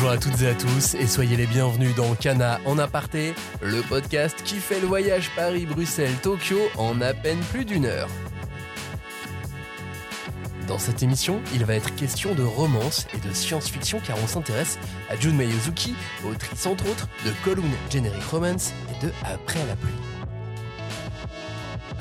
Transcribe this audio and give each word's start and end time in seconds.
Bonjour 0.00 0.14
à 0.14 0.18
toutes 0.18 0.40
et 0.40 0.48
à 0.48 0.54
tous 0.54 0.94
et 0.94 1.06
soyez 1.06 1.36
les 1.36 1.46
bienvenus 1.46 1.94
dans 1.94 2.14
Cana 2.14 2.58
en 2.64 2.78
aparté, 2.78 3.34
le 3.60 3.82
podcast 3.82 4.42
qui 4.42 4.54
fait 4.54 4.80
le 4.80 4.86
voyage 4.86 5.30
Paris-Bruxelles-Tokyo 5.36 6.58
en 6.78 7.02
à 7.02 7.12
peine 7.12 7.38
plus 7.52 7.66
d'une 7.66 7.84
heure. 7.84 8.08
Dans 10.66 10.78
cette 10.78 11.02
émission, 11.02 11.42
il 11.52 11.66
va 11.66 11.74
être 11.74 11.94
question 11.96 12.34
de 12.34 12.42
romance 12.42 13.08
et 13.12 13.18
de 13.18 13.30
science-fiction 13.34 14.00
car 14.00 14.16
on 14.24 14.26
s'intéresse 14.26 14.78
à 15.10 15.16
Jun 15.16 15.34
Mayozuki, 15.34 15.94
autrice 16.26 16.64
entre 16.64 16.88
autres 16.88 17.06
de 17.26 17.32
Kowloon 17.44 17.68
Generic 17.92 18.24
Romance 18.24 18.72
et 18.88 19.04
de 19.04 19.12
Après 19.22 19.60
la 19.68 19.76
pluie. 19.76 20.09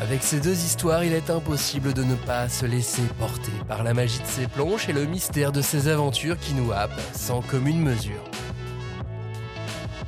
Avec 0.02 0.24
ces 0.24 0.40
deux 0.40 0.56
histoires, 0.56 1.04
il 1.04 1.12
est 1.12 1.30
impossible 1.30 1.94
de 1.94 2.04
ne 2.04 2.16
pas 2.16 2.48
se 2.48 2.66
laisser 2.66 3.02
porter 3.20 3.52
par 3.68 3.84
la 3.84 3.94
magie 3.94 4.20
de 4.20 4.26
ses 4.26 4.48
planches 4.48 4.88
et 4.88 4.94
le 4.94 5.06
mystère 5.06 5.52
de 5.52 5.62
ses 5.62 5.90
aventures 5.90 6.40
qui 6.40 6.54
nous 6.54 6.72
happent 6.72 7.02
sans 7.14 7.42
commune 7.42 7.82
mesure. 7.82 8.24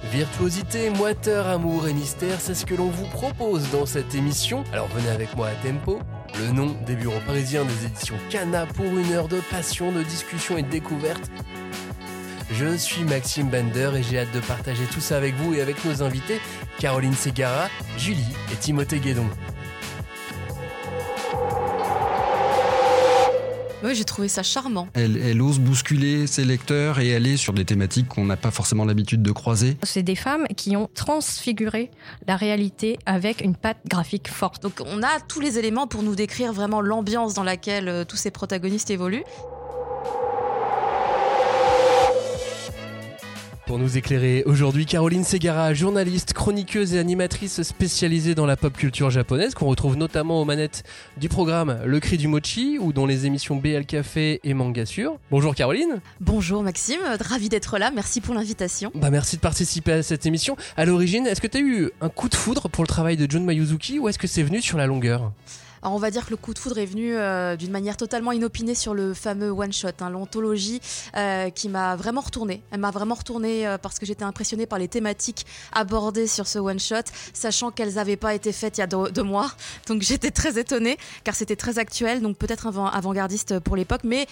Virtuosité, 0.10 0.90
moiteur, 0.92 1.48
amour 1.48 1.90
et 1.90 1.94
mystère, 1.94 2.40
c'est 2.40 2.56
ce 2.56 2.66
que 2.66 2.74
l'on 2.74 2.88
vous 2.88 3.06
propose 3.08 3.70
dans 3.72 3.86
cette 3.86 4.16
émission. 4.16 4.64
Alors 4.72 4.88
venez 4.88 5.10
avec 5.10 5.36
moi 5.36 5.48
à 5.48 5.56
Tempo, 5.56 6.00
le 6.40 6.54
nom 6.54 6.74
des 6.86 6.96
bureaux 6.96 7.22
parisiens 7.28 7.66
des 7.66 7.86
éditions 7.86 8.16
Cana 8.30 8.66
pour 8.68 8.86
une 8.86 9.12
heure 9.12 9.28
de 9.28 9.42
passion, 9.52 9.92
de 9.92 10.04
discussion 10.04 10.58
et 10.58 10.64
de 10.64 10.70
découverte. 10.70 11.30
Je 12.50 12.78
suis 12.78 13.04
Maxime 13.04 13.50
Bender 13.50 13.92
et 13.98 14.04
j'ai 14.04 14.20
hâte 14.20 14.34
de 14.34 14.40
partager 14.40 14.86
tout 14.86 15.02
ça 15.02 15.18
avec 15.18 15.36
vous 15.36 15.54
et 15.54 15.62
avec 15.62 15.84
nos 15.84 16.02
invités, 16.02 16.40
Caroline 16.80 17.14
Segara, 17.14 17.68
Julie 17.98 18.36
et 18.54 18.56
Timothée 18.56 19.00
Guédon. 19.00 19.28
Oui, 23.84 23.96
j'ai 23.96 24.04
trouvé 24.04 24.28
ça 24.28 24.44
charmant. 24.44 24.88
Elle, 24.94 25.18
elle, 25.18 25.42
ose 25.42 25.60
bousculer 25.60 26.28
ses 26.28 26.46
lecteurs 26.46 27.00
et 27.00 27.16
aller 27.16 27.36
sur 27.36 27.54
des 27.54 27.66
thématiques 27.66 28.08
qu'on 28.08 28.26
n'a 28.26 28.38
pas 28.38 28.52
forcément 28.52 28.86
l'habitude 28.86 29.24
de 29.24 29.32
croiser. 29.32 29.78
C'est 29.84 30.04
des 30.04 30.16
femmes 30.16 30.46
qui 30.56 30.78
ont 30.78 30.90
transfiguré 30.94 31.90
la 32.28 32.36
réalité 32.36 33.00
avec 33.06 33.42
une 33.42 33.56
patte 33.56 33.80
graphique 33.88 34.28
forte. 34.28 34.62
Donc 34.62 34.82
on 34.86 35.02
a 35.02 35.20
tous 35.28 35.40
les 35.40 35.58
éléments 35.58 35.88
pour 35.88 36.04
nous 36.04 36.16
décrire 36.16 36.54
vraiment 36.54 36.82
l'ambiance 36.82 37.34
dans 37.34 37.44
laquelle 37.44 37.90
euh, 37.90 38.06
tous 38.06 38.18
ces 38.18 38.32
protagonistes 38.32 38.92
évoluent. 38.92 39.24
Pour 43.68 43.78
nous 43.78 43.98
éclairer 43.98 44.44
aujourd'hui, 44.46 44.86
Caroline 44.86 45.24
Segara, 45.24 45.74
journaliste, 45.74 46.34
chroniqueuse 46.34 46.96
et 46.96 47.00
animatrice 47.00 47.62
spécialisée 47.62 48.36
dans 48.36 48.46
la 48.46 48.58
pop 48.58 48.76
culture 48.76 49.10
japonaise, 49.12 49.54
qu'on 49.54 49.68
retrouve 49.68 49.96
notamment 49.96 50.42
aux 50.42 50.46
manettes 50.46 50.84
du 51.18 51.30
programme 51.30 51.80
Le 51.86 52.00
Cri 52.00 52.18
du 52.18 52.28
Mochi 52.28 52.78
ou 52.80 52.92
dans 52.92 53.06
les 53.06 53.28
émissions 53.28 53.56
BL 53.56 53.86
Café 53.86 54.42
et 54.44 54.54
Manga 54.54 54.86
Sur. 54.86 55.18
Bonjour 55.30 55.56
Caroline. 55.56 56.02
Bonjour 56.20 56.64
Maxime, 56.64 57.00
ravi 57.22 57.50
d'être 57.50 57.78
là, 57.78 57.92
merci 57.92 58.20
pour 58.20 58.34
l'invitation. 58.34 58.92
Bah 58.96 59.10
merci 59.10 59.38
de 59.38 59.42
participer 59.42 59.94
à 59.94 60.04
cette 60.04 60.26
émission. 60.26 60.58
À 60.76 60.84
l'origine, 60.84 61.28
est-ce 61.28 61.40
que 61.40 61.48
tu 61.48 61.58
as 61.58 61.62
eu 61.62 61.92
un 62.02 62.10
coup 62.10 62.30
de 62.30 62.36
foudre 62.36 62.68
pour 62.68 62.84
le 62.84 62.88
travail 62.90 63.16
de 63.16 63.30
Jun 63.30 63.42
Mayuzuki 63.42 64.00
ou 64.00 64.10
est-ce 64.10 64.20
que 64.20 64.28
c'est 64.28 64.44
venu 64.44 64.62
sur 64.62 64.78
la 64.78 64.88
longueur? 64.88 65.32
Alors 65.84 65.96
on 65.96 66.00
va 66.00 66.12
dire 66.12 66.26
que 66.26 66.30
le 66.30 66.38
coup 66.38 66.54
de 66.54 66.60
foudre 66.60 66.78
est 66.78 66.86
venu 66.86 67.16
euh, 67.16 67.56
d'une 67.56 67.72
manière 67.72 67.98
totalement 67.98 68.32
inopinée 68.32 68.76
sur 68.76 68.94
le 68.94 69.16
fameux 69.16 69.50
one 69.50 69.74
shot, 69.74 69.90
hein, 70.00 70.12
l'anthologie 70.12 70.80
euh, 71.18 71.50
qui 71.50 71.70
m'a 71.70 71.96
vraiment 71.96 72.22
retourné. 72.22 72.62
Elle 72.70 72.82
m'a 72.82 72.92
vraiment 72.92 73.16
retourné 73.16 73.68
euh, 73.68 73.80
parce 73.80 73.98
que 73.98 74.06
j'étais 74.06 74.24
impressionnée 74.24 74.68
par 74.68 74.78
les 74.78 74.88
thématiques 74.88 75.46
abordées 75.72 76.28
sur 76.28 76.46
ce 76.46 76.60
one 76.60 76.80
shot, 76.80 77.10
sachant 77.34 77.72
qu'elles 77.72 77.96
n'avaient 77.96 78.16
pas 78.16 78.36
été 78.36 78.52
faites 78.52 78.78
il 78.78 78.82
y 78.82 78.84
a 78.84 78.88
deux, 78.88 79.24
mois. 79.24 79.52
Donc 79.88 80.04
j'étais 80.04 80.30
très 80.30 80.60
étonnée 80.60 80.98
car 81.24 81.34
c'était 81.34 81.56
très 81.56 81.80
actuel, 81.80 82.22
donc 82.22 82.38
peut-être 82.38 82.68
avant, 82.68 82.86
avant-gardiste 82.88 83.60
pour 83.60 83.76
l'époque, 83.76 84.02
mais 84.04 84.28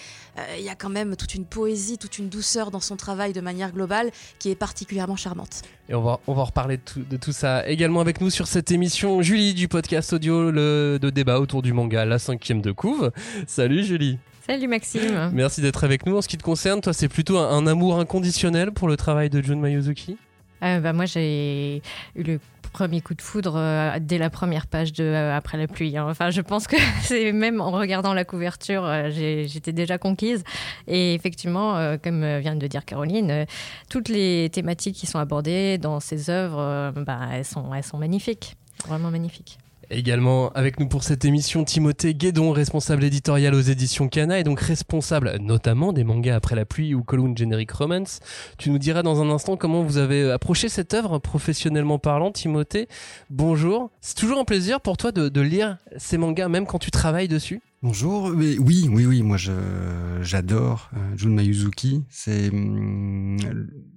il 0.56 0.64
y 0.64 0.68
a 0.68 0.74
quand 0.74 0.88
même 0.88 1.16
toute 1.16 1.34
une 1.34 1.44
poésie, 1.44 1.98
toute 1.98 2.18
une 2.18 2.28
douceur 2.28 2.70
dans 2.70 2.80
son 2.80 2.96
travail 2.96 3.32
de 3.32 3.40
manière 3.40 3.72
globale 3.72 4.10
qui 4.38 4.50
est 4.50 4.54
particulièrement 4.54 5.16
charmante. 5.16 5.62
Et 5.88 5.94
on 5.94 6.02
va, 6.02 6.20
on 6.26 6.34
va 6.34 6.44
reparler 6.44 6.78
de 6.96 7.16
tout, 7.16 7.32
ça 7.32 7.66
également 7.68 8.00
avec 8.00 8.20
nous 8.20 8.30
sur 8.30 8.46
cette 8.46 8.70
émission. 8.70 9.22
Julie 9.22 9.54
du 9.54 9.66
podcast 9.66 10.12
audio 10.12 10.52
de 10.52 11.10
débat 11.10 11.39
autour 11.40 11.62
du 11.62 11.72
manga 11.72 12.04
La 12.04 12.18
cinquième 12.18 12.60
de 12.60 12.72
couve. 12.72 13.10
Salut 13.46 13.84
Julie. 13.84 14.18
Salut 14.46 14.68
Maxime. 14.68 15.30
Merci 15.32 15.60
d'être 15.60 15.84
avec 15.84 16.06
nous. 16.06 16.16
En 16.16 16.22
ce 16.22 16.28
qui 16.28 16.36
te 16.36 16.42
concerne, 16.42 16.80
toi, 16.80 16.92
c'est 16.92 17.08
plutôt 17.08 17.38
un, 17.38 17.48
un, 17.48 17.66
amour 17.66 17.98
inconditionnel 17.98 18.72
pour 18.72 18.88
le 18.88 18.96
travail 18.96 19.30
de 19.30 19.42
Jun 19.42 19.56
Mayuzuki? 19.56 20.16
Euh, 20.62 20.80
bah, 20.80 20.92
Moi, 20.92 21.06
j'ai 21.06 21.82
eu 22.16 22.22
le 22.22 22.40
premier 22.70 23.00
coup 23.00 23.14
de 23.14 23.22
foudre 23.22 23.54
euh, 23.56 23.98
dès 24.00 24.18
la 24.18 24.30
première 24.30 24.66
page 24.66 24.92
de 24.92 25.04
euh, 25.04 25.36
Après 25.36 25.58
la 25.58 25.66
pluie. 25.66 25.96
Hein. 25.96 26.06
Enfin, 26.08 26.30
je 26.30 26.40
pense 26.40 26.66
que 26.66 26.76
c'est 27.02 27.32
même 27.32 27.60
en 27.60 27.70
regardant 27.70 28.14
la 28.14 28.24
couverture, 28.24 28.84
euh, 28.84 29.10
j'étais 29.10 29.72
déjà 29.72 29.98
conquise. 29.98 30.44
Et 30.86 31.14
effectivement, 31.14 31.96
comme 32.02 32.38
vient 32.38 32.56
de 32.56 32.66
dire 32.66 32.84
Caroline, 32.84 33.46
toutes 33.88 34.08
les 34.08 34.48
thématiques 34.50 34.96
qui 34.96 35.06
sont 35.06 35.18
abordées 35.18 35.78
dans 35.78 36.00
ces 36.00 36.30
œuvres, 36.30 36.92
bah, 36.96 37.20
elles, 37.32 37.44
sont, 37.44 37.72
elles 37.74 37.84
sont 37.84 37.98
magnifiques, 37.98 38.56
vraiment 38.86 39.10
magnifiques. 39.10 39.58
Également 39.92 40.50
avec 40.50 40.78
nous 40.78 40.86
pour 40.86 41.02
cette 41.02 41.24
émission, 41.24 41.64
Timothée 41.64 42.14
Guédon, 42.14 42.52
responsable 42.52 43.02
éditorial 43.02 43.56
aux 43.56 43.60
éditions 43.60 44.06
Kana 44.08 44.38
et 44.38 44.44
donc 44.44 44.60
responsable 44.60 45.36
notamment 45.40 45.92
des 45.92 46.04
mangas 46.04 46.36
Après 46.36 46.54
la 46.54 46.64
pluie 46.64 46.94
ou 46.94 47.02
Kowloon 47.02 47.34
Generic 47.36 47.72
Romance. 47.72 48.20
Tu 48.56 48.70
nous 48.70 48.78
diras 48.78 49.02
dans 49.02 49.20
un 49.20 49.30
instant 49.30 49.56
comment 49.56 49.82
vous 49.82 49.98
avez 49.98 50.30
approché 50.30 50.68
cette 50.68 50.94
œuvre 50.94 51.18
professionnellement 51.18 51.98
parlant, 51.98 52.30
Timothée. 52.30 52.86
Bonjour. 53.30 53.90
C'est 54.00 54.16
toujours 54.16 54.38
un 54.38 54.44
plaisir 54.44 54.80
pour 54.80 54.96
toi 54.96 55.10
de, 55.10 55.28
de 55.28 55.40
lire 55.40 55.78
ces 55.96 56.18
mangas 56.18 56.48
même 56.48 56.66
quand 56.66 56.78
tu 56.78 56.92
travailles 56.92 57.26
dessus 57.26 57.60
Bonjour, 57.82 58.24
oui, 58.24 58.58
oui, 58.60 59.06
oui, 59.06 59.22
moi 59.22 59.38
j'adore 59.38 60.90
euh, 60.94 61.16
Jun 61.16 61.30
Mayuzuki. 61.30 62.04
C'est 62.10 62.50
hum, 62.50 63.38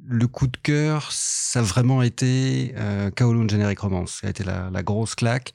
le 0.05 0.27
coup 0.27 0.47
de 0.47 0.55
cœur, 0.55 1.09
ça 1.11 1.59
a 1.59 1.63
vraiment 1.63 2.01
été 2.01 2.73
euh, 2.77 3.11
Generic 3.19 3.79
Romance. 3.79 4.19
Ça 4.21 4.27
a 4.27 4.29
été 4.29 4.45
la, 4.45 4.83
grosse 4.83 5.15
claque. 5.15 5.51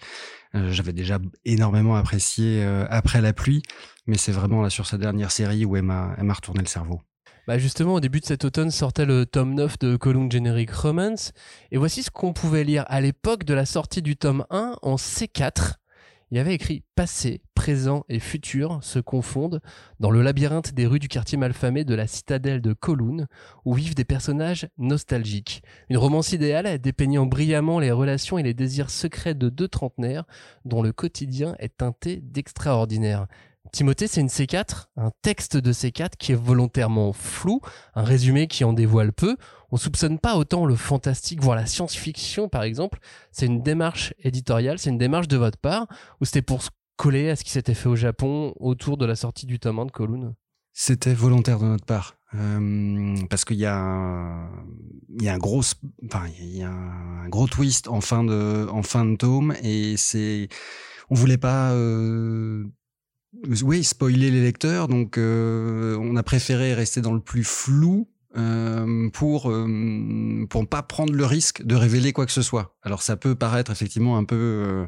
Euh, 0.55 0.71
j'avais 0.71 0.93
déjà 0.93 1.19
énormément 1.47 1.97
apprécié 1.97 2.63
euh, 2.63 2.85
après 2.91 3.23
la 3.23 3.33
pluie, 3.33 3.63
mais 4.07 4.19
c'est 4.19 4.33
vraiment 4.33 4.61
là 4.61 4.69
sur 4.69 4.87
sa 4.87 4.99
dernière 4.99 5.31
série 5.31 5.65
où 5.65 5.77
elle 5.77 5.85
m'a, 5.85 6.15
retourné 6.35 6.61
le 6.61 6.69
cerveau. 6.69 7.01
Bah 7.47 7.57
justement, 7.57 7.95
au 7.95 8.01
début 8.01 8.21
de 8.21 8.27
cet 8.27 8.45
automne 8.45 8.71
sortait 8.71 9.07
le 9.07 9.25
tome 9.25 9.55
9 9.55 9.79
de 9.79 9.97
Kowloon 9.97 10.31
Generic 10.31 10.71
Romance, 10.71 11.33
et 11.73 11.79
voici 11.79 12.03
ce 12.03 12.11
qu'on 12.11 12.35
pouvait 12.35 12.65
lire 12.65 12.85
à 12.89 13.01
l'époque 13.01 13.45
de 13.45 13.55
la 13.55 13.65
sortie 13.65 14.03
du 14.03 14.19
tome 14.19 14.45
1 14.51 14.77
en 14.83 14.97
C4 14.97 15.77
il 16.31 16.37
y 16.37 16.41
avait 16.41 16.55
écrit 16.55 16.83
passé, 16.95 17.41
présent 17.55 18.05
et 18.09 18.21
futur 18.21 18.79
se 18.83 18.99
confondent 18.99 19.61
dans 19.99 20.11
le 20.11 20.23
labyrinthe 20.23 20.75
des 20.75 20.87
rues 20.87 20.99
du 20.99 21.09
quartier 21.09 21.39
malfamé 21.39 21.85
de 21.85 21.95
la 21.95 22.07
citadelle 22.07 22.61
de 22.61 22.73
Kowloon, 22.73 23.27
où 23.65 23.75
vivent 23.75 23.95
des 23.95 24.05
personnages 24.05 24.69
nostalgiques. 24.79 25.63
Une 25.89 25.97
romance 25.97 26.33
idéale 26.33 26.79
dépeignant 26.79 27.27
brillamment 27.27 27.81
les 27.81 27.91
relations 27.91 28.39
et 28.39 28.43
les 28.43 28.55
désirs 28.55 28.91
secrets 28.91 29.35
de 29.35 29.49
deux 29.49 29.69
trentenaires 29.69 30.25
dont 30.65 30.83
le 30.83 30.93
quotidien 30.93 31.57
est 31.59 31.79
teinté 31.79 32.21
d'extraordinaire. 32.23 33.27
Timothée, 33.73 34.07
c'est 34.07 34.21
une 34.21 34.29
C4, 34.29 34.87
un 34.97 35.11
texte 35.23 35.57
de 35.57 35.73
C4 35.73 36.11
qui 36.19 36.33
est 36.33 36.37
volontairement 36.37 37.13
flou, 37.13 37.61
un 37.95 38.03
résumé 38.03 38.47
qui 38.47 38.65
en 38.65 38.73
dévoile 38.73 39.13
peu. 39.13 39.37
On 39.71 39.77
soupçonne 39.77 40.19
pas 40.19 40.37
autant 40.37 40.65
le 40.65 40.75
fantastique, 40.75 41.43
voire 41.43 41.57
la 41.57 41.67
science-fiction 41.67 42.49
par 42.49 42.63
exemple. 42.63 42.99
C'est 43.33 43.47
une 43.47 43.63
démarche 43.63 44.15
éditoriale, 44.23 44.79
c'est 44.79 44.91
une 44.91 44.99
démarche 44.99 45.29
de 45.29 45.37
votre 45.37 45.59
part, 45.59 45.87
ou 46.21 46.25
c'était 46.25 46.43
pour 46.43 46.63
se 46.63 46.71
coller 46.97 47.31
à 47.31 47.37
ce 47.37 47.45
qui 47.45 47.51
s'était 47.51 47.75
fait 47.75 47.89
au 47.89 47.97
Japon 47.97 48.55
autour 48.59 48.97
de 48.97 49.07
la 49.07 49.17
sortie 49.17 49.47
du 49.47 49.59
tome 49.59 49.79
1 49.79 49.87
de 49.87 49.91
Kowloon? 49.93 50.35
C'était 50.73 51.15
volontaire 51.15 51.59
de 51.59 51.65
notre 51.65 51.87
part. 51.87 52.19
Euh, 52.35 53.17
parce 53.31 53.47
qu'il 53.47 53.57
y 53.57 53.65
a 53.65 53.79
un, 53.79 55.39
gros 55.39 55.63
enfin 56.05 56.27
y 56.39 56.63
a 56.63 56.71
un 56.71 57.29
gros 57.31 57.47
twist 57.47 57.89
en 57.89 58.03
fin 58.03 58.23
de 58.23 58.69
en 58.71 58.83
fin 58.83 59.07
de 59.07 59.17
tome 59.17 59.55
et 59.63 59.97
c'est 59.97 60.49
on 61.09 61.15
voulait 61.15 61.39
pas 61.39 61.73
euh, 61.73 62.67
oui, 63.63 63.85
spoiler 63.85 64.31
les 64.31 64.43
lecteurs, 64.43 64.89
donc 64.89 65.19
euh, 65.19 65.97
on 66.01 66.17
a 66.17 66.23
préféré 66.23 66.75
rester 66.75 67.01
dans 67.01 67.13
le 67.13 67.21
plus 67.21 67.45
flou 67.45 68.09
euh, 68.37 69.09
pour 69.11 69.51
euh, 69.51 70.47
pour 70.51 70.67
pas 70.69 70.83
prendre 70.83 71.13
le 71.13 71.25
risque 71.25 71.63
de 71.65 71.75
révéler 71.75 72.13
quoi 72.13 72.27
que 72.27 72.33
ce 72.33 72.43
soit. 72.43 72.77
Alors 72.83 73.03
ça 73.03 73.17
peut 73.17 73.35
paraître 73.35 73.71
effectivement 73.71 74.19
un 74.19 74.25
peu 74.25 74.87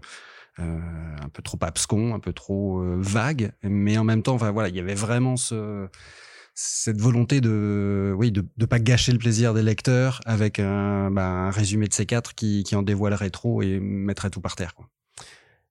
un 0.58 1.28
peu 1.32 1.42
trop 1.42 1.58
abscon, 1.62 2.14
un 2.14 2.18
peu 2.18 2.34
trop 2.34 2.82
vague, 2.98 3.52
mais 3.62 3.96
en 3.96 4.04
même 4.04 4.22
temps, 4.22 4.34
enfin 4.34 4.50
voilà, 4.50 4.68
il 4.68 4.76
y 4.76 4.80
avait 4.80 4.94
vraiment 4.94 5.36
ce 5.36 5.88
cette 6.54 7.00
volonté 7.00 7.40
de 7.40 8.14
oui 8.18 8.30
de 8.30 8.44
de 8.56 8.66
pas 8.66 8.78
gâcher 8.78 9.12
le 9.12 9.18
plaisir 9.18 9.54
des 9.54 9.62
lecteurs 9.62 10.20
avec 10.26 10.58
un, 10.58 11.10
bah, 11.10 11.26
un 11.26 11.50
résumé 11.50 11.86
de 11.88 11.94
ces 11.94 12.04
quatre 12.04 12.34
qui 12.34 12.64
qui 12.64 12.76
en 12.76 12.82
dévoilerait 12.82 13.30
trop 13.30 13.62
et 13.62 13.80
mettrait 13.80 14.28
tout 14.28 14.42
par 14.42 14.56
terre 14.56 14.74
quoi. 14.74 14.86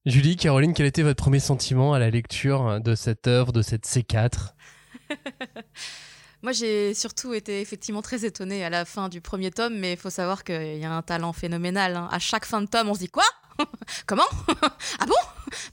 Julie, 0.09 0.37
Caroline, 0.37 0.73
quel 0.73 0.87
était 0.87 1.03
votre 1.03 1.21
premier 1.21 1.39
sentiment 1.39 1.93
à 1.93 1.99
la 1.99 2.09
lecture 2.09 2.81
de 2.81 2.95
cette 2.95 3.27
œuvre, 3.27 3.51
de 3.51 3.61
cette 3.61 3.85
C4 3.85 4.53
Moi, 6.41 6.51
j'ai 6.51 6.95
surtout 6.95 7.35
été 7.35 7.61
effectivement 7.61 8.01
très 8.01 8.25
étonnée 8.25 8.65
à 8.65 8.71
la 8.71 8.85
fin 8.85 9.07
du 9.07 9.21
premier 9.21 9.51
tome, 9.51 9.77
mais 9.77 9.93
il 9.93 9.97
faut 9.97 10.09
savoir 10.09 10.43
qu'il 10.43 10.77
y 10.77 10.85
a 10.85 10.91
un 10.91 11.03
talent 11.03 11.31
phénoménal. 11.31 11.95
Hein. 11.95 12.09
À 12.11 12.17
chaque 12.17 12.45
fin 12.45 12.59
de 12.59 12.65
tome, 12.65 12.89
on 12.89 12.95
se 12.95 12.99
dit 12.99 13.09
quoi? 13.09 13.25
Comment? 14.07 14.23
Ah 14.99 15.05
bon? 15.05 15.13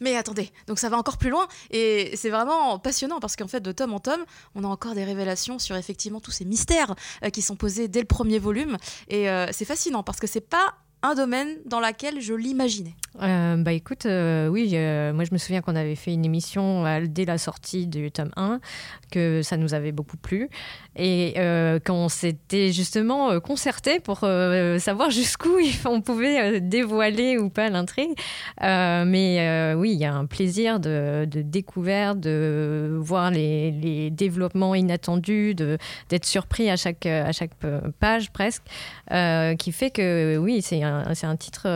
Mais 0.00 0.16
attendez, 0.16 0.50
donc 0.66 0.78
ça 0.78 0.90
va 0.90 0.98
encore 0.98 1.16
plus 1.16 1.30
loin 1.30 1.48
et 1.70 2.12
c'est 2.16 2.30
vraiment 2.30 2.78
passionnant 2.78 3.20
parce 3.20 3.36
qu'en 3.36 3.48
fait 3.48 3.60
de 3.60 3.72
tome 3.72 3.92
en 3.92 4.00
tome, 4.00 4.24
on 4.54 4.64
a 4.64 4.66
encore 4.66 4.94
des 4.94 5.04
révélations 5.04 5.58
sur 5.58 5.76
effectivement 5.76 6.20
tous 6.20 6.30
ces 6.30 6.44
mystères 6.44 6.94
euh, 7.24 7.30
qui 7.30 7.42
sont 7.42 7.56
posés 7.56 7.88
dès 7.88 8.00
le 8.00 8.06
premier 8.06 8.38
volume 8.38 8.76
et 9.08 9.28
euh, 9.28 9.48
c'est 9.52 9.64
fascinant 9.64 10.02
parce 10.02 10.18
que 10.18 10.26
c'est 10.26 10.40
pas 10.40 10.74
un 11.02 11.14
domaine 11.14 11.56
dans 11.66 11.80
lequel 11.80 12.20
je 12.20 12.34
l'imaginais. 12.34 12.94
Euh, 13.22 13.56
bah 13.56 13.72
écoute, 13.72 14.06
euh, 14.06 14.48
oui, 14.48 14.70
euh, 14.74 15.12
moi 15.12 15.24
je 15.24 15.32
me 15.32 15.38
souviens 15.38 15.62
qu'on 15.62 15.76
avait 15.76 15.94
fait 15.94 16.12
une 16.12 16.24
émission 16.24 16.84
dès 17.06 17.24
la 17.24 17.38
sortie 17.38 17.86
du 17.86 18.10
tome 18.10 18.30
1, 18.36 18.60
que 19.10 19.42
ça 19.42 19.56
nous 19.56 19.74
avait 19.74 19.92
beaucoup 19.92 20.16
plu, 20.16 20.48
et 20.96 21.34
qu'on 21.84 22.08
s'était 22.08 22.72
justement 22.72 23.38
concerté 23.40 24.00
pour 24.00 24.20
savoir 24.20 25.10
jusqu'où 25.10 25.56
on 25.84 26.00
pouvait 26.00 26.60
dévoiler 26.60 27.38
ou 27.38 27.50
pas 27.50 27.68
l'intrigue. 27.68 28.14
mais 28.60 29.74
oui, 29.76 29.92
il 29.92 29.98
y 29.98 30.04
a 30.04 30.14
un 30.14 30.26
plaisir 30.26 30.80
de, 30.80 31.26
découverte, 31.26 32.20
de 32.20 32.96
voir 33.00 33.30
les, 33.30 33.70
les 33.70 34.10
développements 34.10 34.74
inattendus, 34.74 35.54
d'être 35.54 36.24
surpris 36.24 36.70
à 36.70 36.76
chaque, 36.76 37.06
à 37.06 37.32
chaque 37.32 37.52
page 38.00 38.30
presque, 38.32 38.62
qui 39.58 39.72
fait 39.72 39.90
que 39.90 40.36
oui, 40.38 40.62
c'est 40.62 40.82
un, 40.86 41.30
un 41.30 41.36
titre 41.36 41.66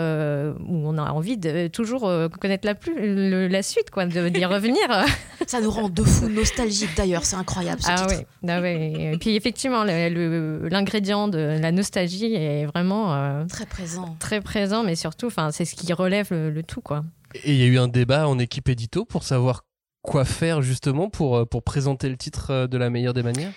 où 0.59 0.89
on 0.89 0.99
a 0.99 1.11
envie 1.11 1.37
de 1.37 1.69
toujours 1.69 2.09
euh, 2.09 2.29
connaître 2.29 2.67
la, 2.67 2.75
plus, 2.75 3.49
la 3.49 3.63
suite, 3.63 3.91
quoi, 3.91 4.07
d'y 4.07 4.45
revenir. 4.45 4.81
Ça 5.47 5.61
nous 5.61 5.71
rend 5.71 5.89
de 5.89 6.03
fou 6.03 6.29
nostalgiques 6.29 6.97
d'ailleurs, 6.97 7.25
c'est 7.25 7.37
incroyable. 7.37 7.83
Ce 7.83 7.89
ah, 7.91 8.07
titre. 8.07 8.23
ah 8.47 8.69
Et 8.69 9.17
puis 9.19 9.37
effectivement, 9.37 9.85
l'ingrédient 9.85 11.29
de 11.29 11.59
la 11.61 11.73
nostalgie 11.73 12.35
est 12.35 12.67
vraiment 12.67 13.15
euh, 13.15 13.45
très 13.47 13.67
présent. 13.67 14.17
Très 14.21 14.41
présent, 14.41 14.83
mais 14.85 14.95
surtout, 14.95 15.31
c'est 15.51 15.65
ce 15.65 15.75
qui 15.75 15.93
relève 15.93 16.29
le, 16.31 16.63
tout, 16.63 16.81
quoi. 16.81 17.05
Et 17.35 17.53
il 17.53 17.59
y 17.59 17.63
a 17.63 17.67
eu 17.67 17.79
un 17.79 17.89
débat 17.89 18.29
en 18.29 18.39
équipe 18.39 18.69
édito 18.69 19.05
pour 19.05 19.23
savoir 19.23 19.65
quoi 20.03 20.25
faire 20.25 20.63
justement 20.63 21.09
pour, 21.09 21.37
euh, 21.37 21.45
pour 21.45 21.63
présenter 21.63 22.09
le 22.09 22.17
titre 22.17 22.67
de 22.67 22.79
la 22.79 22.91
meilleure 22.91 23.15
des 23.15 23.23
manières? 23.23 23.53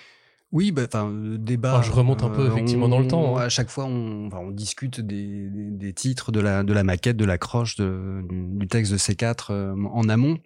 Oui, 0.54 0.72
bah, 0.72 0.84
enfin, 0.86 1.12
débat. 1.40 1.82
je 1.82 1.92
remonte 1.92 2.22
un 2.24 2.30
peu 2.30 2.48
effectivement 2.48 2.88
dans 2.88 3.00
le 3.00 3.08
temps. 3.08 3.38
Hein. 3.38 3.42
À 3.42 3.50
chaque 3.50 3.70
fois, 3.70 3.86
on, 3.86 4.30
on 4.32 4.52
discute 4.52 5.02
des, 5.02 5.50
des, 5.52 5.94
titres, 5.94 6.32
de 6.32 6.40
la, 6.40 6.64
de 6.64 6.72
la 6.72 6.84
maquette, 6.84 7.18
de 7.18 7.26
l'accroche, 7.26 7.78
du 7.78 8.68
texte 8.68 8.92
de 8.92 8.98
C4 8.98 9.48
euh, 9.50 9.76
en 9.92 10.08
amont. 10.10 10.38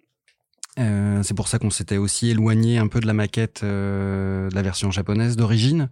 Euh, 0.78 1.22
c'est 1.22 1.34
pour 1.34 1.48
ça 1.48 1.58
qu'on 1.58 1.70
s'était 1.70 1.98
aussi 1.98 2.30
éloigné 2.30 2.78
un 2.78 2.86
peu 2.86 3.00
de 3.00 3.06
la 3.06 3.12
maquette 3.12 3.60
euh, 3.64 4.48
de 4.48 4.54
la 4.54 4.62
version 4.62 4.90
japonaise 4.90 5.36
d'origine 5.36 5.90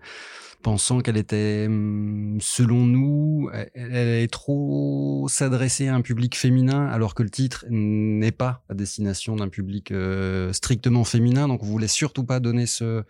pensant 0.67 1.01
qu'elle 1.01 1.17
était, 1.17 1.67
hum, 1.69 2.39
selon 2.41 2.87
nous, 2.87 3.49
elle 3.53 3.95
allait 3.95 4.27
trop 4.27 5.29
s'adresser 5.29 5.87
à 5.87 5.95
un 5.95 6.01
public 6.01 6.37
féminin, 6.37 6.89
alors 6.89 7.15
que 7.15 7.23
le 7.23 7.31
titre 7.31 7.65
n'est 7.71 8.33
pas 8.33 8.65
à 8.69 8.75
destination 8.75 9.37
d'un 9.37 9.49
public 9.49 9.93
euh, 9.93 10.53
strictement 10.53 11.05
féminin. 11.05 11.47
Donc, 11.47 11.63
on 11.63 11.67
voulait 11.67 11.87
surtout 11.87 12.25
pas 12.25 12.41
donner 12.41 12.67
ce, 12.67 13.05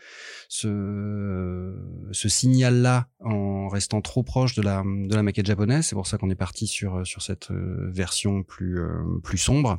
ce, 0.50 1.72
signal-là 2.12 3.08
en 3.20 3.68
restant 3.68 4.02
trop 4.02 4.22
proche 4.22 4.54
de 4.54 4.60
la, 4.60 4.82
de 4.84 5.14
la 5.14 5.22
maquette 5.22 5.46
japonaise. 5.46 5.86
C'est 5.86 5.96
pour 5.96 6.06
ça 6.06 6.18
qu'on 6.18 6.28
est 6.28 6.34
parti 6.34 6.66
sur, 6.66 7.06
sur 7.06 7.22
cette 7.22 7.52
euh, 7.52 7.88
version 7.90 8.42
plus, 8.42 8.80
euh, 8.80 9.18
plus 9.24 9.38
sombre. 9.38 9.78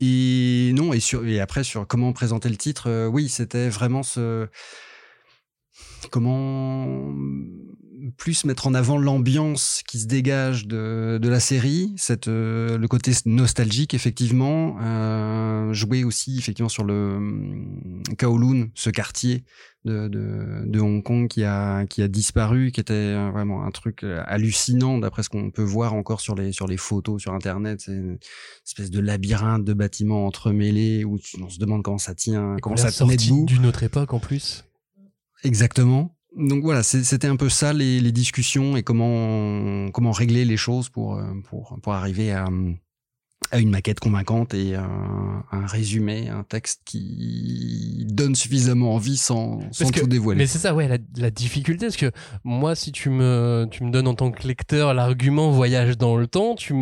Et 0.00 0.72
non, 0.74 0.94
et, 0.94 1.00
sur, 1.00 1.26
et 1.26 1.40
après, 1.40 1.62
sur 1.62 1.86
comment 1.86 2.14
présenter 2.14 2.48
le 2.48 2.56
titre, 2.56 3.08
oui, 3.08 3.28
c'était 3.28 3.68
vraiment 3.68 4.02
ce 4.02 4.48
comment 6.10 7.12
plus 8.16 8.44
mettre 8.44 8.66
en 8.66 8.74
avant 8.74 8.98
l'ambiance 8.98 9.82
qui 9.86 9.98
se 9.98 10.06
dégage 10.06 10.66
de, 10.66 11.18
de 11.20 11.28
la 11.28 11.40
série, 11.40 11.92
cette, 11.96 12.28
euh, 12.28 12.78
le 12.78 12.88
côté 12.88 13.12
nostalgique 13.26 13.94
effectivement, 13.94 14.76
euh, 14.80 15.72
jouer 15.72 16.04
aussi 16.04 16.38
effectivement 16.38 16.68
sur 16.68 16.84
le 16.84 17.16
hum, 17.16 18.02
Kowloon, 18.18 18.70
ce 18.74 18.90
quartier 18.90 19.44
de, 19.84 20.08
de, 20.08 20.62
de, 20.66 20.80
Hong 20.80 21.02
Kong 21.02 21.28
qui 21.28 21.44
a, 21.44 21.86
qui 21.86 22.02
a 22.02 22.08
disparu, 22.08 22.70
qui 22.70 22.80
était 22.80 22.92
euh, 22.92 23.30
vraiment 23.32 23.64
un 23.64 23.70
truc 23.70 24.04
euh, 24.04 24.22
hallucinant 24.26 24.98
d'après 24.98 25.22
ce 25.22 25.28
qu'on 25.28 25.50
peut 25.50 25.62
voir 25.62 25.94
encore 25.94 26.20
sur 26.20 26.34
les, 26.34 26.52
sur 26.52 26.66
les 26.66 26.76
photos 26.76 27.20
sur 27.20 27.34
Internet. 27.34 27.80
C'est 27.80 27.92
une 27.92 28.18
espèce 28.66 28.90
de 28.90 29.00
labyrinthe 29.00 29.64
de 29.64 29.72
bâtiments 29.72 30.26
entremêlés 30.26 31.04
où 31.04 31.18
on 31.40 31.48
se 31.48 31.58
demande 31.58 31.82
comment 31.82 31.98
ça 31.98 32.14
tient, 32.14 32.56
comment 32.62 32.76
ça 32.76 32.92
tenait 32.92 33.16
debout. 33.16 33.44
D'une 33.46 33.66
autre 33.66 33.82
époque 33.82 34.12
en 34.12 34.20
plus. 34.20 34.64
Exactement. 35.44 36.16
Donc 36.36 36.62
voilà, 36.62 36.82
c'était 36.82 37.26
un 37.26 37.36
peu 37.36 37.50
ça 37.50 37.72
les, 37.72 38.12
discussions 38.12 38.76
et 38.76 38.82
comment 38.82 39.90
comment 39.90 40.12
régler 40.12 40.44
les 40.44 40.56
choses 40.56 40.88
pour 40.88 41.16
euh, 41.16 41.34
pour 41.44 41.78
pour 41.82 41.92
arriver 41.92 42.32
à 42.32 42.46
à 43.50 43.58
une 43.58 43.70
maquette 43.70 44.00
convaincante 44.00 44.54
et 44.54 44.74
un, 44.74 45.44
un, 45.50 45.66
résumé, 45.66 46.28
un 46.28 46.42
texte 46.42 46.82
qui 46.84 48.06
donne 48.08 48.34
suffisamment 48.34 48.94
envie 48.94 49.16
sans, 49.16 49.60
sans 49.72 49.90
tout 49.90 50.06
dévoiler. 50.06 50.38
Mais 50.38 50.46
c'est 50.46 50.58
ça, 50.58 50.74
ouais, 50.74 50.88
la, 50.88 50.98
la, 51.16 51.30
difficulté, 51.30 51.86
parce 51.86 51.96
que 51.96 52.10
moi, 52.44 52.74
si 52.74 52.92
tu 52.92 53.10
me, 53.10 53.66
tu 53.70 53.84
me 53.84 53.90
donnes 53.90 54.08
en 54.08 54.14
tant 54.14 54.30
que 54.30 54.46
lecteur 54.46 54.94
l'argument 54.94 55.50
voyage 55.50 55.98
dans 55.98 56.16
le 56.16 56.26
temps, 56.26 56.54
tu, 56.54 56.74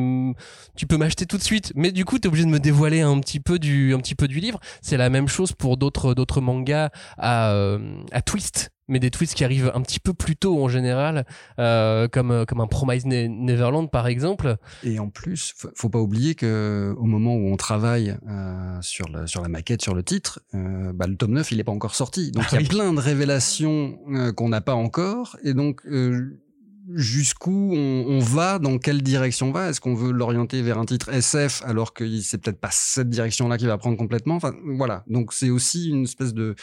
tu 0.76 0.86
peux 0.86 0.96
m'acheter 0.96 1.26
tout 1.26 1.38
de 1.38 1.42
suite. 1.42 1.72
Mais 1.74 1.92
du 1.92 2.04
coup, 2.04 2.18
tu 2.18 2.26
es 2.26 2.28
obligé 2.28 2.44
de 2.44 2.50
me 2.50 2.60
dévoiler 2.60 3.00
un 3.00 3.18
petit 3.20 3.40
peu 3.40 3.58
du, 3.58 3.94
un 3.94 3.98
petit 3.98 4.14
peu 4.14 4.28
du 4.28 4.40
livre. 4.40 4.60
C'est 4.82 4.96
la 4.96 5.10
même 5.10 5.28
chose 5.28 5.52
pour 5.52 5.76
d'autres, 5.76 6.14
d'autres 6.14 6.40
mangas 6.40 6.90
à, 7.18 7.52
euh, 7.52 7.78
à 8.12 8.22
twist 8.22 8.70
mais 8.90 8.98
des 8.98 9.10
twists 9.10 9.34
qui 9.34 9.44
arrivent 9.44 9.70
un 9.74 9.80
petit 9.80 10.00
peu 10.00 10.12
plus 10.12 10.36
tôt 10.36 10.62
en 10.62 10.68
général, 10.68 11.24
euh, 11.58 12.08
comme, 12.08 12.30
euh, 12.30 12.44
comme 12.44 12.60
un 12.60 12.66
Promise 12.66 13.06
Neverland 13.06 13.90
par 13.90 14.06
exemple. 14.06 14.56
Et 14.82 14.98
en 14.98 15.08
plus, 15.08 15.54
faut 15.74 15.88
pas 15.88 16.00
oublier 16.00 16.34
que 16.34 16.94
au 16.98 17.04
moment 17.04 17.34
où 17.34 17.52
on 17.52 17.56
travaille 17.56 18.16
euh, 18.28 18.78
sur, 18.82 19.08
la, 19.08 19.26
sur 19.26 19.42
la 19.42 19.48
maquette, 19.48 19.82
sur 19.82 19.94
le 19.94 20.02
titre, 20.02 20.40
euh, 20.54 20.92
bah, 20.92 21.06
le 21.06 21.16
tome 21.16 21.32
9, 21.32 21.52
il 21.52 21.60
est 21.60 21.64
pas 21.64 21.72
encore 21.72 21.94
sorti. 21.94 22.32
Donc 22.32 22.44
ah 22.46 22.56
il 22.56 22.62
y 22.62 22.66
a 22.66 22.68
plein 22.68 22.92
de 22.92 23.00
révélations 23.00 23.98
euh, 24.10 24.32
qu'on 24.32 24.48
n'a 24.48 24.60
pas 24.60 24.74
encore. 24.74 25.36
Et 25.44 25.54
donc 25.54 25.82
jusqu'où 26.92 27.70
on, 27.72 28.04
on, 28.08 28.18
va, 28.18 28.58
dans 28.58 28.78
quelle 28.78 29.02
direction 29.02 29.50
on 29.50 29.52
va? 29.52 29.68
Est-ce 29.70 29.80
qu'on 29.80 29.94
veut 29.94 30.10
l'orienter 30.10 30.60
vers 30.62 30.78
un 30.78 30.84
titre 30.84 31.08
SF 31.10 31.62
alors 31.64 31.94
que 31.94 32.20
c'est 32.20 32.38
peut-être 32.38 32.60
pas 32.60 32.70
cette 32.72 33.08
direction-là 33.08 33.58
qu'il 33.58 33.68
va 33.68 33.78
prendre 33.78 33.96
complètement? 33.96 34.34
Enfin 34.34 34.52
voilà, 34.64 35.04
donc 35.06 35.32
c'est 35.32 35.50
aussi 35.50 35.90
une 35.90 36.02
espèce 36.02 36.34
de 36.34 36.56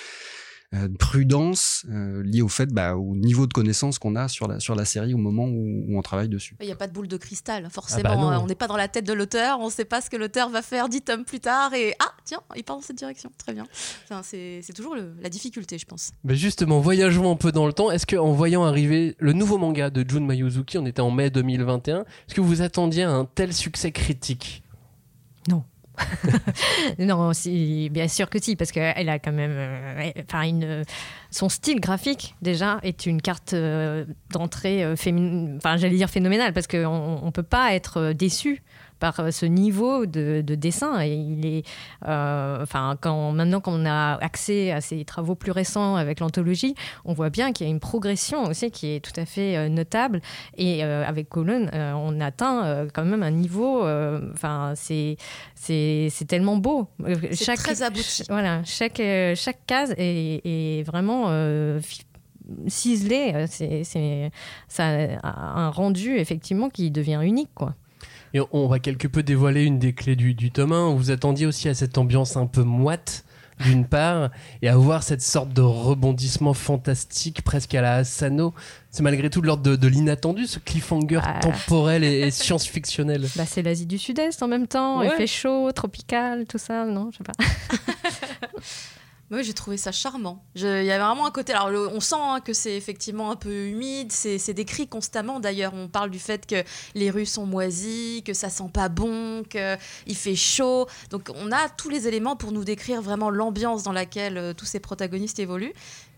prudence 0.99 1.85
euh, 1.89 2.21
liée 2.23 2.41
au 2.41 2.49
fait, 2.49 2.67
bah, 2.67 2.95
au 2.95 3.15
niveau 3.15 3.47
de 3.47 3.53
connaissance 3.53 3.99
qu'on 3.99 4.15
a 4.15 4.27
sur 4.27 4.47
la, 4.47 4.59
sur 4.59 4.75
la 4.75 4.85
série 4.85 5.13
au 5.13 5.17
moment 5.17 5.45
où, 5.45 5.97
on 5.97 6.01
travaille 6.01 6.29
dessus. 6.29 6.55
Il 6.59 6.65
n'y 6.65 6.71
a 6.71 6.75
pas 6.75 6.87
de 6.87 6.93
boule 6.93 7.07
de 7.07 7.17
cristal, 7.17 7.67
forcément. 7.71 8.01
Ah 8.05 8.15
bah 8.15 8.21
hein. 8.21 8.39
on 8.43 8.47
n'est 8.47 8.55
pas 8.55 8.67
dans 8.67 8.77
la 8.77 8.87
tête 8.87 9.05
de 9.05 9.13
l'auteur, 9.13 9.59
on 9.59 9.67
ne 9.67 9.71
sait 9.71 9.85
pas 9.85 10.01
ce 10.01 10.09
que 10.09 10.17
l'auteur 10.17 10.49
va 10.49 10.61
faire 10.61 10.89
dix 10.89 11.01
tomes 11.01 11.23
plus 11.23 11.39
tard 11.39 11.73
et 11.73 11.95
ah, 11.99 12.11
tiens, 12.25 12.41
il 12.55 12.63
part 12.63 12.75
dans 12.75 12.81
cette 12.81 12.97
direction. 12.97 13.31
Très 13.37 13.53
bien. 13.53 13.65
Enfin, 14.03 14.21
c'est 14.23 14.61
toujours 14.75 14.95
la 14.95 15.29
difficulté, 15.29 15.77
je 15.77 15.86
pense. 15.86 16.12
Mais 16.24 16.36
justement, 16.36 16.79
voyageons 16.79 17.31
un 17.31 17.36
peu 17.36 17.51
dans 17.51 17.65
le 17.65 17.74
temps. 17.74 17.89
Est-ce 17.89 18.05
qu'en 18.05 18.33
voyant 18.33 18.65
arriver 18.65 19.15
le 19.19 19.33
nouveau 19.33 19.57
manga 19.57 19.89
de 19.89 20.07
Jun 20.07 20.21
Mayuzuki, 20.21 20.77
on 20.77 20.86
était 20.86 21.01
en 21.01 21.12
mai 21.12 21.29
2021, 21.29 22.01
est-ce 22.01 22.36
que 22.36 22.41
vous 22.41 22.62
attendiez 22.62 23.03
un 23.03 23.25
tel 23.25 23.53
succès 23.53 23.91
critique? 23.91 24.63
Non. 27.00 27.34
si, 27.34 27.89
bien 27.89 28.08
sûr 28.08 28.30
que 28.30 28.42
si, 28.42 28.56
parce 28.56 28.72
qu'elle 28.72 29.10
a 29.10 29.20
quand 29.20 29.32
même, 29.32 29.54
euh, 29.56 30.12
enfin, 30.22 30.50
son 31.32 31.50
style 31.50 31.80
graphique 31.80 32.36
déjà 32.42 32.80
est 32.84 33.06
une 33.06 33.22
carte 33.22 33.54
euh, 33.54 34.06
d'entrée, 34.32 34.84
euh, 34.84 34.94
enfin, 35.58 35.77
j'allais 35.77 35.98
dire 35.98 36.10
phénoménale, 36.10 36.54
parce 36.54 36.68
qu'on 36.68 37.25
ne 37.25 37.32
peut 37.32 37.44
pas 37.44 37.74
être 37.74 38.13
déçu 38.13 38.63
par 39.00 39.20
euh, 39.20 39.32
ce 39.32 39.46
niveau 39.46 40.06
de, 40.06 40.42
dessin. 40.42 41.01
Et 41.01 41.13
il 41.13 41.46
est, 41.46 41.66
euh, 42.08 42.62
enfin, 42.62 42.98
quand, 43.00 43.32
maintenant 43.32 43.62
qu'on 43.62 43.86
a 43.86 44.16
accès 44.16 44.72
à 44.72 44.82
ces 44.82 45.06
travaux 45.06 45.36
plus 45.36 45.51
récents 45.51 45.96
avec 45.96 46.20
l'anthologie, 46.20 46.75
on 47.06 47.13
voit 47.13 47.30
bien 47.30 47.51
qu'il 47.51 47.68
y 47.68 47.70
a 47.70 47.72
une 47.72 47.80
progression 47.80 48.44
aussi 48.46 48.72
qui 48.72 48.96
est 48.96 49.00
tout 49.00 49.18
à 49.20 49.25
fait 49.25 49.58
euh, 49.58 49.70
notable. 49.70 50.22
Et 50.58 50.84
avec 50.84 51.30
Colon, 51.30 51.68
on 51.74 52.20
atteint 52.20 52.88
quand 52.94 53.06
même 53.06 53.24
un 53.24 53.32
niveau. 53.32 53.84
Enfin, 54.34 54.74
c'est 54.75 55.18
c'est 55.56 56.27
tellement 56.27 56.58
beau. 56.58 56.88
Chaque, 57.34 57.60
très 57.60 57.82
abouti. 57.82 58.24
Voilà, 58.30 58.63
chaque 58.63 59.01
chaque 59.36 59.66
case 59.66 59.94
est, 59.98 60.42
est 60.46 60.84
vraiment 60.84 61.30
ciselée. 62.68 63.46
C'est 63.48 64.32
ça 64.68 64.88
a 65.24 65.60
un 65.60 65.70
rendu 65.70 66.18
effectivement 66.18 66.70
qui 66.70 66.92
devient 66.92 67.20
unique, 67.24 67.51
quoi. 67.54 67.75
Et 68.34 68.39
on 68.51 68.67
va 68.67 68.79
quelque 68.79 69.07
peu 69.07 69.24
dévoiler 69.24 69.63
une 69.63 69.79
des 69.79 69.93
clés 69.93 70.15
du, 70.15 70.34
du 70.34 70.51
tome 70.51 70.74
1. 70.74 70.93
Vous 70.96 71.12
attendiez 71.12 71.46
aussi 71.46 71.69
à 71.69 71.74
cette 71.74 71.98
ambiance 71.98 72.38
un 72.38 72.46
peu 72.46 72.63
moite 72.63 73.24
d'une 73.65 73.86
part, 73.86 74.29
et 74.62 74.69
à 74.69 74.77
voir 74.77 75.03
cette 75.03 75.22
sorte 75.22 75.51
de 75.51 75.62
rebondissement 75.62 76.53
fantastique 76.53 77.41
presque 77.41 77.74
à 77.74 77.81
la 77.81 77.96
Asano. 77.96 78.53
C'est 78.91 79.03
malgré 79.03 79.29
tout 79.29 79.41
de 79.41 79.48
l'ordre 79.48 79.75
de, 79.75 79.88
l'inattendu, 79.88 80.46
ce 80.46 80.60
cliffhanger 80.60 81.22
ah. 81.24 81.39
temporel 81.39 82.03
et, 82.03 82.29
science-fictionnel. 82.31 83.25
Bah, 83.36 83.46
c'est 83.46 83.62
l'Asie 83.62 83.86
du 83.86 83.98
Sud-Est 83.98 84.41
en 84.43 84.48
même 84.48 84.67
temps, 84.67 85.01
il 85.01 85.10
fait 85.12 85.27
chaud, 85.27 85.72
tropical, 85.72 86.46
tout 86.46 86.57
ça, 86.57 86.86
non 86.86 87.10
Je 87.12 87.17
sais 87.17 87.24
pas. 87.24 87.34
Oui, 89.29 89.43
j'ai 89.43 89.53
trouvé 89.53 89.75
ça 89.75 89.91
charmant. 89.91 90.41
Il 90.55 90.62
y 90.62 90.65
avait 90.65 91.03
vraiment 91.03 91.25
un 91.25 91.31
côté. 91.31 91.51
Alors, 91.51 91.91
on 91.93 92.00
sent 92.00 92.15
hein, 92.17 92.39
que 92.39 92.53
c'est 92.53 92.77
effectivement 92.77 93.29
un 93.29 93.36
peu 93.36 93.67
humide. 93.67 94.12
C'est 94.12 94.53
décrit 94.53 94.88
constamment. 94.88 95.41
D'ailleurs, 95.41 95.74
on 95.74 95.89
parle 95.89 96.10
du 96.10 96.19
fait 96.19 96.46
que 96.46 96.63
les 96.96 97.10
rues 97.10 97.25
sont 97.25 97.46
moisies, 97.46 98.24
que 98.25 98.34
ça 98.34 98.50
sent 98.50 98.69
pas 98.72 98.88
bon, 98.88 99.43
qu'il 99.43 100.15
fait 100.15 100.36
chaud. 100.36 100.88
Donc, 101.10 101.29
on 101.36 101.51
a 101.51 101.67
tous 101.67 101.89
les 101.89 102.07
éléments 102.07 102.38
pour 102.38 102.53
nous 102.53 102.63
décrire 102.63 103.01
vraiment 103.01 103.29
l'ambiance 103.29 103.84
dans 103.84 103.91
laquelle 103.91 104.38
euh, 104.38 104.53
tous 104.53 104.65
ces 104.65 104.79
protagonistes 104.79 105.39
évoluent. 105.39 105.74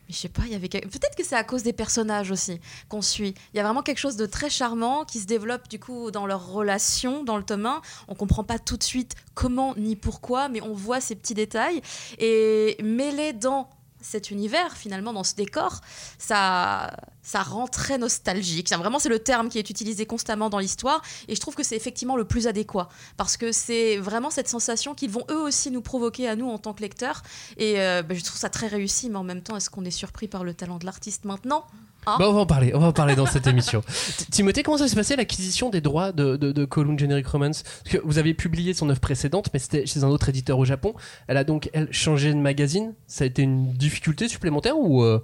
Je 0.09 0.15
sais 0.15 0.29
pas, 0.29 0.41
il 0.45 0.51
y 0.51 0.55
avait 0.55 0.67
peut-être 0.67 1.15
que 1.15 1.23
c'est 1.23 1.35
à 1.35 1.43
cause 1.43 1.61
des 1.61 1.73
personnages 1.73 2.31
aussi 2.31 2.59
qu'on 2.87 3.03
suit. 3.03 3.35
Il 3.53 3.57
y 3.57 3.59
a 3.59 3.63
vraiment 3.63 3.83
quelque 3.83 3.99
chose 3.99 4.15
de 4.15 4.25
très 4.25 4.49
charmant 4.49 5.05
qui 5.05 5.19
se 5.19 5.27
développe 5.27 5.67
du 5.67 5.79
coup 5.79 6.09
dans 6.09 6.25
leur 6.25 6.47
relation 6.51 7.23
dans 7.23 7.37
le 7.37 7.43
tome 7.43 7.67
1. 7.67 7.81
On 8.07 8.15
comprend 8.15 8.43
pas 8.43 8.57
tout 8.57 8.75
de 8.75 8.83
suite 8.83 9.13
comment 9.35 9.75
ni 9.77 9.95
pourquoi, 9.95 10.49
mais 10.49 10.61
on 10.61 10.73
voit 10.73 10.99
ces 10.99 11.15
petits 11.15 11.35
détails 11.35 11.81
et 12.17 12.75
mêlés 12.81 13.33
dans 13.33 13.69
cet 14.01 14.31
univers, 14.31 14.75
finalement, 14.75 15.13
dans 15.13 15.23
ce 15.23 15.35
décor, 15.35 15.81
ça, 16.17 16.95
ça 17.21 17.41
rend 17.41 17.67
très 17.67 17.97
nostalgique. 17.97 18.71
Vraiment, 18.71 18.99
c'est 18.99 19.09
le 19.09 19.19
terme 19.19 19.49
qui 19.49 19.59
est 19.59 19.69
utilisé 19.69 20.05
constamment 20.05 20.49
dans 20.49 20.59
l'histoire, 20.59 21.01
et 21.27 21.35
je 21.35 21.41
trouve 21.41 21.55
que 21.55 21.63
c'est 21.63 21.75
effectivement 21.75 22.15
le 22.15 22.25
plus 22.25 22.47
adéquat, 22.47 22.89
parce 23.17 23.37
que 23.37 23.51
c'est 23.51 23.97
vraiment 23.97 24.29
cette 24.29 24.47
sensation 24.47 24.95
qu'ils 24.95 25.11
vont 25.11 25.25
eux 25.29 25.39
aussi 25.39 25.71
nous 25.71 25.81
provoquer 25.81 26.27
à 26.27 26.35
nous 26.35 26.49
en 26.49 26.57
tant 26.57 26.73
que 26.73 26.81
lecteurs, 26.81 27.23
et 27.57 27.79
euh, 27.81 28.01
bah, 28.01 28.15
je 28.15 28.23
trouve 28.23 28.37
ça 28.37 28.49
très 28.49 28.67
réussi, 28.67 29.09
mais 29.09 29.17
en 29.17 29.23
même 29.23 29.41
temps, 29.41 29.57
est-ce 29.57 29.69
qu'on 29.69 29.85
est 29.85 29.91
surpris 29.91 30.27
par 30.27 30.43
le 30.43 30.53
talent 30.53 30.77
de 30.77 30.85
l'artiste 30.85 31.25
maintenant? 31.25 31.65
Ah. 32.13 32.17
Bah, 32.19 32.25
on 32.29 32.33
va 32.33 32.41
en 32.41 32.45
parler, 32.45 32.71
on 32.73 32.79
va 32.79 32.87
en 32.87 32.93
parler 32.93 33.15
dans 33.15 33.25
cette 33.25 33.47
émission. 33.47 33.83
Timothée, 34.31 34.63
comment 34.63 34.77
ça 34.77 34.87
s'est 34.87 34.95
passé 34.95 35.15
l'acquisition 35.15 35.69
des 35.69 35.81
droits 35.81 36.11
de, 36.11 36.35
de, 36.35 36.51
de 36.51 36.67
Generic 36.97 37.27
Romance? 37.27 37.63
Parce 37.63 37.95
que 37.95 38.01
vous 38.03 38.17
aviez 38.17 38.33
publié 38.33 38.73
son 38.73 38.89
œuvre 38.89 38.99
précédente, 38.99 39.49
mais 39.53 39.59
c'était 39.59 39.85
chez 39.85 40.03
un 40.03 40.07
autre 40.07 40.29
éditeur 40.29 40.57
au 40.57 40.65
Japon. 40.65 40.93
Elle 41.27 41.37
a 41.37 41.43
donc, 41.43 41.69
elle, 41.73 41.87
changé 41.91 42.33
de 42.33 42.39
magazine. 42.39 42.93
Ça 43.07 43.23
a 43.23 43.27
été 43.27 43.41
une 43.41 43.73
difficulté 43.73 44.27
supplémentaire 44.27 44.77
ou, 44.77 45.03
euh, 45.03 45.23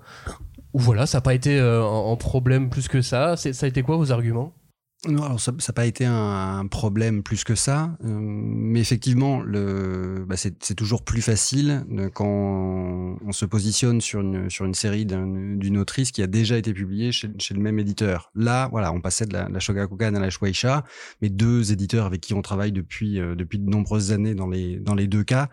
ou 0.74 0.80
voilà, 0.80 1.06
ça 1.06 1.18
n'a 1.18 1.22
pas 1.22 1.34
été 1.34 1.58
euh, 1.58 1.84
un, 1.84 2.15
problème 2.15 2.70
plus 2.70 2.88
que 2.88 3.01
ça? 3.01 3.36
Ça 3.38 3.50
a 3.65 3.68
été 3.68 3.82
quoi 3.82 3.98
vos 3.98 4.12
arguments? 4.12 4.54
Non, 5.08 5.24
alors 5.24 5.40
ça 5.40 5.52
n'a 5.52 5.74
pas 5.74 5.86
été 5.86 6.06
un, 6.06 6.66
problème 6.68 7.24
plus 7.24 7.44
que 7.44 7.56
ça, 7.56 7.96
euh, 8.04 8.20
mais 8.20 8.80
effectivement, 8.80 9.42
le, 9.42 10.26
bah 10.28 10.36
c'est 10.38 10.76
toujours 10.76 11.04
plus 11.04 11.22
facile 11.22 11.86
quand 12.14 13.18
on 13.26 13.32
se 13.32 13.46
positionne 13.46 14.02
sur 14.02 14.22
une, 14.22 14.50
sur 14.50 14.66
une 14.66 14.74
série 14.74 15.06
d'une 15.06 15.78
autrice 15.78 16.12
qui 16.12 16.22
a 16.22 16.28
déjà 16.28 16.58
été 16.58 16.74
publiée 16.74 17.12
chez, 17.12 17.30
chez, 17.40 17.54
le 17.54 17.62
même 17.62 17.80
éditeur. 17.80 18.32
Là, 18.36 18.68
voilà, 18.72 18.92
on 18.92 19.02
passait 19.02 19.26
de 19.26 19.34
la, 19.34 19.48
la 19.50 19.60
Shogakukan 19.60 20.16
à 20.16 20.20
la 20.20 20.30
Shueisha, 20.30 20.84
mais 21.22 21.30
deux 21.30 21.72
éditeurs 21.72 22.06
avec 22.06 22.22
qui 22.22 22.34
on 22.34 22.42
travaille 22.42 22.72
depuis, 22.72 23.20
euh, 23.20 23.36
depuis 23.36 23.60
de 23.60 23.70
nombreuses 23.70 24.12
années 24.12 24.36
dans 24.36 24.48
les, 24.48 24.78
dans 24.78 24.96
les 24.96 25.08
deux 25.08 25.24
cas, 25.24 25.50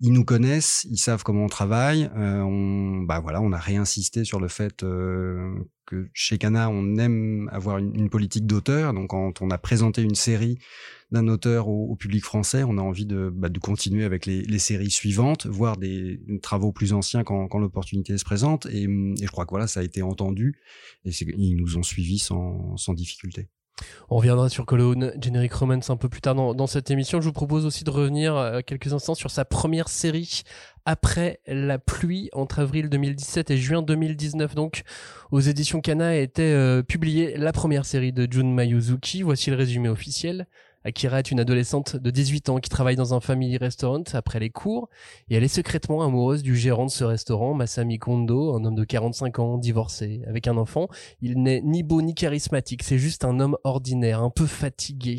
ils 0.00 0.12
nous 0.12 0.24
connaissent, 0.24 0.86
ils 0.90 0.98
savent 0.98 1.22
comment 1.22 1.44
on 1.44 1.48
travaille. 1.48 2.10
Euh, 2.16 2.40
on, 2.40 3.02
bah 3.02 3.20
voilà, 3.20 3.40
on 3.40 3.52
a 3.52 3.58
réinsisté 3.58 4.24
sur 4.24 4.40
le 4.40 4.48
fait 4.48 4.82
euh, 4.82 5.54
que 5.86 6.08
chez 6.12 6.38
Cana, 6.38 6.70
on 6.70 6.96
aime 6.96 7.48
avoir 7.52 7.78
une, 7.78 8.08
politique 8.10 8.46
d'auteur. 8.46 8.92
Donc, 8.94 9.10
quand 9.10 9.42
on 9.42 9.50
a 9.50 9.58
présenté 9.58 10.02
une 10.02 10.14
série 10.14 10.58
d'un 11.10 11.28
auteur 11.28 11.68
au, 11.68 11.94
public 11.96 12.24
français, 12.24 12.64
on 12.64 12.78
a 12.78 12.82
envie 12.82 13.06
de, 13.06 13.30
bah, 13.32 13.48
continuer 13.62 14.04
avec 14.04 14.26
les, 14.26 14.58
séries 14.58 14.90
suivantes, 14.90 15.46
voire 15.46 15.76
des, 15.76 16.20
travaux 16.42 16.72
plus 16.72 16.92
anciens 16.92 17.24
quand, 17.24 17.58
l'opportunité 17.58 18.16
se 18.18 18.24
présente. 18.24 18.66
Et, 18.66 18.84
je 18.84 19.30
crois 19.30 19.44
que 19.44 19.50
voilà, 19.50 19.66
ça 19.66 19.80
a 19.80 19.82
été 19.82 20.02
entendu 20.02 20.58
et 21.04 21.10
ils 21.10 21.56
nous 21.56 21.76
ont 21.76 21.82
suivis 21.82 22.18
sans, 22.18 22.76
sans 22.76 22.94
difficulté. 22.94 23.48
On 24.08 24.16
reviendra 24.16 24.48
sur 24.48 24.66
Cologne 24.66 25.12
Generic 25.20 25.52
Romance 25.52 25.90
un 25.90 25.96
peu 25.96 26.08
plus 26.08 26.20
tard 26.20 26.34
dans, 26.34 26.66
cette 26.66 26.90
émission. 26.90 27.20
Je 27.20 27.26
vous 27.26 27.32
propose 27.32 27.66
aussi 27.66 27.84
de 27.84 27.90
revenir 27.90 28.36
euh, 28.36 28.60
quelques 28.64 28.92
instants 28.92 29.14
sur 29.14 29.30
sa 29.30 29.44
première 29.44 29.88
série 29.88 30.42
après 30.86 31.40
la 31.46 31.78
pluie 31.78 32.30
entre 32.32 32.60
avril 32.60 32.88
2017 32.88 33.50
et 33.50 33.56
juin 33.56 33.82
2019. 33.82 34.54
Donc, 34.54 34.82
aux 35.30 35.40
éditions 35.40 35.80
Kana 35.80 36.16
été 36.16 36.42
euh, 36.42 36.82
publiée 36.82 37.36
la 37.36 37.52
première 37.52 37.86
série 37.86 38.12
de 38.12 38.30
Jun 38.30 38.52
Mayuzuki. 38.52 39.22
Voici 39.22 39.50
le 39.50 39.56
résumé 39.56 39.88
officiel. 39.88 40.46
Akira 40.86 41.18
est 41.18 41.30
une 41.30 41.40
adolescente 41.40 41.96
de 41.96 42.10
18 42.10 42.50
ans 42.50 42.58
qui 42.58 42.68
travaille 42.68 42.96
dans 42.96 43.14
un 43.14 43.20
family 43.20 43.56
restaurant 43.56 44.04
après 44.12 44.38
les 44.38 44.50
cours 44.50 44.90
et 45.30 45.34
elle 45.36 45.42
est 45.42 45.48
secrètement 45.48 46.02
amoureuse 46.02 46.42
du 46.42 46.54
gérant 46.56 46.84
de 46.84 46.90
ce 46.90 47.04
restaurant, 47.04 47.54
Masami 47.54 47.98
Kondo, 47.98 48.54
un 48.54 48.64
homme 48.66 48.74
de 48.74 48.84
45 48.84 49.38
ans, 49.38 49.56
divorcé, 49.56 50.20
avec 50.26 50.46
un 50.46 50.58
enfant. 50.58 50.88
Il 51.22 51.42
n'est 51.42 51.62
ni 51.62 51.82
beau 51.82 52.02
ni 52.02 52.14
charismatique, 52.14 52.82
c'est 52.82 52.98
juste 52.98 53.24
un 53.24 53.40
homme 53.40 53.56
ordinaire, 53.64 54.22
un 54.22 54.28
peu 54.28 54.44
fatigué. 54.44 55.16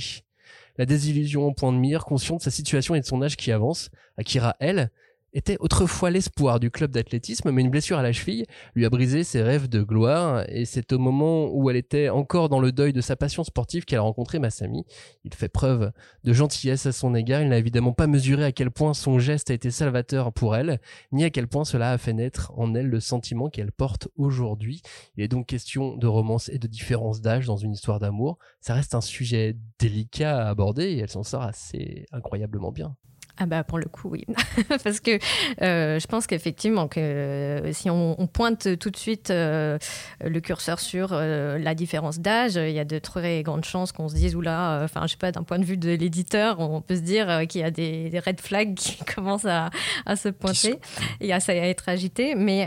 La 0.77 0.85
désillusion 0.85 1.45
au 1.45 1.53
point 1.53 1.71
de 1.71 1.77
mire, 1.77 2.05
conscient 2.05 2.35
de 2.35 2.41
sa 2.41 2.51
situation 2.51 2.93
et 2.93 2.99
de 2.99 3.05
son 3.05 3.23
âge 3.23 3.35
qui 3.35 3.51
avance, 3.51 3.89
Akira, 4.17 4.55
elle, 4.59 4.91
était 5.35 5.57
autrefois 5.59 6.09
l'espoir 6.09 6.59
du 6.59 6.71
club 6.71 6.91
d'athlétisme, 6.91 7.51
mais 7.51 7.61
une 7.61 7.69
blessure 7.69 7.97
à 7.97 8.03
la 8.03 8.13
cheville 8.13 8.45
lui 8.73 8.85
a 8.85 8.89
brisé 8.89 9.23
ses 9.23 9.43
rêves 9.43 9.67
de 9.67 9.83
gloire, 9.83 10.45
et 10.47 10.63
c'est 10.65 10.93
au 10.93 10.97
moment 10.97 11.49
où 11.51 11.69
elle 11.69 11.75
était 11.75 12.09
encore 12.09 12.47
dans 12.47 12.61
le 12.61 12.71
deuil 12.71 12.93
de 12.93 13.01
sa 13.01 13.17
passion 13.17 13.43
sportive 13.43 13.83
qu'elle 13.83 13.99
a 13.99 14.03
rencontré 14.03 14.39
Masami. 14.39 14.85
Il 15.25 15.33
fait 15.33 15.49
preuve 15.49 15.91
de 16.23 16.33
gentillesse 16.33 16.85
à 16.85 16.93
son 16.93 17.13
égard, 17.13 17.41
il 17.41 17.49
n'a 17.49 17.57
évidemment 17.57 17.91
pas 17.91 18.07
mesuré 18.07 18.45
à 18.45 18.51
quel 18.53 18.71
point 18.71 18.93
son 18.93 19.19
geste 19.19 19.51
a 19.51 19.53
été 19.53 19.71
salvateur 19.71 20.31
pour 20.31 20.55
elle, 20.55 20.79
ni 21.11 21.25
à 21.25 21.29
quel 21.29 21.47
point 21.47 21.65
cela 21.65 21.91
a 21.91 21.97
fait 21.97 22.13
naître 22.13 22.53
en 22.55 22.73
elle 22.73 22.87
le 22.87 23.01
sentiment 23.01 23.49
qu'elle 23.49 23.73
porte 23.73 24.07
aujourd'hui. 24.15 24.81
Il 25.17 25.23
est 25.23 25.27
donc 25.27 25.47
question 25.47 25.97
de 25.97 26.07
romance 26.07 26.47
et 26.47 26.59
de 26.59 26.67
différence 26.67 27.19
d'âge 27.19 27.45
dans 27.45 27.57
une 27.57 27.73
histoire 27.73 27.99
d'amour. 27.99 28.37
Ça 28.61 28.73
reste 28.73 28.95
un 28.95 29.01
sujet 29.01 29.57
délicat 29.79 30.45
à 30.45 30.49
aborder, 30.49 30.85
et 30.85 30.99
elle 30.99 31.09
s'en 31.09 31.23
sort 31.23 31.41
assez 31.41 32.05
incroyablement 32.13 32.71
bien. 32.71 32.95
Ah 33.37 33.45
bah 33.45 33.65
pour 33.65 33.79
le 33.79 33.85
coup 33.85 34.09
oui, 34.09 34.23
parce 34.83 35.01
que 35.01 35.19
euh, 35.61 35.99
je 35.99 36.07
pense 36.07 36.25
qu'effectivement 36.25 36.87
que 36.87 37.01
euh, 37.01 37.73
si 37.73 37.89
on, 37.89 38.15
pointe 38.27 38.79
tout 38.79 38.89
de 38.89 38.95
suite 38.97 39.29
euh, 39.29 39.77
le 40.23 40.39
curseur 40.39 40.79
sur 40.79 41.13
la 41.13 41.75
différence 41.75 42.19
d'âge, 42.19 42.55
il 42.55 42.71
y 42.71 42.79
a 42.79 42.85
de 42.85 42.97
très 42.97 43.43
grandes 43.43 43.65
chances 43.65 43.91
qu'on 43.91 44.07
se 44.07 44.15
dise 44.15 44.35
oula, 44.35 44.81
enfin 44.83 45.01
je 45.03 45.11
sais 45.11 45.17
pas 45.17 45.31
d'un 45.31 45.43
point 45.43 45.59
de 45.59 45.65
vue 45.65 45.77
de 45.77 45.91
l'éditeur, 45.91 46.59
on 46.59 46.81
peut 46.81 46.95
se 46.95 47.01
dire 47.01 47.41
qu'il 47.47 47.61
y 47.61 47.63
a 47.63 47.71
des, 47.71 48.21
red 48.25 48.39
flags 48.39 48.73
qui 48.75 49.03
commencent 49.03 49.45
à, 49.45 49.69
se 50.15 50.29
pointer 50.29 50.79
et 51.19 51.33
à, 51.33 51.39
à, 51.45 51.53
être 51.53 51.89
agités. 51.89 52.35
Mais 52.35 52.65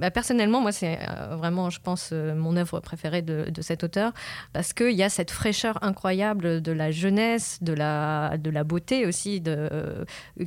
bah, 0.00 0.10
personnellement 0.10 0.60
moi 0.60 0.72
c'est 0.72 0.98
vraiment 1.30 1.70
je 1.70 1.80
pense 1.80 2.12
mon 2.12 2.56
œuvre 2.56 2.80
préférée 2.80 3.22
de, 3.22 3.50
de 3.50 3.62
cet 3.62 3.82
auteur 3.82 4.12
parce 4.52 4.74
qu'il 4.74 4.92
y 4.92 5.02
a 5.02 5.08
cette 5.08 5.30
fraîcheur 5.30 5.82
incroyable 5.82 6.60
de 6.60 6.72
la 6.72 6.90
jeunesse, 6.90 7.58
de 7.62 7.72
la 7.72 8.36
de 8.36 8.50
la 8.50 8.64
beauté 8.64 9.06
aussi 9.06 9.40
de 9.40 10.01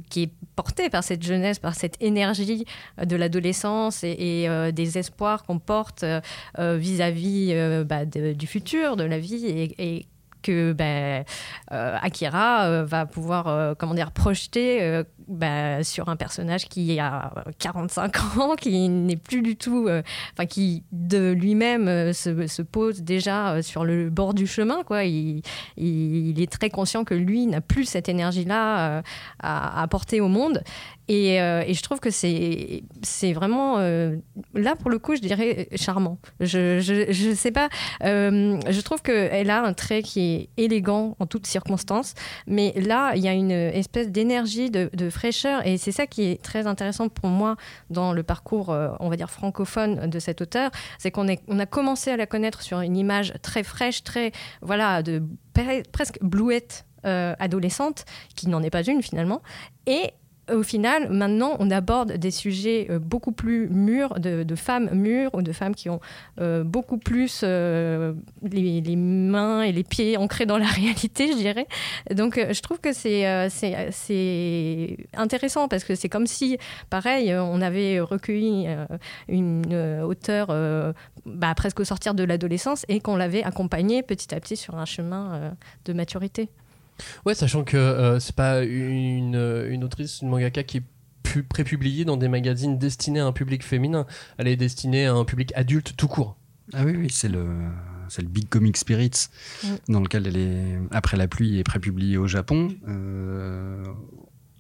qui 0.10 0.24
est 0.24 0.32
porté 0.56 0.90
par 0.90 1.04
cette 1.04 1.24
jeunesse, 1.24 1.60
par 1.60 1.76
cette 1.76 2.02
énergie 2.02 2.66
euh, 3.00 3.06
de 3.06 3.16
l'adolescence 3.16 4.04
et, 4.04 4.46
euh, 4.48 4.72
des 4.72 4.98
espoirs 4.98 5.44
qu'on 5.44 5.60
porte 5.60 6.06
vis-à-vis 6.58 7.84
bah, 7.86 8.06
du 8.06 8.48
futur, 8.48 8.96
de 8.96 9.04
la 9.04 9.20
vie 9.20 9.46
et, 9.78 10.06
que 10.46 10.74
ben, 10.74 11.24
Akira 11.70 12.84
va 12.84 13.06
pouvoir 13.06 13.76
comment 13.78 13.94
dire 13.94 14.12
projeter 14.12 15.04
bah, 15.28 15.84
sur 15.84 16.10
un 16.10 16.16
personnage 16.16 16.66
qui 16.66 17.00
a 17.00 17.32
45 17.58 18.38
ans, 18.38 18.56
qui 18.56 18.90
n'est 18.90 19.16
plus 19.16 19.42
du 19.42 19.56
tout, 19.56 19.88
euh, 19.88 20.04
enfin 20.34 20.46
qui 20.46 20.84
de 20.92 21.32
lui-même 21.32 21.88
euh, 21.88 22.14
se, 22.14 22.48
se, 22.48 22.62
pose 22.62 23.02
déjà 23.02 23.54
euh, 23.54 23.62
sur 23.62 23.86
le 23.86 24.10
bord 24.10 24.34
du 24.34 24.46
chemin. 24.46 24.84
Quoi. 24.84 25.06
Il, 25.06 25.42
est 25.78 26.52
très 26.52 26.70
conscient 26.70 27.04
que 27.04 27.14
lui 27.14 27.48
n'a 27.48 27.62
plus 27.62 27.86
cette 27.86 28.10
énergie-là 28.10 29.02
à 29.40 29.82
apporter 29.82 30.22
au 30.22 30.28
monde. 30.28 30.64
Et, 31.08 31.36
et, 31.36 31.74
je 31.74 31.82
trouve 31.82 32.00
que 32.00 32.10
c'est, 32.10 32.84
vraiment, 33.34 33.78
là 33.78 34.76
pour 34.76 34.90
le 34.90 35.00
coup, 35.00 35.16
je 35.16 35.22
dirais 35.22 35.70
charmant. 35.76 36.18
Je, 36.40 36.80
je, 36.80 37.12
je 37.12 37.34
sais 37.34 37.52
pas, 37.52 37.70
je 38.02 38.82
trouve 38.82 39.02
qu'elle 39.02 39.50
a 39.50 39.64
un 39.64 39.74
trait 39.74 40.02
qui 40.02 40.50
est 40.58 40.64
élégant 40.64 41.16
en 41.20 41.26
toutes 41.26 41.48
circonstances, 41.48 42.14
mais 42.48 42.74
là, 42.76 43.14
il 43.16 43.24
y 43.24 43.28
a 43.28 43.34
une 43.34 43.52
espèce 43.52 44.10
d'énergie 44.10 44.70
de, 44.72 45.10
fraîcheur. 45.10 45.66
Et 45.66 45.78
c'est 45.78 45.92
ça 45.92 46.08
qui 46.08 46.24
est 46.24 46.42
très 46.42 46.68
intéressant 46.68 47.10
pour 47.10 47.30
moi 47.30 47.56
dans 47.90 48.14
le 48.14 48.24
parcours, 48.24 48.72
euh, 48.72 48.90
on 49.00 49.10
va 49.10 49.16
dire, 49.16 49.30
francophone 49.30 50.10
de 50.10 50.20
cet 50.20 50.42
auteur. 50.42 50.72
C'est 50.98 51.12
qu'on 51.12 51.28
on 51.48 51.60
a 51.60 51.66
commencé 51.66 52.12
à 52.12 52.18
la 52.18 52.26
connaître 52.26 52.62
sur 52.62 52.82
une 52.82 52.98
image 52.98 53.34
très 53.42 53.64
fraîche, 53.64 54.04
très, 54.04 54.32
voilà, 54.62 55.04
de 55.04 55.24
presque 55.92 56.18
blouette 56.22 56.86
euh, 57.06 57.36
adolescente, 57.40 58.06
qui 58.36 58.48
n'en 58.48 58.64
est 58.64 58.70
pas 58.70 58.84
une 58.84 59.02
finalement. 59.02 59.42
Et 59.86 60.12
au 60.52 60.64
final, 60.64 61.10
maintenant, 61.10 61.56
on 61.60 61.72
aborde 61.72 62.14
des 62.14 62.32
sujets 62.32 62.88
euh, 62.90 63.00
beaucoup 63.00 63.32
plus 63.32 63.68
mûrs, 63.70 64.20
de, 64.20 64.56
femmes 64.56 64.90
mûres 64.94 65.34
ou 65.34 65.42
de 65.42 65.52
femmes 65.52 65.76
qui 65.76 65.90
ont 65.90 66.00
euh, 66.40 66.64
beaucoup 66.64 66.98
plus 66.98 67.42
euh, 67.44 68.14
les, 68.44 68.96
mains 68.96 69.64
et 69.64 69.72
les 69.72 69.84
pieds 69.84 70.18
ancrés 70.18 70.46
dans 70.46 70.58
la 70.58 70.66
réalité, 70.68 71.32
je 71.32 71.38
dirais. 71.38 71.68
Donc, 72.14 72.36
je 72.38 72.62
trouve 72.62 72.80
que 72.80 72.94
c'est 72.94 73.26
intéressant 75.14 75.68
parce 75.68 75.84
que 75.84 75.96
c'est 75.96 76.10
comme 76.10 76.28
si, 76.28 76.58
pareil, 76.90 77.34
on 77.34 77.62
avait 77.62 78.00
recueilli 78.00 78.68
une 79.28 80.02
auteure 80.04 80.48
bah, 81.26 81.56
presque 81.56 81.80
au 81.80 81.84
sortir 81.84 82.14
de 82.14 82.24
l'adolescence 82.24 82.86
et 82.88 83.00
qu'on 83.00 83.16
l'avait 83.16 83.44
accompagnée 83.44 84.04
petit 84.04 84.34
à 84.34 84.40
petit 84.40 84.58
sur 84.58 84.76
un 84.76 84.86
chemin 84.86 85.54
de 85.86 85.94
maturité. 85.94 86.50
Ouais, 87.26 87.36
sachant 87.36 87.64
que 87.64 87.78
euh, 87.78 88.20
c'est 88.20 88.36
pas 88.36 88.64
une, 88.64 89.68
une 89.70 89.84
autrice, 89.84 90.22
une 90.22 90.30
mangaka 90.30 90.64
qui 90.64 90.78
est 90.78 90.84
prépubliée 91.50 92.06
dans 92.06 92.18
des 92.18 92.28
magazines 92.28 92.78
destinés 92.78 93.20
à 93.20 93.26
un 93.26 93.32
public 93.32 93.64
féminin. 93.64 94.06
Elle 94.38 94.48
est 94.48 94.56
destinée 94.56 95.06
à 95.06 95.14
un 95.14 95.26
public 95.26 95.52
adulte 95.56 95.96
tout 95.98 96.08
court. 96.08 96.38
Ah 96.74 96.84
oui, 96.86 96.96
oui, 96.96 97.08
c'est 97.12 97.30
le 97.30 97.46
c'est 98.10 98.22
le 98.22 98.28
Big 98.28 98.48
Comic 98.50 98.78
Spirits, 98.78 99.28
dans 99.88 100.00
lequel 100.00 100.28
elle 100.28 100.38
est, 100.38 100.80
après 100.92 101.18
la 101.18 101.28
pluie, 101.28 101.60
est 101.60 101.64
prépubliée 101.64 102.18
au 102.18 102.28
Japon. 102.28 102.70
Euh, 102.88 103.84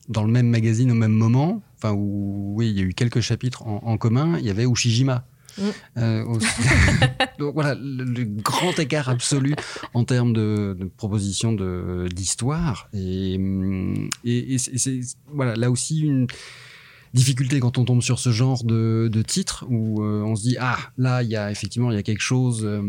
dans 0.07 0.23
le 0.23 0.31
même 0.31 0.47
magazine 0.47 0.91
au 0.91 0.95
même 0.95 1.13
moment, 1.13 1.61
enfin 1.77 1.91
où 1.91 2.53
oui, 2.55 2.69
il 2.69 2.77
y 2.77 2.81
a 2.81 2.83
eu 2.83 2.93
quelques 2.93 3.21
chapitres 3.21 3.65
en, 3.65 3.97
commun, 3.97 4.37
il 4.37 4.45
y 4.45 4.49
avait 4.49 4.65
Ushijima. 4.65 5.25
Mm. 5.57 5.61
Euh, 5.97 6.25
donc 7.39 7.53
voilà, 7.53 7.75
le, 7.75 8.23
grand 8.23 8.77
écart 8.79 9.09
absolu 9.09 9.55
en 9.93 10.03
termes 10.03 10.33
de, 10.33 10.75
de 10.79 10.85
proposition 10.85 11.53
d'histoire. 12.07 12.89
Et, 12.93 13.35
et, 14.23 14.53
et 14.53 14.57
c'est 14.57 14.99
voilà, 15.33 15.55
là 15.55 15.71
aussi 15.71 16.01
une 16.01 16.27
difficulté 17.15 17.61
quand 17.61 17.77
on 17.77 17.85
tombe 17.85 18.01
sur 18.01 18.19
ce 18.19 18.29
genre 18.31 18.63
de, 18.65 19.09
de 19.11 19.21
titre 19.21 19.65
où 19.69 20.03
euh, 20.03 20.21
on 20.23 20.35
se 20.35 20.43
dit 20.43 20.57
ah 20.59 20.77
là 20.97 21.23
il 21.23 21.29
y 21.29 21.37
a 21.37 21.49
effectivement 21.49 21.89
il 21.89 21.95
y 21.95 21.97
a 21.97 22.03
quelque 22.03 22.21
chose 22.21 22.65
euh, 22.65 22.81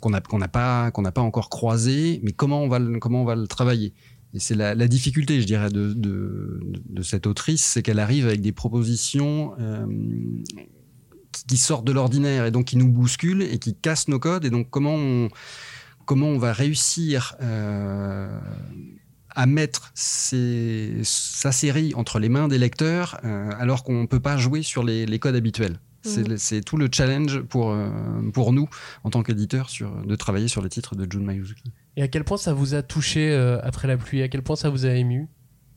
qu'on 0.00 0.10
n'a 0.10 0.20
qu'on 0.20 0.38
n'a 0.38 0.46
pas 0.46 0.92
qu'on 0.92 1.02
n'a 1.02 1.10
pas 1.10 1.20
encore 1.20 1.50
croisé 1.50 2.20
mais 2.22 2.30
comment 2.30 2.62
on 2.62 2.68
va 2.68 2.78
le, 2.78 2.98
comment 3.00 3.22
on 3.22 3.24
va 3.24 3.34
le 3.34 3.48
travailler? 3.48 3.92
Et 4.32 4.38
c'est 4.38 4.54
la, 4.54 4.76
la, 4.76 4.86
difficulté 4.86 5.40
je 5.40 5.46
dirais 5.46 5.70
de, 5.70 5.92
de, 5.92 6.60
de 6.88 7.02
cette 7.02 7.26
autrice 7.26 7.64
c'est 7.64 7.82
qu'elle 7.82 7.98
arrive 7.98 8.26
avec 8.26 8.40
des 8.40 8.52
propositions 8.52 9.54
euh, 9.58 9.84
qui 11.46 11.56
sortent 11.56 11.84
de 11.84 11.92
l'ordinaire 11.92 12.46
et 12.46 12.50
donc 12.50 12.66
qui 12.66 12.76
nous 12.76 12.88
bousculent 12.88 13.42
et 13.42 13.58
qui 13.58 13.74
cassent 13.74 14.08
nos 14.08 14.18
codes 14.18 14.44
et 14.44 14.50
donc 14.50 14.68
comment 14.70 14.94
on 14.94 15.28
comment 16.04 16.26
on 16.26 16.38
va 16.38 16.52
réussir 16.52 17.36
euh, 17.40 18.38
à 19.34 19.46
mettre 19.46 19.92
sa 19.94 21.52
série 21.52 21.92
entre 21.94 22.18
les 22.18 22.28
mains 22.28 22.48
des 22.48 22.58
lecteurs 22.58 23.18
euh, 23.24 23.50
alors 23.58 23.84
qu'on 23.84 24.02
ne 24.02 24.06
peut 24.06 24.20
pas 24.20 24.36
jouer 24.36 24.62
sur 24.62 24.82
les, 24.82 25.18
codes 25.18 25.36
habituels? 25.36 25.78
Mhm. 26.04 26.36
C'est 26.38 26.62
tout 26.62 26.76
le 26.76 26.88
challenge 26.90 27.40
pour, 27.42 27.70
euh, 27.70 27.88
pour 28.32 28.52
nous, 28.52 28.68
en 29.04 29.10
tant 29.10 29.22
qu'éditeurs, 29.22 29.68
de 30.04 30.16
travailler 30.16 30.48
sur 30.48 30.62
les 30.62 30.68
titres 30.68 30.96
de 30.96 31.10
Jun 31.10 31.20
Mayuzuki. 31.20 31.72
Et 31.96 32.02
à 32.02 32.08
quel 32.08 32.24
point 32.24 32.38
ça 32.38 32.54
vous 32.54 32.74
a 32.74 32.82
touché 32.82 33.30
euh, 33.30 33.60
après 33.62 33.86
la 33.86 33.96
pluie? 33.96 34.22
À 34.22 34.28
quel 34.28 34.42
point 34.42 34.56
ça 34.56 34.70
vous 34.70 34.86
a 34.86 34.90
ému? 34.90 35.28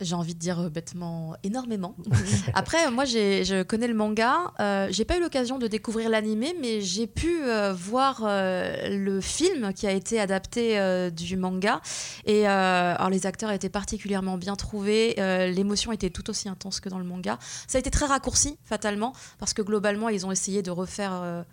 J'ai 0.01 0.15
envie 0.15 0.33
de 0.33 0.39
dire 0.39 0.59
euh, 0.59 0.69
bêtement 0.69 1.35
énormément. 1.43 1.95
Après, 2.53 2.89
moi, 2.91 3.05
je 3.05 3.63
connais 3.63 3.87
le 3.87 3.93
manga. 3.93 4.53
Euh, 4.59 4.87
j'ai 4.91 5.05
pas 5.05 5.17
eu 5.17 5.21
l'occasion 5.21 5.59
de 5.59 5.67
découvrir 5.67 6.09
l'animé, 6.09 6.55
mais 6.59 6.81
j'ai 6.81 7.07
pu 7.07 7.43
euh, 7.43 7.73
voir 7.73 8.21
le 8.23 9.19
film 9.21 9.73
qui 9.73 9.87
a 9.87 9.91
été 9.91 10.19
adapté 10.19 10.79
du 11.11 11.37
manga. 11.37 11.81
Et 12.25 12.45
alors, 12.45 13.09
les 13.09 13.25
acteurs 13.25 13.51
étaient 13.51 13.69
particulièrement 13.69 14.37
bien 14.37 14.55
trouvés. 14.55 15.15
L'émotion 15.17 15.91
était 15.91 16.09
tout 16.09 16.29
aussi 16.29 16.49
intense 16.49 16.79
que 16.79 16.89
dans 16.89 16.99
le 16.99 17.05
manga. 17.05 17.37
Ça 17.67 17.77
a 17.77 17.79
été 17.79 17.91
très 17.91 18.05
raccourci, 18.05 18.57
fatalement, 18.63 19.13
parce 19.39 19.53
que 19.53 19.61
globalement, 19.61 20.09
ils 20.09 20.25
ont 20.25 20.31
essayé 20.31 20.61
de 20.61 20.71
refaire 20.71 21.45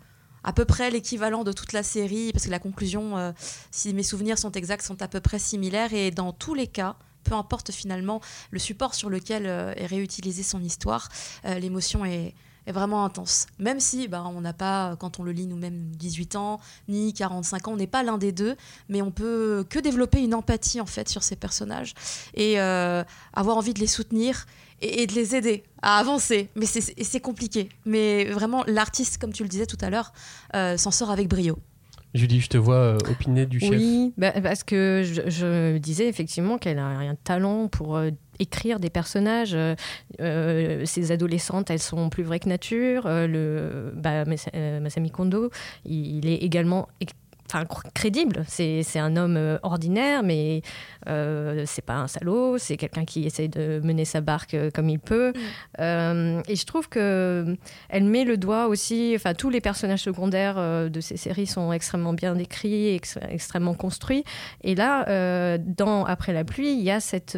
à 0.43 0.53
peu 0.53 0.65
près 0.65 0.89
l'équivalent 0.89 1.43
de 1.43 1.51
toute 1.51 1.73
la 1.73 1.83
série, 1.83 2.31
parce 2.31 2.45
que 2.45 2.51
la 2.51 2.59
conclusion, 2.59 3.33
si 3.71 3.93
mes 3.93 4.03
souvenirs 4.03 4.37
sont 4.37 4.51
exacts, 4.51 4.85
sont 4.85 5.01
à 5.01 5.07
peu 5.07 5.19
près 5.19 5.39
similaires. 5.39 5.93
Et 5.93 6.11
dans 6.11 6.33
tous 6.33 6.53
les 6.53 6.67
cas, 6.67 6.97
peu 7.23 7.33
importe 7.33 7.71
finalement 7.71 8.21
le 8.51 8.59
support 8.59 8.95
sur 8.95 9.09
lequel 9.09 9.45
euh, 9.45 9.73
est 9.75 9.85
réutilisée 9.85 10.43
son 10.43 10.61
histoire, 10.61 11.09
euh, 11.45 11.59
l'émotion 11.59 12.05
est, 12.05 12.33
vraiment 12.67 13.03
intense. 13.03 13.47
Même 13.59 13.81
si 13.81 14.07
bah, 14.07 14.23
on 14.33 14.39
n'a 14.39 14.53
pas, 14.53 14.95
quand 14.97 15.19
on 15.19 15.23
le 15.23 15.33
lit 15.33 15.45
nous-mêmes, 15.45 15.91
18 15.97 16.37
ans, 16.37 16.61
ni 16.87 17.11
45 17.11 17.67
ans, 17.67 17.73
on 17.73 17.75
n'est 17.75 17.85
pas 17.85 18.01
l'un 18.01 18.17
des 18.17 18.31
deux, 18.31 18.55
mais 18.87 19.01
on 19.01 19.11
peut 19.11 19.65
que 19.69 19.77
développer 19.77 20.23
une 20.23 20.33
empathie 20.33 20.79
en 20.79 20.85
fait 20.85 21.09
sur 21.09 21.21
ces 21.21 21.35
personnages 21.35 21.95
et 22.33 22.61
euh, 22.61 23.03
avoir 23.33 23.57
envie 23.57 23.73
de 23.73 23.79
les 23.79 23.87
soutenir 23.87 24.45
et, 24.79 25.05
de 25.05 25.13
les 25.13 25.35
aider 25.35 25.63
à 25.81 25.97
avancer. 25.97 26.49
Mais 26.55 26.65
c'est 26.65 27.19
compliqué. 27.19 27.67
Mais 27.83 28.25
vraiment, 28.25 28.63
l'artiste, 28.67 29.17
comme 29.17 29.33
tu 29.33 29.43
le 29.43 29.49
disais 29.49 29.65
tout 29.65 29.77
à 29.81 29.89
l'heure, 29.89 30.13
s'en 30.53 30.91
sort 30.91 31.11
avec 31.11 31.27
brio. 31.27 31.57
Julie, 32.13 32.41
je 32.41 32.49
te 32.49 32.57
vois 32.57 32.75
euh, 32.75 32.97
opiner 33.09 33.45
du 33.45 33.59
chef. 33.59 33.71
Oui, 33.71 34.13
bah, 34.17 34.33
parce 34.43 34.63
que 34.63 35.01
je, 35.03 35.77
disais 35.77 36.07
effectivement 36.07 36.57
qu'elle 36.57 36.79
a 36.79 36.85
un 36.85 37.15
talent 37.15 37.67
pour 37.69 37.95
euh, 37.95 38.09
écrire 38.39 38.79
des 38.79 38.89
personnages. 38.89 39.55
Euh, 39.55 40.85
ces 40.85 41.11
adolescentes, 41.11 41.69
elles 41.69 41.79
sont 41.79 42.09
plus 42.09 42.23
vraies 42.23 42.39
que 42.39 42.49
nature. 42.49 43.03
le, 43.05 43.93
bah, 43.95 44.25
Masami 44.25 45.11
Kondo, 45.11 45.51
il, 45.85 46.27
est 46.27 46.37
également 46.37 46.89
enfin 47.51 47.65
crédible. 47.93 48.43
C'est 48.47 48.99
un 48.99 49.15
homme 49.17 49.37
euh, 49.37 49.57
ordinaire, 49.63 50.23
mais 50.23 50.61
euh, 51.07 51.63
c'est 51.65 51.81
pas 51.81 51.95
un 51.95 52.07
salaud. 52.07 52.57
C'est 52.57 52.77
quelqu'un 52.77 53.05
qui 53.05 53.25
essaye 53.25 53.49
de 53.49 53.81
mener 53.83 54.05
sa 54.05 54.21
barque 54.21 54.53
euh, 54.53 54.71
comme 54.71 54.89
il 54.89 54.99
peut. 54.99 55.33
Mm. 55.77 56.41
et 56.47 56.55
je 56.55 56.65
trouve 56.65 56.87
que 56.89 57.57
elle 57.89 58.03
met 58.03 58.23
le 58.23 58.37
doigt 58.37 58.67
aussi. 58.67 59.13
Enfin, 59.15 59.33
tous 59.33 59.49
les 59.49 59.61
personnages 59.61 60.01
secondaires 60.01 60.55
de 60.89 61.01
ces 61.01 61.17
séries 61.17 61.47
sont 61.47 61.71
extrêmement 61.73 62.13
bien 62.13 62.35
décrits, 62.35 62.99
extrêmement 63.29 63.73
construits. 63.73 64.23
Et 64.63 64.75
là, 64.75 65.57
dans 65.57 66.05
Après 66.05 66.33
la 66.33 66.43
pluie, 66.43 66.73
il 66.73 66.81
y 66.81 66.91
a 66.91 66.99
cette 66.99 67.37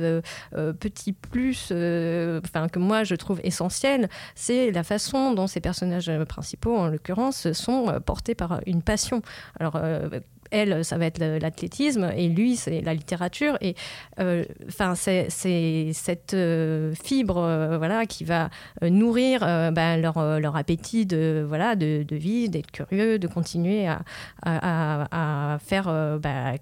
petit 0.52 1.14
plus, 1.14 1.72
enfin 1.72 2.68
que 2.68 2.80
moi 2.80 3.04
je 3.04 3.16
trouve 3.16 3.40
essentiel, 3.44 4.10
c'est 4.36 4.72
la 4.72 4.84
façon 4.84 5.34
dont 5.34 5.48
ces 5.48 5.62
personnages 5.62 6.12
principaux, 6.28 6.76
en 6.76 6.88
l'occurrence, 6.88 7.52
sont 7.54 8.00
portés 8.06 8.36
par 8.36 8.62
une 8.66 8.82
passion. 8.82 9.22
Alors 9.60 9.80
elle, 10.54 10.86
ça 10.86 10.98
va 10.98 11.06
être 11.06 11.20
l'athlétisme 11.20 12.12
et 12.16 12.30
lui, 12.30 12.56
c'est 12.56 12.82
la 12.82 12.94
littérature. 12.94 13.58
Et 13.60 13.76
euh, 14.20 14.46
enfin, 14.68 14.94
c'est 14.96 15.30
cette 15.30 16.34
euh, 16.34 16.94
fibre, 16.94 17.38
euh, 17.38 17.78
voilà, 17.78 18.06
qui 18.06 18.24
va 18.24 18.50
nourrir 18.82 19.40
ben, 19.72 20.00
leur, 20.00 20.40
leur, 20.40 20.56
appétit 20.56 21.08
de 21.08 21.44
voilà 21.48 21.76
de, 21.76 22.06
vie, 22.12 22.50
d'être 22.50 22.72
curieux, 22.72 23.18
de 23.18 23.28
continuer 23.28 23.88
à, 23.88 24.04
à, 24.44 25.58
faire 25.60 25.86
ben, 26.20 26.58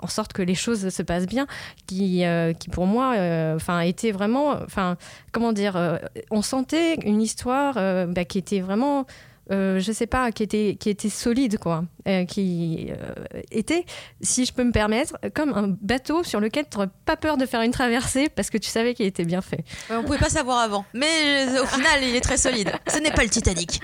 en 0.00 0.08
sorte 0.08 0.32
que 0.32 0.42
les 0.42 0.56
choses 0.56 0.88
se 0.88 1.02
passent 1.02 1.26
bien, 1.26 1.46
qui, 1.86 2.24
qui 2.58 2.68
pour 2.70 2.86
moi, 2.86 3.14
enfin, 3.54 3.80
était 3.80 4.10
vraiment, 4.10 4.50
enfin, 4.50 4.96
comment 5.30 5.52
dire, 5.52 6.00
on 6.30 6.42
sentait 6.42 6.96
une 6.96 7.22
histoire 7.22 7.74
ben, 7.74 8.24
qui 8.24 8.38
était 8.38 8.60
vraiment 8.60 9.06
euh, 9.50 9.80
je 9.80 9.92
sais 9.92 10.06
pas, 10.06 10.30
qui 10.32 10.42
était, 10.42 10.76
qui 10.78 10.90
était 10.90 11.08
solide, 11.08 11.58
quoi. 11.58 11.84
Euh, 12.08 12.24
qui 12.24 12.88
euh, 12.90 13.40
était, 13.50 13.84
si 14.22 14.46
je 14.46 14.52
peux 14.52 14.64
me 14.64 14.72
permettre, 14.72 15.18
comme 15.34 15.52
un 15.52 15.76
bateau 15.82 16.24
sur 16.24 16.40
lequel 16.40 16.64
tu 16.70 16.78
n'aurais 16.78 16.88
pas 17.04 17.16
peur 17.16 17.36
de 17.36 17.44
faire 17.44 17.60
une 17.60 17.72
traversée 17.72 18.30
parce 18.30 18.48
que 18.48 18.56
tu 18.56 18.70
savais 18.70 18.94
qu'il 18.94 19.04
était 19.04 19.24
bien 19.24 19.42
fait. 19.42 19.64
on 19.90 20.02
pouvait 20.02 20.18
pas 20.18 20.30
savoir 20.30 20.60
avant. 20.60 20.86
Mais 20.94 21.46
au 21.60 21.66
final, 21.66 22.00
il 22.02 22.14
est 22.14 22.20
très 22.20 22.38
solide. 22.38 22.72
Ce 22.86 22.98
n'est 22.98 23.10
pas 23.10 23.22
le 23.22 23.28
Titanic. 23.28 23.80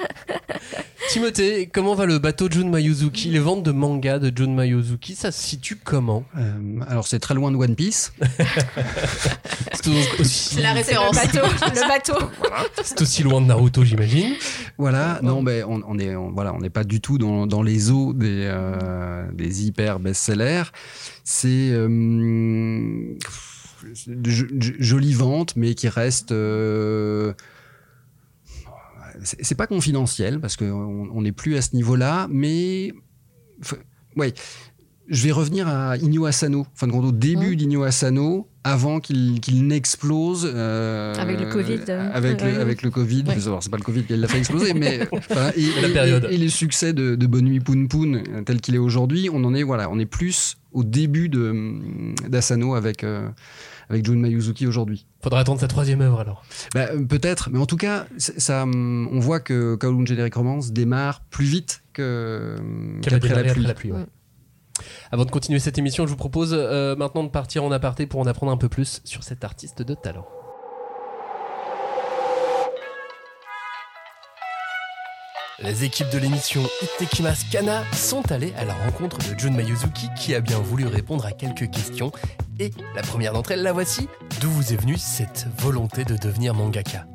Timothée, 1.11 1.69
comment 1.73 1.95
va 1.95 2.07
le 2.07 2.19
bateau 2.19 2.49
Jun 2.51 2.69
Mayuzuki 2.69 3.29
Les 3.29 3.39
ventes 3.39 3.63
de 3.63 3.73
manga 3.73 4.19
de 4.19 4.33
Jun 4.35 4.55
Mayuzuki, 4.55 5.15
ça 5.15 5.31
se 5.31 5.43
situe 5.43 5.77
comment? 5.77 6.25
Alors, 6.89 7.07
c'est 7.07 7.19
très 7.19 7.35
loin 7.35 7.51
de 7.51 7.57
One 7.57 7.75
Piece. 7.77 8.13
c'est 9.73 10.61
la 10.61 10.73
référence. 10.73 11.17
Le 11.17 11.89
bateau. 11.89 12.27
C'est 12.83 13.03
aussi 13.03 13.23
loin 13.23 13.41
de 13.41 13.47
Naruto, 13.47 13.85
j'imagine. 13.85 14.35
Voilà, 14.79 15.21
non, 15.23 15.43
mais 15.43 15.56
on, 15.65 15.99
est, 15.99 16.15
n'est 16.61 16.71
pas 16.71 16.85
du 16.85 17.01
tout 17.01 17.19
dans, 17.19 17.47
dans 17.47 17.63
les 17.63 17.91
eaux 17.91 18.13
des, 18.13 18.43
euh, 18.45 19.31
des 19.33 19.67
hyper 19.67 20.01
best-sellers. 20.01 20.65
C'est 21.25 21.71
euh, 21.73 23.17
jolie 24.05 25.15
vente, 25.15 25.57
mais 25.57 25.75
qui 25.75 25.89
reste. 25.89 26.33
Euh, 26.33 27.33
c'est 29.23 29.55
pas 29.55 29.67
confidentiel 29.67 30.41
parce 30.41 30.57
qu'on 30.57 31.23
n'est 31.23 31.33
plus 31.33 31.57
à 31.57 31.63
ce 31.63 31.75
niveau-là, 31.75 32.29
mais 32.31 32.93
ouais, 34.17 34.35
je 35.09 35.25
vais 35.25 35.33
revenir 35.33 35.69
à 35.69 35.97
Inyo 35.97 36.27
Asano. 36.27 36.67
Enfin, 36.75 36.89
au 36.91 37.13
début 37.13 37.53
mmh. 37.53 37.57
d'Inyo 37.57 37.83
Asano, 37.85 38.49
avant 38.65 39.01
qu'il 39.01 39.67
n'explose. 39.67 40.51
Euh, 40.53 41.15
avec 41.15 41.41
le 41.41 41.47
Covid. 41.47 41.81
Avec, 42.13 42.43
le, 42.43 42.61
avec 42.61 42.83
le 42.83 42.91
Covid. 42.91 43.25
Ouais. 43.29 43.37
C'est 43.61 43.71
pas 43.71 43.77
le 43.77 43.83
Covid 43.83 44.03
qui 44.05 44.17
l'a 44.17 44.27
fait 44.27 44.39
exploser, 44.39 44.75
mais. 44.75 45.01
et, 45.57 45.81
la 45.83 45.89
période. 45.89 46.27
Et, 46.31 46.37
les 46.37 46.49
succès 46.49 46.93
de, 46.93 47.15
de 47.15 47.27
Bonne 47.27 47.45
Nuit 47.45 47.61
Poun 47.61 47.89
Poun, 47.89 48.23
tel 48.45 48.61
qu'il 48.61 48.75
est 48.75 48.79
aujourd'hui, 48.79 49.29
on 49.33 49.45
en 49.45 49.55
est, 49.55 49.63
voilà, 49.63 49.89
on 49.91 49.99
est 49.99 50.07
plus 50.07 50.57
au 50.73 50.85
début 50.85 51.29
d'Asano 51.29 52.75
avec. 52.75 53.05
Euh, 53.05 53.29
avec 53.89 54.05
Jun 54.05 54.17
Mayuzuki 54.17 54.67
aujourd'hui. 54.67 55.07
Faudra 55.23 55.39
attendre 55.39 55.61
sa 55.61 55.69
troisième 55.69 56.01
œuvre 56.01 56.19
alors. 56.19 56.45
Bah, 56.75 56.89
Peut-être, 57.09 57.51
mais 57.53 57.61
en 57.61 57.67
tout 57.67 57.77
cas, 57.77 58.07
ça, 58.17 58.65
on 58.67 59.21
voit 59.21 59.39
que 59.39 59.77
Kowloon 59.77 60.05
Generic 60.05 60.35
Romance 60.35 60.73
démarre 60.73 61.21
plus 61.31 61.45
vite 61.45 61.85
qu'après 61.93 63.29
la, 63.29 63.55
la, 63.55 63.75
pluie. 63.75 63.93
Avant 65.13 65.25
de 65.25 65.31
continuer 65.31 65.59
cette 65.59 65.79
émission, 65.79 66.07
je 66.07 66.11
vous 66.11 66.17
propose 66.17 66.51
euh, 66.53 66.97
maintenant 66.97 67.25
de 67.25 67.29
partir 67.29 67.65
en 67.65 67.73
aparté 67.73 68.07
pour 68.07 68.21
en 68.21 68.27
apprendre 68.27 68.53
un 68.53 68.57
peu 68.57 68.69
plus 68.69 69.01
sur 69.05 69.23
cet 69.23 69.45
artiste 69.45 69.83
de 69.83 69.95
talent. 69.95 70.27
Les 75.61 75.85
équipes 75.85 76.11
de 76.11 76.19
l'émission 76.19 76.61
Itekimas 76.83 77.47
Kana 77.51 77.83
sont 77.95 78.31
allées 78.31 78.53
à 78.59 78.67
la 78.67 78.75
rencontre 78.75 79.17
de 79.17 79.39
Jun 79.39 79.53
Mayuzuki 79.53 80.09
qui 80.15 80.35
a 80.35 80.43
bien 80.43 80.59
voulu 80.59 80.87
répondre 80.87 81.25
à 81.25 81.33
quelques 81.33 81.71
questions. 81.71 82.13
Et 82.61 82.73
la 82.95 83.01
première 83.01 83.33
d'entre 83.33 83.53
elles, 83.53 83.63
la 83.63 83.73
voici. 83.73 84.07
D'où 84.43 84.51
vous 84.51 84.75
est 84.75 84.77
venue 84.77 84.99
cette 84.99 85.47
volonté 85.57 86.05
de 86.05 86.19
devenir 86.19 86.53
mangaka? 86.53 87.07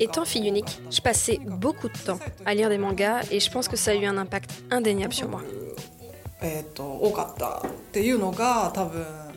Étant 0.00 0.24
fille 0.24 0.48
unique, 0.48 0.80
je 0.90 1.00
passais 1.00 1.38
beaucoup 1.46 1.88
de 1.88 1.98
temps 1.98 2.18
à 2.44 2.54
lire 2.54 2.68
des 2.68 2.78
mangas 2.78 3.20
et 3.30 3.38
je 3.38 3.48
pense 3.48 3.68
que 3.68 3.76
ça 3.76 3.92
a 3.92 3.94
eu 3.94 4.06
un 4.06 4.18
impact 4.18 4.50
indéniable 4.72 5.14
sur 5.14 5.28
moi. 5.28 5.42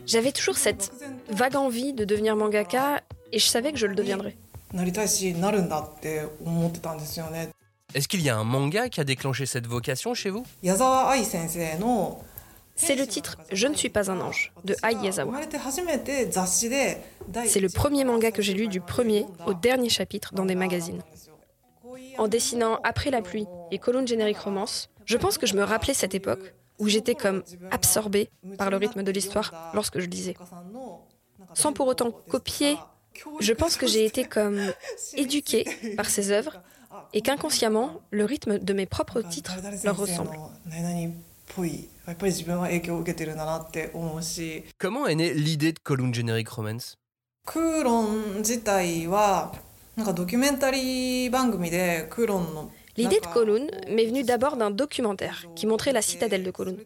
J'avais 0.08 0.32
toujours 0.32 0.58
cette 0.58 0.92
vague 1.30 1.56
envie 1.56 1.94
de 1.94 2.06
devenir 2.06 2.36
mangaka 2.36 3.04
et 3.32 3.38
je 3.38 3.46
savais 3.46 3.72
que 3.72 3.78
je 3.78 3.86
le 3.86 3.94
deviendrais. 3.94 4.36
Est-ce 7.94 8.08
qu'il 8.08 8.22
y 8.22 8.30
a 8.30 8.38
un 8.38 8.44
manga 8.44 8.90
qui 8.90 9.02
a 9.02 9.04
déclenché 9.04 9.46
cette 9.46 9.66
vocation 9.66 10.14
chez 10.14 10.30
vous? 10.30 10.44
C'est 12.76 12.96
le 12.96 13.08
titre 13.08 13.38
Je 13.52 13.68
ne 13.68 13.76
suis 13.76 13.90
pas 13.90 14.10
un 14.12 14.22
ange 14.22 14.54
de 14.64 14.76
Ai 14.84 14.94
Yazawa. 15.04 15.42
C'est 17.46 17.60
le 17.60 17.70
premier 17.70 18.06
manga 18.06 18.32
que 18.32 18.42
j'ai 18.42 18.54
lu 18.54 18.68
du 18.68 18.80
premier 18.80 19.26
au 19.46 19.54
dernier 19.54 19.90
chapitre 19.90 20.34
dans 20.34 20.46
des 20.46 20.56
magazines. 20.56 21.02
En 22.18 22.28
dessinant 22.28 22.80
Après 22.84 23.12
la 23.12 23.22
pluie 23.22 23.48
et 23.72 23.80
Colonne 23.80 24.08
générique 24.08 24.40
romance, 24.40 24.90
je 25.06 25.18
pense 25.18 25.38
que 25.38 25.48
je 25.48 25.56
me 25.56 25.64
rappelais 25.64 25.94
cette 25.94 26.14
époque 26.14 26.54
où 26.78 26.88
j'étais 26.88 27.16
comme 27.16 27.44
absorbée 27.72 28.30
par 28.58 28.70
le 28.70 28.78
rythme 28.78 29.04
de 29.04 29.12
l'histoire 29.12 29.72
lorsque 29.74 30.00
je 30.00 30.06
lisais. 30.06 30.36
Sans 31.54 31.74
pour 31.74 31.88
autant 31.88 32.12
copier, 32.30 32.78
je 33.40 33.54
pense 33.54 33.76
que 33.78 33.88
j'ai 33.88 34.06
été 34.06 34.26
comme 34.26 34.60
éduquée 35.16 35.66
par 35.96 36.10
ces 36.10 36.32
œuvres 36.32 36.62
et 37.14 37.22
qu'inconsciemment, 37.22 38.02
le 38.12 38.26
rythme 38.26 38.60
de 38.60 38.74
mes 38.74 38.86
propres 38.86 39.22
titres 39.22 39.56
leur 39.84 39.98
ressemble. 39.98 40.38
Comment 44.78 45.08
est 45.08 45.16
née 45.16 45.34
l'idée 45.34 45.74
de 45.74 45.80
Column 45.80 46.14
Generic 46.14 46.50
Romance? 46.50 46.98
L'idée 52.98 53.20
de 53.20 53.28
Kowloon 53.34 53.68
m'est 53.90 54.06
venue 54.06 54.24
d'abord 54.24 54.58
d'un 54.58 54.72
documentaire 54.72 55.46
qui 55.56 55.66
montrait 55.66 55.94
la 55.94 56.02
citadelle 56.02 56.44
de 56.44 56.52
Kowloon. 56.52 56.78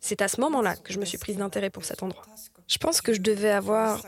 C'est 0.00 0.22
à 0.22 0.28
ce 0.28 0.40
moment-là 0.40 0.76
que 0.76 0.92
je 0.92 0.98
me 0.98 1.04
suis 1.04 1.18
prise 1.18 1.36
d'intérêt 1.36 1.70
pour 1.70 1.84
cet 1.84 2.02
endroit. 2.02 2.24
Je 2.68 2.78
pense 2.78 3.00
que 3.00 3.12
je 3.12 3.20
devais 3.20 3.50
avoir 3.50 4.02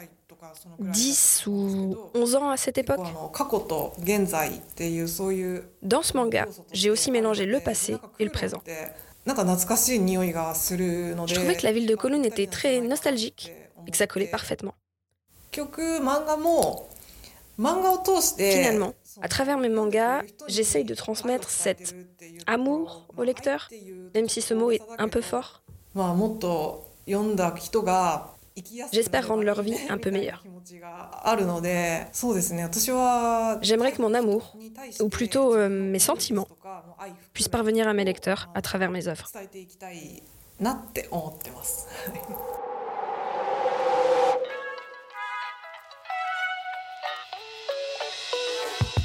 10 0.78 1.44
ou 1.46 1.96
11 2.14 2.36
ans 2.36 2.50
à 2.50 2.56
cette 2.56 2.78
époque. 2.78 3.00
Dans 5.82 6.02
ce 6.02 6.16
manga, 6.16 6.46
j'ai 6.72 6.90
aussi 6.90 7.10
mélangé 7.10 7.46
le 7.46 7.60
passé 7.60 7.96
et 8.18 8.24
le 8.24 8.30
présent. 8.30 8.62
Je 9.26 11.34
trouvais 11.34 11.56
que 11.56 11.66
la 11.66 11.72
ville 11.72 11.86
de 11.86 11.94
Kowloon 11.94 12.22
était 12.22 12.46
très 12.46 12.80
nostalgique 12.80 13.52
et 13.86 13.90
que 13.90 13.96
ça 13.96 14.06
collait 14.06 14.26
parfaitement. 14.26 14.74
Finalement, 18.38 18.94
à 19.20 19.28
travers 19.28 19.58
mes 19.58 19.68
mangas, 19.68 20.22
j'essaye 20.46 20.84
de 20.84 20.94
transmettre 20.94 21.50
cet 21.50 21.94
amour 22.46 23.08
au 23.16 23.24
lecteur, 23.24 23.68
même 24.14 24.28
si 24.28 24.40
ce 24.40 24.54
mot 24.54 24.70
est 24.70 24.80
un 24.98 25.08
peu 25.08 25.20
fort. 25.20 25.62
J'espère 28.92 29.28
rendre 29.28 29.42
leur 29.42 29.62
vie 29.62 29.76
un 29.88 29.98
peu 29.98 30.10
meilleure. 30.10 30.44
J'aimerais 33.62 33.92
que 33.92 34.02
mon 34.02 34.14
amour, 34.14 34.56
ou 35.00 35.08
plutôt 35.08 35.54
euh, 35.54 35.68
mes 35.68 35.98
sentiments, 35.98 36.48
puissent 37.32 37.48
parvenir 37.48 37.88
à 37.88 37.92
mes 37.92 38.04
lecteurs 38.04 38.50
à 38.54 38.62
travers 38.62 38.90
mes 38.90 39.08
œuvres. 39.08 39.30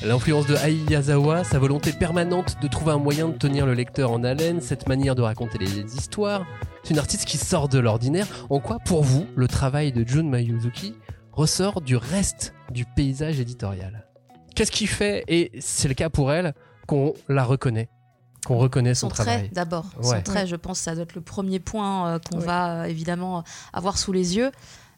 L'influence 0.05 0.47
de 0.47 0.55
Ai 0.55 0.73
Yazawa, 0.91 1.45
sa 1.45 1.59
volonté 1.59 1.93
permanente 1.93 2.57
de 2.61 2.67
trouver 2.67 2.91
un 2.91 2.97
moyen 2.97 3.29
de 3.29 3.37
tenir 3.37 3.65
le 3.65 3.73
lecteur 3.73 4.11
en 4.11 4.21
haleine, 4.25 4.59
cette 4.59 4.89
manière 4.89 5.15
de 5.15 5.21
raconter 5.21 5.57
les 5.57 5.95
histoires, 5.95 6.45
c'est 6.83 6.91
une 6.91 6.99
artiste 6.99 7.25
qui 7.25 7.37
sort 7.37 7.69
de 7.69 7.79
l'ordinaire. 7.79 8.27
En 8.49 8.59
quoi, 8.59 8.77
pour 8.79 9.03
vous, 9.03 9.25
le 9.35 9.47
travail 9.47 9.93
de 9.93 10.05
Jun 10.05 10.23
Mayuzuki 10.23 10.95
ressort 11.31 11.81
du 11.81 11.95
reste 11.95 12.53
du 12.71 12.85
paysage 12.85 13.39
éditorial? 13.39 14.05
Qu'est-ce 14.53 14.71
qui 14.71 14.85
fait, 14.85 15.23
et 15.27 15.51
c'est 15.59 15.87
le 15.87 15.93
cas 15.93 16.09
pour 16.09 16.31
elle, 16.31 16.53
qu'on 16.85 17.13
la 17.27 17.43
reconnaît 17.43 17.89
qu'on 18.45 18.57
reconnaît 18.57 18.93
son, 18.93 19.07
son 19.07 19.15
travail. 19.15 19.49
D'abord, 19.53 19.85
son 20.01 20.21
trait, 20.21 20.45
je 20.47 20.57
pense, 20.57 20.77
ça 20.77 20.95
doit 20.95 21.03
être 21.03 21.15
le 21.15 21.21
premier 21.21 21.61
point 21.61 22.09
euh, 22.09 22.19
qu'on 22.19 22.39
va 22.39 22.81
euh, 22.81 22.83
évidemment 22.83 23.45
avoir 23.71 23.97
sous 23.97 24.11
les 24.11 24.35
yeux. 24.35 24.51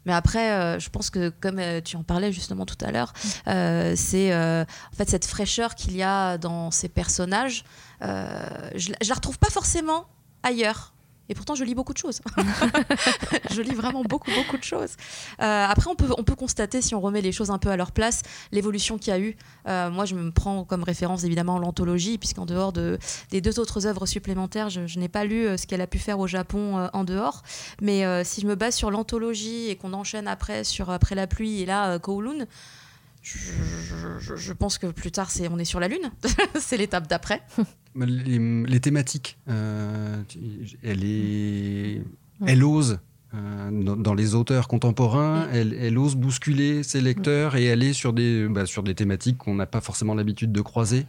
Mais 0.04 0.12
après, 0.12 0.50
euh, 0.50 0.80
je 0.80 0.90
pense 0.90 1.10
que 1.10 1.28
comme 1.28 1.60
tu 1.84 1.96
en 1.96 2.02
parlais 2.02 2.32
justement 2.32 2.66
tout 2.66 2.84
à 2.84 2.90
l'heure, 2.90 3.12
c'est 3.94 4.34
en 4.34 4.96
fait 4.96 5.08
cette 5.08 5.26
fraîcheur 5.26 5.76
qu'il 5.76 5.96
y 5.96 6.02
a 6.02 6.38
dans 6.38 6.72
ces 6.72 6.88
personnages. 6.88 7.62
je, 8.00 8.66
je 8.74 9.08
la 9.08 9.14
retrouve 9.14 9.38
pas 9.38 9.50
forcément 9.50 10.06
ailleurs. 10.42 10.95
Et 11.28 11.34
pourtant, 11.34 11.54
je 11.54 11.64
lis 11.64 11.74
beaucoup 11.74 11.92
de 11.92 11.98
choses. 11.98 12.20
je 13.50 13.62
lis 13.62 13.74
vraiment 13.74 14.02
beaucoup, 14.02 14.30
beaucoup 14.30 14.56
de 14.56 14.62
choses. 14.62 14.96
Euh, 15.40 15.66
après, 15.66 15.90
on 15.90 15.94
peut, 15.94 16.08
on 16.16 16.24
peut 16.24 16.34
constater, 16.34 16.82
si 16.82 16.94
on 16.94 17.00
remet 17.00 17.20
les 17.20 17.32
choses 17.32 17.50
un 17.50 17.58
peu 17.58 17.70
à 17.70 17.76
leur 17.76 17.92
place, 17.92 18.22
l'évolution 18.52 18.98
qu'il 18.98 19.12
y 19.12 19.16
a 19.16 19.20
eu. 19.20 19.36
Euh, 19.66 19.90
moi, 19.90 20.04
je 20.04 20.14
me 20.14 20.30
prends 20.30 20.64
comme 20.64 20.82
référence 20.82 21.24
évidemment 21.24 21.58
l'anthologie, 21.58 22.18
puisqu'en 22.18 22.46
dehors 22.46 22.72
de, 22.72 22.98
des 23.30 23.40
deux 23.40 23.58
autres 23.58 23.86
œuvres 23.86 24.06
supplémentaires, 24.06 24.70
je, 24.70 24.98
n'ai 24.98 25.08
pas 25.08 25.24
lu 25.24 25.46
euh, 25.46 25.56
ce 25.56 25.66
qu'elle 25.66 25.80
a 25.80 25.86
pu 25.86 25.98
faire 25.98 26.18
au 26.18 26.26
Japon 26.26 26.88
en 26.92 27.04
dehors. 27.04 27.42
Mais 27.80 28.24
si 28.24 28.40
je 28.40 28.46
me 28.46 28.54
base 28.54 28.74
sur 28.74 28.90
l'anthologie 28.90 29.68
et 29.68 29.76
qu'on 29.76 29.92
enchaîne 29.92 30.28
après 30.28 30.64
sur 30.64 30.90
Après 30.90 31.14
la 31.14 31.26
pluie 31.26 31.62
et 31.62 31.66
là, 31.66 31.98
Kowloon, 31.98 32.46
je, 33.26 34.52
pense 34.52 34.78
que 34.78 34.86
plus 34.86 35.10
tard, 35.10 35.30
c'est 35.30 35.48
on 35.48 35.58
est 35.58 35.64
sur 35.64 35.80
la 35.80 35.88
Lune. 35.88 36.12
c'est 36.60 36.76
l'étape 36.76 37.08
d'après. 37.08 37.42
Les, 37.96 38.80
thématiques, 38.80 39.38
euh, 39.48 40.22
elle, 40.82 41.02
est, 41.02 42.02
elle 42.46 42.62
ose. 42.62 42.98
Euh, 43.34 43.70
dans, 43.72 44.14
les 44.14 44.34
auteurs 44.34 44.68
contemporains, 44.68 45.48
elle, 45.50 45.74
elle, 45.74 45.98
ose 45.98 46.14
bousculer 46.14 46.82
ses 46.82 47.00
lecteurs 47.00 47.56
et 47.56 47.70
aller 47.70 47.94
sur 47.94 48.12
des, 48.12 48.46
bah, 48.48 48.66
sur 48.66 48.82
des 48.82 48.94
thématiques 48.94 49.38
qu'on 49.38 49.54
n'a 49.54 49.66
pas 49.66 49.80
forcément 49.80 50.14
l'habitude 50.14 50.52
de 50.52 50.60
croiser 50.60 51.06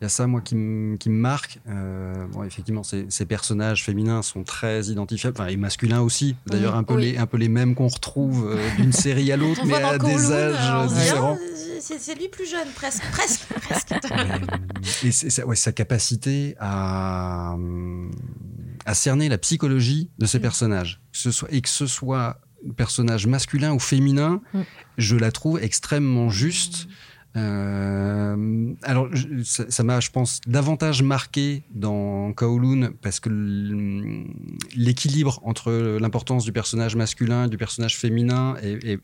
il 0.00 0.04
y 0.04 0.06
a 0.06 0.08
ça, 0.10 0.26
moi, 0.26 0.42
qui, 0.42 0.54
me 0.56 0.98
marque. 1.06 1.58
Euh, 1.68 2.26
bon, 2.26 2.44
effectivement, 2.44 2.82
ces, 2.82 3.26
personnages 3.26 3.82
féminins 3.82 4.20
sont 4.20 4.44
très 4.44 4.84
identifiables, 4.84 5.36
enfin, 5.40 5.48
et 5.48 5.56
masculins 5.56 6.02
aussi. 6.02 6.36
D'ailleurs, 6.46 6.76
un, 6.76 6.82
peu 6.82 6.98
les, 6.98 7.16
un 7.16 7.26
peu 7.26 7.38
les 7.38 7.48
mêmes 7.48 7.74
qu'on 7.74 7.88
retrouve 7.88 8.46
euh, 8.50 8.76
d'une 8.76 8.92
série 8.92 9.32
à 9.32 9.36
l'autre, 9.38 9.62
mais 9.64 9.74
à 9.74 9.96
des 9.96 10.32
âges 10.32 10.92
différents. 10.92 11.38
C'est 11.80 12.18
lui 12.18 12.28
plus 12.28 12.50
jeune, 12.50 12.68
presque. 12.74 13.02
presque, 13.10 13.46
presque. 13.62 13.94
et 15.04 15.12
sa, 15.12 15.46
ouais, 15.46 15.56
sa 15.56 15.72
capacité 15.72 16.56
à, 16.58 17.56
à 18.84 18.94
cerner 18.94 19.30
la 19.30 19.38
psychologie 19.38 20.10
de 20.18 20.26
ces 20.26 20.38
mm. 20.38 20.42
personnages. 20.42 21.00
Que 21.12 21.18
ce 21.18 21.30
soit, 21.30 21.48
et 21.50 21.62
que 21.62 21.68
ce 21.70 21.86
soit 21.86 22.40
personnage 22.76 23.26
masculin 23.26 23.72
ou 23.72 23.78
féminin, 23.78 24.42
mm. 24.52 24.60
je 24.98 25.16
la 25.16 25.32
trouve 25.32 25.62
extrêmement 25.62 26.28
juste. 26.28 26.88
Euh, 27.36 28.74
alors, 28.82 29.08
ça 29.42 29.82
m'a, 29.82 30.00
je 30.00 30.10
pense, 30.10 30.40
davantage 30.46 31.02
marqué 31.02 31.62
dans 31.70 32.32
Kowloon 32.32 32.92
parce 33.02 33.20
que 33.20 33.28
l'équilibre 34.74 35.40
entre 35.44 35.98
l'importance 36.00 36.44
du 36.44 36.52
personnage 36.52 36.96
masculin 36.96 37.44
et 37.44 37.48
du 37.48 37.58
personnage 37.58 37.98
féminin 37.98 38.56
est, 38.62 38.98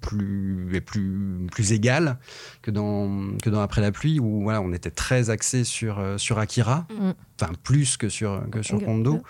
plus, 0.00 0.68
est 0.74 0.80
plus, 0.80 1.46
plus 1.50 1.72
égal 1.72 2.18
que 2.60 2.70
dans, 2.70 3.36
que 3.42 3.50
dans 3.50 3.60
Après 3.60 3.80
la 3.80 3.92
pluie, 3.92 4.20
où 4.20 4.42
voilà, 4.42 4.60
on 4.60 4.72
était 4.72 4.90
très 4.90 5.30
axé 5.30 5.64
sur, 5.64 5.98
euh, 5.98 6.18
sur 6.18 6.38
Akira, 6.38 6.86
mm. 6.90 7.10
enfin 7.40 7.52
plus 7.62 7.96
que 7.96 8.08
sur, 8.08 8.42
que 8.50 8.62
sur 8.62 8.84
Kondo. 8.84 9.22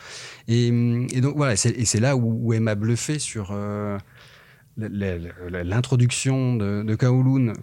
Et, 0.49 0.69
et 0.69 1.21
donc 1.21 1.37
voilà, 1.37 1.57
c'est 1.57 2.01
là 2.01 2.17
où, 2.17 2.47
où, 2.47 2.53
elle 2.53 2.61
m'a 2.61 2.75
bluffé 2.75 3.19
sur. 3.19 3.51
Euh, 3.53 3.99
l'introduction 4.77 6.57
de, 6.57 6.83
de, 6.83 6.95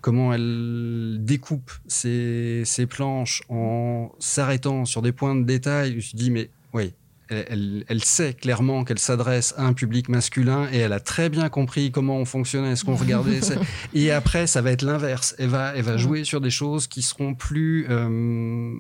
comment 0.02 0.34
elle 0.34 1.18
découpe 1.22 1.72
ses, 1.88 2.64
planches 2.90 3.42
en 3.50 4.12
s'arrêtant 4.20 4.86
sur 4.86 5.02
des 5.02 5.12
points 5.12 5.36
de 5.36 5.44
détail, 5.44 5.92
je 5.92 5.96
me 5.96 6.02
suis 6.02 6.18
dit, 6.18 6.32
mais 6.32 6.50
oui, 6.74 6.94
elle, 7.30 8.04
sait 8.04 8.34
clairement 8.34 8.84
qu'elle 8.84 9.00
s'adresse 9.00 9.54
à 9.58 9.64
un 9.64 9.74
public 9.74 10.10
masculin 10.10 10.68
et 10.72 10.78
elle 10.78 10.94
a 10.94 11.00
très 11.00 11.30
bien 11.30 11.50
compris 11.50 11.92
comment 11.92 12.18
on 12.18 12.26
fonctionnait, 12.26 12.76
ce 12.76 12.84
qu'on 12.84 12.96
regardait. 12.96 13.40
et 13.94 14.12
après, 14.12 14.48
ça 14.48 14.62
va 14.62 14.72
être 14.72 14.82
l'inverse. 14.82 15.36
Elle 15.38 15.50
va, 15.50 15.74
elle 15.76 15.84
va 15.84 15.98
jouer 15.98 16.24
sur 16.24 16.42
des 16.42 16.50
choses 16.50 16.88
qui 16.88 17.02
seront 17.02 17.36
plus, 17.36 17.86
euh, 17.90 18.74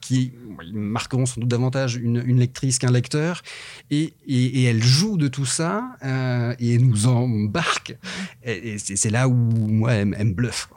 qui 0.00 0.32
marqueront 0.72 1.26
sans 1.26 1.40
doute 1.40 1.50
davantage 1.50 1.96
une, 1.96 2.20
lectrice 2.38 2.78
qu'un 2.78 2.92
lecteur. 2.92 3.42
Et, 3.90 4.14
et, 4.26 4.64
elle 4.64 4.82
joue 4.82 5.16
de 5.16 5.28
tout 5.28 5.46
ça 5.46 5.84
euh, 6.04 6.54
et 6.58 6.74
elle 6.74 6.86
nous 6.86 7.06
embarque. 7.06 7.96
Et, 8.44 8.78
c'est 8.78 9.10
là 9.10 9.28
où 9.28 9.34
moi, 9.34 9.92
elle, 9.92 10.06
me 10.06 10.32
bluffe. 10.32 10.68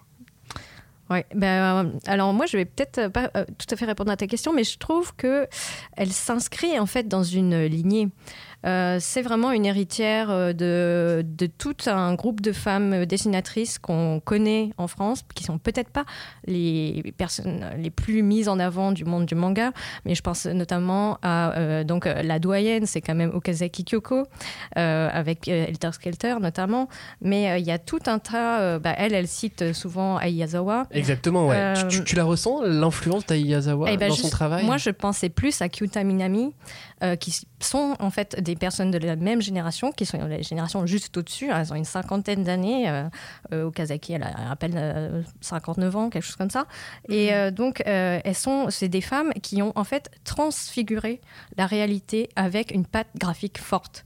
Ouais, 1.09 1.25
ben, 1.33 1.85
euh, 1.85 1.91
alors 2.05 2.33
moi 2.33 2.45
je 2.45 2.57
vais 2.57 2.65
peut-être 2.65 3.07
pas 3.07 3.29
tout 3.29 3.67
à 3.71 3.75
fait 3.77 3.85
répondre 3.85 4.11
à 4.11 4.17
ta 4.17 4.27
question, 4.27 4.53
mais 4.53 4.63
je 4.63 4.77
trouve 4.77 5.15
que 5.15 5.47
elle 5.95 6.11
s'inscrit 6.11 6.77
en 6.79 6.85
fait 6.85 7.07
dans 7.07 7.23
une 7.23 7.63
lignée 7.63 8.09
Euh, 8.67 8.97
c'est 8.99 9.21
vraiment 9.21 9.51
une 9.51 9.65
héritière 9.65 10.29
euh, 10.29 10.53
de, 10.53 11.25
de 11.25 11.45
tout 11.47 11.75
un 11.85 12.13
groupe 12.15 12.41
de 12.41 12.51
femmes 12.51 13.05
dessinatrices 13.05 13.79
qu'on 13.79 14.19
connaît 14.23 14.71
en 14.77 14.87
France, 14.87 15.23
qui 15.33 15.43
sont 15.43 15.57
peut-être 15.57 15.89
pas 15.89 16.05
les 16.45 17.13
personnes 17.17 17.65
les 17.77 17.89
plus 17.89 18.21
mises 18.23 18.49
en 18.49 18.59
avant 18.59 18.91
du 18.91 19.05
monde 19.05 19.25
du 19.25 19.35
manga, 19.35 19.71
mais 20.05 20.15
je 20.15 20.21
pense 20.21 20.45
notamment 20.45 21.17
à 21.21 21.83
donc 21.83 22.05
la 22.05 22.39
doyenne, 22.39 22.85
c'est 22.85 23.01
quand 23.01 23.15
même 23.15 23.31
Okazaki 23.33 23.83
Kyoko, 23.85 24.25
avec 24.75 25.47
Elter 25.47 25.91
Skelter 25.93 26.35
notamment, 26.41 26.87
mais 27.21 27.59
il 27.59 27.65
y 27.65 27.71
a 27.71 27.79
tout 27.79 27.99
un 28.07 28.19
tas. 28.19 28.79
Bah, 28.79 28.93
elle, 28.97 29.13
elle 29.13 29.27
cite 29.27 29.73
souvent 29.73 30.19
Aiyazawa. 30.19 30.87
Exactement, 30.91 31.47
ouais. 31.47 31.73
Tu, 31.89 32.03
tu, 32.03 32.15
la 32.15 32.23
ressens 32.23 32.61
l'influence 32.63 33.25
d'Aiyazawa 33.25 33.91
eh 33.91 33.97
ben, 33.97 34.09
dans 34.09 34.15
son 34.15 34.29
travail? 34.29 34.65
Moi, 34.65 34.77
je 34.77 34.89
pensais 34.89 35.29
plus 35.29 35.61
à 35.61 35.69
Kyuta 35.69 36.03
Minami, 36.03 36.53
euh, 37.03 37.15
qui 37.15 37.31
sont 37.59 37.95
en 37.99 38.09
fait 38.09 38.41
des 38.41 38.55
personnes 38.57 38.91
de 38.91 38.97
la 38.97 39.15
même 39.15 39.41
génération, 39.41 39.91
qui 39.91 40.05
sont 40.05 40.17
la 40.17 40.41
génération 40.41 40.85
juste 40.85 41.15
au-dessus. 41.17 41.49
Elles 41.51 41.71
ont 41.71 41.75
une 41.75 41.85
cinquantaine 41.85 42.43
d'années. 42.43 42.89
Euh, 42.89 43.03
euh, 43.53 43.63
Okazaki, 43.65 44.13
elle 44.13 44.23
a 44.23 44.51
à 44.51 44.55
peine 44.55 45.23
59 45.41 45.95
ans, 45.95 46.09
quelque 46.09 46.23
chose 46.23 46.35
comme 46.35 46.49
ça. 46.49 46.65
Et 47.09 47.31
mhm. 47.31 47.51
donc, 47.51 47.81
elles 47.85 48.35
sont, 48.35 48.69
c'est 48.69 48.89
des 48.89 49.01
femmes 49.01 49.31
qui 49.41 49.61
ont 49.61 49.73
en 49.75 49.83
fait 49.83 50.09
transfiguré 50.23 51.21
la 51.57 51.65
réalité 51.65 52.29
avec 52.35 52.71
une 52.71 52.85
patte 52.85 53.07
graphique 53.17 53.57
forte. 53.57 54.03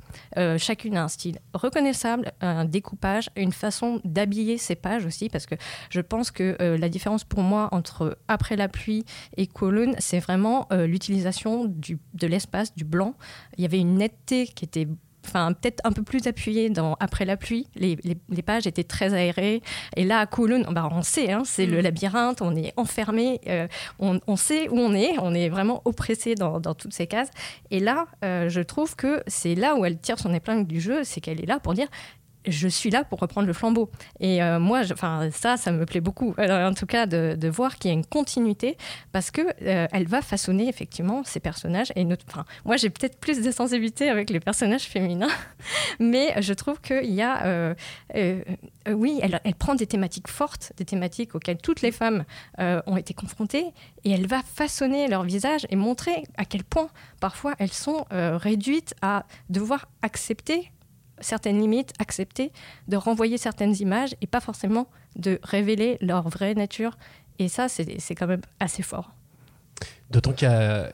Chacune 0.57 0.97
a 0.97 1.03
un 1.03 1.07
style 1.07 1.39
reconnaissable, 1.53 2.31
un 2.41 2.65
découpage, 2.65 3.29
une 3.35 3.51
façon 3.51 4.01
d'habiller 4.03 4.57
ses 4.57 4.75
pages 4.75 5.05
aussi, 5.05 5.29
parce 5.29 5.45
que 5.45 5.55
je 5.89 6.01
pense 6.01 6.31
que 6.31 6.55
la 6.59 6.89
différence 6.89 7.23
pour 7.23 7.41
moi 7.41 7.69
entre 7.71 8.17
Après 8.27 8.55
la 8.55 8.67
pluie 8.67 9.05
et 9.37 9.47
Colonne, 9.47 9.95
c'est 9.99 10.19
vraiment 10.19 10.67
l'utilisation 10.71 11.65
de 11.65 12.27
l'espace, 12.27 12.75
du 12.75 12.83
blanc. 12.83 13.15
Il 13.57 13.61
y 13.63 13.65
avait 13.65 13.79
une 13.79 13.95
netteté 13.95 14.47
qui 14.47 14.65
était 14.65 14.87
enfin 15.25 15.53
peut-être 15.53 15.81
un 15.83 15.91
peu 15.91 16.03
plus 16.03 16.27
appuyée 16.27 16.69
dans 16.69 16.95
après 16.99 17.25
la 17.25 17.37
pluie. 17.37 17.67
Les, 17.75 17.97
les, 18.03 18.41
pages 18.41 18.65
étaient 18.65 18.83
très 18.83 19.13
aérées. 19.13 19.61
Et 19.95 20.03
là, 20.03 20.19
à 20.19 20.25
Kowloon, 20.25 20.65
bah, 20.71 20.89
on 20.91 21.03
sait, 21.03 21.31
hein, 21.31 21.43
c'est 21.45 21.65
le 21.65 21.79
mm. 21.79 21.81
labyrinthe, 21.81 22.41
on 22.41 22.55
est 22.55 22.73
enfermé, 22.75 23.39
euh, 23.47 23.67
on, 23.99 24.19
on, 24.27 24.35
sait 24.35 24.67
où 24.69 24.79
on 24.79 24.93
est, 24.93 25.19
on 25.19 25.33
est 25.33 25.49
vraiment 25.49 25.81
oppressé 25.85 26.35
dans, 26.35 26.59
dans 26.59 26.73
toutes 26.73 26.93
ces 26.93 27.07
cases. 27.07 27.29
Et 27.69 27.79
là, 27.79 28.07
euh, 28.23 28.49
je 28.49 28.61
trouve 28.61 28.95
que 28.95 29.21
c'est 29.27 29.55
là 29.55 29.75
où 29.75 29.85
elle 29.85 29.99
tire 29.99 30.19
son 30.19 30.33
épingle 30.33 30.65
du 30.65 30.81
jeu, 30.81 31.03
c'est 31.03 31.21
qu'elle 31.21 31.41
est 31.41 31.47
là 31.47 31.59
pour 31.59 31.73
dire 31.73 31.87
je 32.47 32.67
suis 32.67 32.89
là 32.89 33.03
pour 33.03 33.19
reprendre 33.19 33.47
le 33.47 33.53
flambeau. 33.53 33.89
Et 34.19 34.41
euh, 34.41 34.59
moi, 34.59 34.81
enfin, 34.91 35.29
ça, 35.31 35.57
ça 35.57 35.71
me 35.71 35.85
plaît 35.85 36.01
beaucoup. 36.01 36.33
en 36.37 36.73
tout 36.73 36.85
cas, 36.85 37.05
de, 37.05 37.49
voir 37.49 37.77
qu'il 37.77 37.89
y 37.89 37.93
a 37.93 37.97
une 37.97 38.05
continuité 38.05 38.77
parce 39.11 39.31
que 39.31 39.41
euh, 39.41 39.87
elle 39.91 40.07
va 40.07 40.21
façonner 40.21 40.67
effectivement 40.67 41.23
ces 41.23 41.39
personnages. 41.39 41.91
Et 41.95 42.05
notre, 42.05 42.25
moi, 42.65 42.77
j'ai 42.77 42.89
peut-être 42.89 43.19
plus 43.19 43.41
de 43.41 43.51
sensibilité 43.51 44.09
avec 44.09 44.29
les 44.29 44.39
personnages 44.39 44.83
féminins, 44.83 45.27
mais 45.99 46.33
je 46.41 46.53
trouve 46.53 46.79
qu'il 46.81 47.13
y 47.13 47.21
a, 47.21 47.45
euh, 47.45 47.73
oui, 48.89 49.19
elle, 49.21 49.39
elle, 49.43 49.55
prend 49.55 49.75
des 49.75 49.87
thématiques 49.87 50.29
fortes, 50.29 50.73
des 50.77 50.85
thématiques 50.85 51.35
auxquelles 51.35 51.57
toutes 51.57 51.81
les 51.81 51.91
femmes 51.91 52.23
ont 52.57 52.97
été 52.97 53.13
confrontées, 53.13 53.65
et 54.03 54.11
elle 54.11 54.27
va 54.27 54.41
façonner 54.41 55.07
leur 55.07 55.23
visage 55.23 55.67
et 55.69 55.75
montrer 55.75 56.23
à 56.37 56.45
quel 56.45 56.63
point 56.63 56.89
parfois 57.19 57.53
elles 57.59 57.73
sont 57.73 58.05
réduites 58.11 58.95
à 59.01 59.25
devoir 59.49 59.87
accepter 60.01 60.71
certaines 61.21 61.59
limites, 61.59 61.93
accepter 61.99 62.51
de 62.87 62.97
renvoyer 62.97 63.37
certaines 63.37 63.75
images 63.79 64.15
et 64.21 64.27
pas 64.27 64.39
forcément 64.39 64.87
de 65.15 65.39
révéler 65.43 65.97
leur 66.01 66.27
vraie 66.29 66.53
nature. 66.53 66.97
Et 67.39 67.47
ça, 67.47 67.67
c'est 67.69 68.15
quand 68.15 68.27
même 68.27 68.41
assez 68.59 68.83
fort. 68.83 69.11
D'autant 70.11 70.33
qu'il 70.33 70.47
y 70.47 70.51
a 70.51 70.91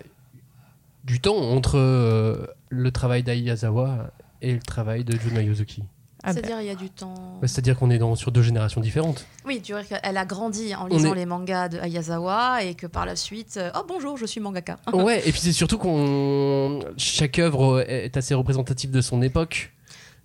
du 1.03 1.19
temps 1.19 1.37
entre 1.37 1.77
euh, 1.77 2.45
le 2.69 2.91
travail 2.91 3.23
d'Aiyazawa 3.23 4.11
et 4.41 4.53
le 4.53 4.59
travail 4.59 5.03
de 5.03 5.17
Junma 5.17 5.41
Yozuki. 5.41 5.83
Ah 6.23 6.33
C'est-à-dire, 6.33 6.57
bah. 6.57 6.63
il 6.63 6.67
y 6.67 6.71
a 6.71 6.75
du 6.75 6.89
temps. 6.89 7.39
C'est-à-dire 7.41 7.77
qu'on 7.77 7.89
est 7.89 7.99
dans, 7.99 8.15
sur 8.15 8.31
deux 8.31 8.41
générations 8.41 8.81
différentes. 8.81 9.25
Oui, 9.45 9.61
tu 9.61 9.71
vois 9.71 9.83
qu'elle 9.83 10.17
a 10.17 10.25
grandi 10.25 10.75
en 10.75 10.87
lisant 10.87 11.13
les 11.13 11.25
mangas 11.25 11.69
de 11.69 11.79
Ayazawa 11.79 12.63
et 12.63 12.75
que 12.75 12.87
par 12.87 13.05
la 13.05 13.15
suite, 13.15 13.57
euh, 13.57 13.71
oh 13.75 13.85
bonjour, 13.87 14.17
je 14.17 14.25
suis 14.25 14.41
mangaka. 14.41 14.77
ouais, 14.93 15.19
et 15.27 15.31
puis 15.31 15.39
c'est 15.39 15.53
surtout 15.53 15.77
qu'on. 15.77 16.79
Chaque 16.97 17.39
œuvre 17.39 17.81
est 17.87 18.17
assez 18.17 18.33
représentative 18.33 18.91
de 18.91 19.01
son 19.01 19.21
époque. 19.21 19.71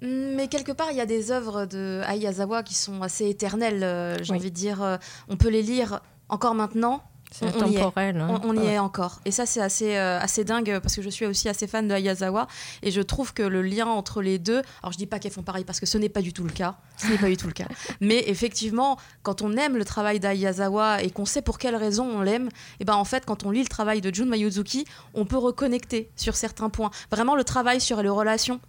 Mais 0.02 0.48
quelque 0.48 0.72
part, 0.72 0.90
il 0.90 0.96
y 0.96 1.00
a 1.00 1.06
des 1.06 1.30
œuvres 1.30 1.64
de 1.64 2.02
Ayazawa 2.04 2.64
qui 2.64 2.74
sont 2.74 3.02
assez 3.02 3.28
éternelles, 3.28 3.84
euh, 3.84 4.16
j'ai 4.22 4.34
envie 4.34 4.50
de 4.50 4.54
dire. 4.54 4.82
Euh, 4.82 4.96
on 5.28 5.36
peut 5.36 5.48
les 5.48 5.62
lire 5.62 6.00
encore 6.28 6.54
maintenant. 6.54 7.02
C'est 7.30 7.50
temporel. 7.50 8.20
Hein. 8.20 8.40
On, 8.44 8.54
y 8.54 8.66
est 8.66 8.78
encore. 8.78 9.20
Et 9.24 9.30
ça, 9.30 9.46
c'est 9.46 9.62
assez, 9.62 9.96
euh, 9.96 10.20
assez 10.20 10.44
dingue 10.44 10.80
parce 10.82 10.96
que 10.96 11.00
je 11.00 11.08
suis 11.08 11.24
aussi 11.24 11.48
assez 11.48 11.66
fan 11.66 11.88
de 11.88 11.94
Ayazawa 11.94 12.46
et 12.82 12.90
je 12.90 13.00
trouve 13.00 13.32
que 13.32 13.42
le 13.42 13.62
lien 13.62 13.86
entre 13.86 14.20
les 14.20 14.38
deux. 14.38 14.60
Alors, 14.82 14.92
je 14.92 14.98
dis 14.98 15.06
pas 15.06 15.18
qu'elles 15.18 15.32
font 15.32 15.42
pareil 15.42 15.64
parce 15.64 15.80
que 15.80 15.86
ce 15.86 15.96
n'est 15.96 16.10
pas 16.10 16.20
du 16.20 16.34
tout 16.34 16.44
le 16.44 16.50
cas. 16.50 16.76
Ce 16.98 17.06
n'est 17.06 17.16
pas 17.16 17.28
du 17.28 17.38
tout 17.38 17.46
le 17.46 17.54
cas. 17.54 17.68
Mais 18.00 18.22
effectivement, 18.26 18.98
quand 19.22 19.40
on 19.40 19.56
aime 19.56 19.78
le 19.78 19.84
travail 19.86 20.20
d'Ayazawa 20.20 21.02
et 21.02 21.10
qu'on 21.10 21.24
sait 21.24 21.42
pour 21.42 21.56
quelles 21.56 21.76
raisons 21.76 22.04
on 22.04 22.20
l'aime, 22.20 22.48
et 22.48 22.80
eh 22.80 22.84
ben 22.84 22.94
en 22.94 23.04
fait, 23.04 23.24
quand 23.24 23.46
on 23.46 23.50
lit 23.50 23.62
le 23.62 23.68
travail 23.68 24.02
de 24.02 24.14
Jun 24.14 24.26
Mayuzuki, 24.26 24.84
on 25.14 25.24
peut 25.24 25.38
reconnecter 25.38 26.10
sur 26.16 26.36
certains 26.36 26.68
points. 26.68 26.90
Vraiment, 27.10 27.34
le 27.34 27.44
travail 27.44 27.80
sur 27.80 28.02
les 28.02 28.10
relations 28.10 28.60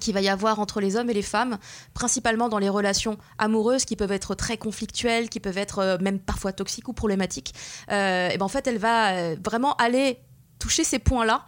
qu'il 0.00 0.14
va 0.14 0.20
y 0.20 0.28
avoir 0.28 0.60
entre 0.60 0.80
les 0.80 0.96
hommes 0.96 1.10
et 1.10 1.14
les 1.14 1.22
femmes, 1.22 1.58
principalement 1.92 2.48
dans 2.48 2.58
les 2.58 2.68
relations 2.68 3.18
amoureuses 3.38 3.84
qui 3.84 3.96
peuvent 3.96 4.12
être 4.12 4.34
très 4.34 4.56
conflictuelles, 4.56 5.28
qui 5.28 5.40
peuvent 5.40 5.58
être 5.58 5.78
euh, 5.78 5.98
même 6.00 6.18
parfois 6.18 6.52
toxiques 6.52 6.88
ou 6.88 6.92
problématiques. 6.92 7.54
Euh, 7.90 8.30
et 8.30 8.38
ben 8.38 8.44
en 8.44 8.48
fait, 8.48 8.66
elle 8.66 8.78
va 8.78 9.12
euh, 9.12 9.36
vraiment 9.44 9.74
aller 9.76 10.18
toucher 10.58 10.84
ces 10.84 10.98
points-là 10.98 11.44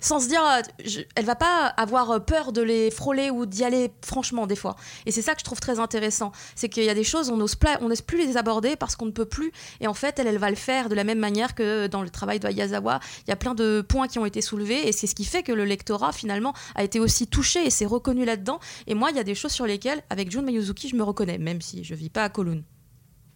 sans 0.00 0.20
se 0.20 0.28
dire, 0.28 0.42
je, 0.84 1.00
elle 1.14 1.24
va 1.24 1.34
pas 1.34 1.66
avoir 1.66 2.24
peur 2.24 2.52
de 2.52 2.60
les 2.60 2.90
frôler 2.90 3.30
ou 3.30 3.46
d'y 3.46 3.64
aller 3.64 3.90
franchement 4.04 4.46
des 4.46 4.56
fois. 4.56 4.76
Et 5.06 5.10
c'est 5.10 5.22
ça 5.22 5.34
que 5.34 5.40
je 5.40 5.44
trouve 5.44 5.60
très 5.60 5.80
intéressant, 5.80 6.32
c'est 6.54 6.68
qu'il 6.68 6.84
y 6.84 6.90
a 6.90 6.94
des 6.94 7.04
choses 7.04 7.30
on 7.30 7.36
n'ose 7.36 8.02
plus 8.02 8.18
les 8.18 8.36
aborder 8.36 8.76
parce 8.76 8.96
qu'on 8.96 9.06
ne 9.06 9.10
peut 9.10 9.24
plus. 9.24 9.52
Et 9.80 9.86
en 9.86 9.94
fait, 9.94 10.18
elle, 10.18 10.26
elle 10.26 10.38
va 10.38 10.50
le 10.50 10.56
faire 10.56 10.88
de 10.88 10.94
la 10.94 11.04
même 11.04 11.18
manière 11.18 11.54
que 11.54 11.86
dans 11.86 12.02
le 12.02 12.10
travail 12.10 12.40
de 12.40 12.46
Ayazawa. 12.46 13.00
Il 13.26 13.30
y 13.30 13.32
a 13.32 13.36
plein 13.36 13.54
de 13.54 13.84
points 13.86 14.08
qui 14.08 14.18
ont 14.18 14.26
été 14.26 14.40
soulevés 14.40 14.88
et 14.88 14.92
c'est 14.92 15.06
ce 15.06 15.14
qui 15.14 15.24
fait 15.24 15.42
que 15.42 15.52
le 15.52 15.64
lectorat 15.64 16.12
finalement 16.12 16.54
a 16.74 16.84
été 16.84 17.00
aussi 17.00 17.26
touché 17.26 17.64
et 17.66 17.70
s'est 17.70 17.86
reconnu 17.86 18.24
là-dedans. 18.24 18.60
Et 18.86 18.94
moi, 18.94 19.10
il 19.10 19.16
y 19.16 19.20
a 19.20 19.24
des 19.24 19.34
choses 19.34 19.52
sur 19.52 19.66
lesquelles, 19.66 20.02
avec 20.10 20.30
Jun 20.30 20.42
Mayuzuki, 20.42 20.88
je 20.88 20.96
me 20.96 21.02
reconnais, 21.02 21.38
même 21.38 21.60
si 21.60 21.84
je 21.84 21.94
vis 21.94 22.10
pas 22.10 22.24
à 22.24 22.28
Kowloon. 22.28 22.62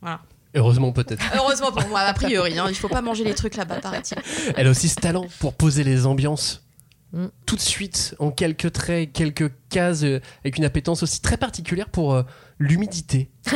Voilà. 0.00 0.20
Heureusement 0.54 0.92
peut-être. 0.92 1.22
Heureusement 1.34 1.72
pour 1.72 1.86
moi, 1.88 2.00
a 2.00 2.12
priori. 2.14 2.58
Hein, 2.58 2.66
il 2.68 2.74
faut 2.74 2.88
pas 2.88 3.02
manger 3.02 3.24
les 3.24 3.34
trucs 3.34 3.56
là-bas, 3.56 3.80
paraît-il. 3.80 4.18
Elle 4.56 4.66
a 4.66 4.70
aussi 4.70 4.88
ce 4.88 4.96
talent 4.96 5.26
pour 5.40 5.54
poser 5.54 5.84
les 5.84 6.06
ambiances. 6.06 6.62
Mm. 7.12 7.26
Tout 7.46 7.56
de 7.56 7.60
suite, 7.60 8.14
en 8.18 8.30
quelques 8.30 8.72
traits, 8.72 9.12
quelques 9.12 9.50
cases, 9.70 10.02
euh, 10.02 10.20
avec 10.40 10.58
une 10.58 10.64
appétence 10.64 11.02
aussi 11.02 11.22
très 11.22 11.36
particulière 11.36 11.88
pour 11.88 12.14
euh, 12.14 12.22
l'humidité. 12.58 13.30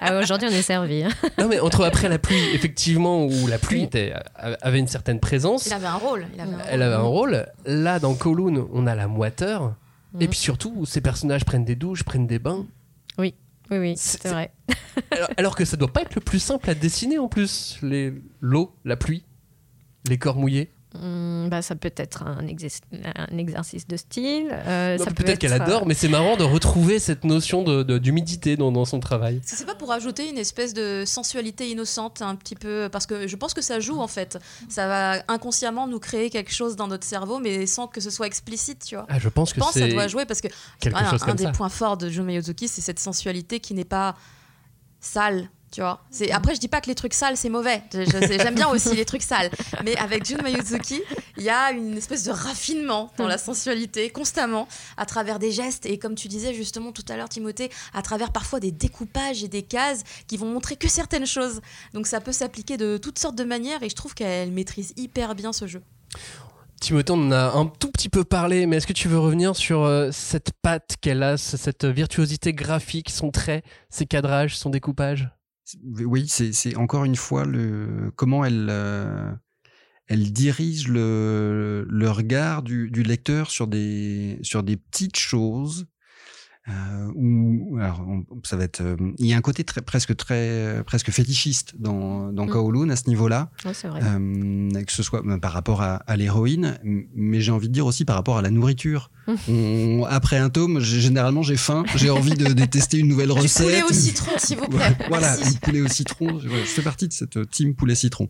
ah, 0.00 0.18
Aujourd'hui, 0.18 0.48
on 0.50 0.54
est 0.54 0.62
servi. 0.62 1.04
Hein. 1.04 1.10
non, 1.38 1.48
mais 1.48 1.60
entre 1.60 1.84
après 1.84 2.08
la 2.08 2.18
pluie, 2.18 2.42
effectivement, 2.54 3.24
où 3.24 3.46
la 3.46 3.58
pluie 3.58 3.82
était, 3.82 4.12
avait 4.34 4.80
une 4.80 4.88
certaine 4.88 5.20
présence. 5.20 5.66
Il 5.66 5.72
avait 5.72 5.86
un 5.86 5.94
rôle. 5.94 6.26
Il 6.34 6.40
avait 6.40 6.54
un 6.54 6.58
Elle 6.68 6.82
avait 6.82 6.96
un 6.96 7.02
rôle. 7.02 7.46
Là, 7.66 7.98
dans 8.00 8.14
Kowloon, 8.14 8.68
on 8.72 8.86
a 8.86 8.94
la 8.94 9.06
moiteur. 9.06 9.74
Et 10.20 10.26
mm. 10.26 10.30
puis 10.30 10.38
surtout, 10.38 10.84
ces 10.84 11.00
personnages 11.00 11.44
prennent 11.44 11.64
des 11.64 11.76
douches, 11.76 12.02
prennent 12.02 12.26
des 12.26 12.40
bains. 12.40 12.66
Oui. 13.18 13.34
Oui, 13.72 13.78
oui, 13.78 13.94
c'est 13.96 14.28
vrai. 14.28 14.52
alors, 15.38 15.56
que 15.56 15.64
ça 15.64 15.78
doit 15.78 15.92
pas 15.92 16.02
être 16.02 16.14
le 16.14 16.20
plus 16.20 16.38
simple 16.38 16.68
à 16.68 16.74
dessiner 16.74 17.18
en 17.18 17.28
plus. 17.28 17.78
Les 17.82 18.12
l'eau, 18.40 18.76
la 18.84 18.96
pluie, 18.96 19.24
les 20.08 20.18
corps 20.18 20.36
mouillés. 20.36 20.70
Hmm, 20.94 21.48
bah, 21.48 21.62
ça 21.62 21.74
peut 21.74 21.92
être 21.96 22.22
un, 22.22 22.38
un 22.38 23.38
exercice 23.38 23.86
de 23.86 23.96
style. 23.96 24.48
Euh, 24.50 24.98
peut-être 24.98 25.38
qu'elle 25.38 25.54
adore, 25.54 25.82
euh, 25.82 25.84
mais 25.86 25.94
c'est 25.94 26.08
marrant 26.08 26.36
de 26.36 26.44
retrouver 26.44 26.98
cette 26.98 27.24
notion 27.24 27.62
d'humidité 27.82 28.56
de, 28.56 28.70
dans, 28.70 28.84
son 28.84 29.00
travail. 29.00 29.40
C'est 29.44 29.64
pas 29.64 29.74
pour 29.74 29.90
ajouter 29.92 30.28
une 30.28 30.36
espèce 30.36 30.74
de 30.74 31.04
sensualité 31.06 31.70
innocente, 31.70 32.20
un 32.20 32.36
petit 32.36 32.56
peu, 32.56 32.88
parce 32.92 33.06
que 33.06 33.26
je 33.26 33.36
pense 33.36 33.54
que 33.54 33.62
ça 33.62 33.80
joue 33.80 34.00
en 34.00 34.08
fait. 34.08 34.38
Ça 34.68 34.86
va 34.86 35.22
inconsciemment 35.28 35.86
nous 35.86 35.98
créer 35.98 36.28
quelque 36.28 36.52
chose 36.52 36.76
dans 36.76 36.88
notre 36.88 37.04
cerveau, 37.04 37.38
mais 37.38 37.66
sans 37.66 37.86
que 37.86 38.00
ce 38.00 38.10
soit 38.10 38.26
explicite, 38.26 38.84
tu 38.84 38.96
vois. 38.96 39.06
Ah, 39.08 39.18
je 39.18 39.30
pense 39.30 39.52
que, 39.52 39.60
je 39.60 39.64
pense 39.64 39.72
ça 39.72 39.88
doit 39.88 40.08
jouer 40.08 40.26
parce 40.26 40.42
que 40.42 40.48
un, 40.92 41.34
des 41.34 41.50
points 41.52 41.70
forts 41.70 41.96
de 41.96 42.10
Jun 42.10 42.24
Miyazuki, 42.24 42.68
c'est 42.68 42.82
cette 42.82 43.00
sensualité 43.00 43.60
qui 43.60 43.72
n'est 43.72 43.84
pas 43.84 44.14
sale 45.00 45.48
tu 45.72 45.80
vois. 45.80 46.00
C'est 46.10 46.30
après 46.30 46.54
je 46.54 46.60
dis 46.60 46.68
pas 46.68 46.80
que 46.80 46.86
les 46.86 46.94
trucs 46.94 47.14
sales 47.14 47.36
c'est 47.36 47.48
mauvais. 47.48 47.82
J'aime 47.92 48.54
bien 48.54 48.68
aussi 48.68 48.94
les 48.94 49.04
trucs 49.04 49.22
sales, 49.22 49.50
mais 49.84 49.96
avec 49.96 50.24
Jun 50.24 50.40
Mayuzuki, 50.42 51.02
il 51.36 51.42
y 51.42 51.50
a 51.50 51.72
une 51.72 51.96
espèce 51.96 52.24
de 52.24 52.30
raffinement 52.30 53.10
dans 53.16 53.26
la 53.26 53.38
sensualité 53.38 54.10
constamment 54.10 54.68
à 54.96 55.06
travers 55.06 55.38
des 55.38 55.50
gestes 55.50 55.86
et 55.86 55.98
comme 55.98 56.14
tu 56.14 56.28
disais 56.28 56.54
justement 56.54 56.92
tout 56.92 57.04
à 57.08 57.16
l'heure 57.16 57.28
Timothée, 57.28 57.70
à 57.94 58.02
travers 58.02 58.30
parfois 58.30 58.60
des 58.60 58.70
découpages 58.70 59.42
et 59.42 59.48
des 59.48 59.62
cases 59.62 60.04
qui 60.28 60.36
vont 60.36 60.46
montrer 60.46 60.76
que 60.76 60.88
certaines 60.88 61.26
choses. 61.26 61.60
Donc 61.94 62.06
ça 62.06 62.20
peut 62.20 62.32
s'appliquer 62.32 62.76
de 62.76 62.98
toutes 62.98 63.18
sortes 63.18 63.36
de 63.36 63.44
manières 63.44 63.82
et 63.82 63.88
je 63.88 63.94
trouve 63.94 64.14
qu'elle 64.14 64.52
maîtrise 64.52 64.92
hyper 64.96 65.34
bien 65.34 65.52
ce 65.52 65.66
jeu. 65.66 65.82
Timothée, 66.80 67.12
on 67.12 67.28
en 67.28 67.32
a 67.32 67.52
un 67.52 67.66
tout 67.66 67.92
petit 67.92 68.08
peu 68.08 68.24
parlé, 68.24 68.66
mais 68.66 68.78
est-ce 68.78 68.88
que 68.88 68.92
tu 68.92 69.06
veux 69.06 69.18
revenir 69.18 69.54
sur 69.54 69.84
euh, 69.84 70.10
cette 70.10 70.50
patte 70.62 70.96
qu'elle 71.00 71.22
a, 71.22 71.36
cette 71.36 71.84
virtuosité 71.84 72.52
graphique, 72.52 73.08
son 73.08 73.30
trait, 73.30 73.62
ses 73.88 74.04
cadrages, 74.04 74.58
son 74.58 74.68
découpage? 74.68 75.30
Oui, 75.82 76.26
c'est 76.28 76.76
encore 76.76 77.04
une 77.04 77.16
fois 77.16 77.44
comment 78.16 78.44
elle 78.44 78.68
euh, 78.70 79.32
elle 80.08 80.32
dirige 80.32 80.88
le, 80.88 81.86
regard 82.08 82.62
du, 82.62 82.88
lecteur 82.90 83.50
sur 83.50 83.66
des 83.66 84.38
petites 84.90 85.16
choses. 85.16 85.86
Euh, 86.68 87.10
où, 87.16 87.76
alors, 87.80 88.06
ça 88.44 88.56
va 88.56 88.62
être, 88.62 88.82
euh, 88.82 88.96
il 89.18 89.26
y 89.26 89.34
a 89.34 89.36
un 89.36 89.40
côté 89.40 89.64
très, 89.64 89.80
presque 89.80 90.14
très, 90.14 90.80
presque 90.86 91.10
fétichiste 91.10 91.74
dans, 91.80 92.32
dans 92.32 92.46
mm. 92.46 92.50
Kowloon 92.50 92.88
à 92.90 92.94
ce 92.94 93.08
niveau-là, 93.08 93.50
vrai. 93.64 94.00
euh, 94.00 94.84
que 94.84 94.92
ce 94.92 95.02
soit 95.02 95.26
euh, 95.26 95.38
par 95.38 95.52
rapport 95.52 95.82
à, 95.82 95.96
à 95.96 96.16
l'héroïne, 96.16 96.78
mais 96.84 97.40
j'ai 97.40 97.50
envie 97.50 97.68
de 97.68 97.72
dire 97.72 97.84
aussi 97.84 98.04
par 98.04 98.14
rapport 98.14 98.38
à 98.38 98.42
la 98.42 98.50
nourriture. 98.50 99.10
Mm. 99.26 99.34
On, 99.48 100.04
après 100.08 100.38
un 100.38 100.50
tome, 100.50 100.78
généralement 100.78 101.42
j'ai 101.42 101.56
faim, 101.56 101.82
j'ai 101.96 102.10
envie 102.10 102.34
de, 102.34 102.52
de, 102.52 102.64
tester 102.64 102.98
une 102.98 103.08
nouvelle 103.08 103.32
recette. 103.32 103.66
Du 103.72 103.80
poulet 103.80 103.82
au 103.82 103.92
citron, 103.92 104.30
s'il 104.38 104.58
vous 104.58 104.68
plaît. 104.68 104.96
voilà, 105.08 105.36
du 105.36 105.58
poulet 105.58 105.80
au 105.80 105.88
citron. 105.88 106.38
Je, 106.38 106.48
je 106.48 106.54
fais 106.54 106.82
partie 106.82 107.08
de 107.08 107.12
cette 107.12 107.50
team 107.50 107.74
poulet 107.74 107.96
citron. 107.96 108.28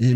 Et 0.00 0.14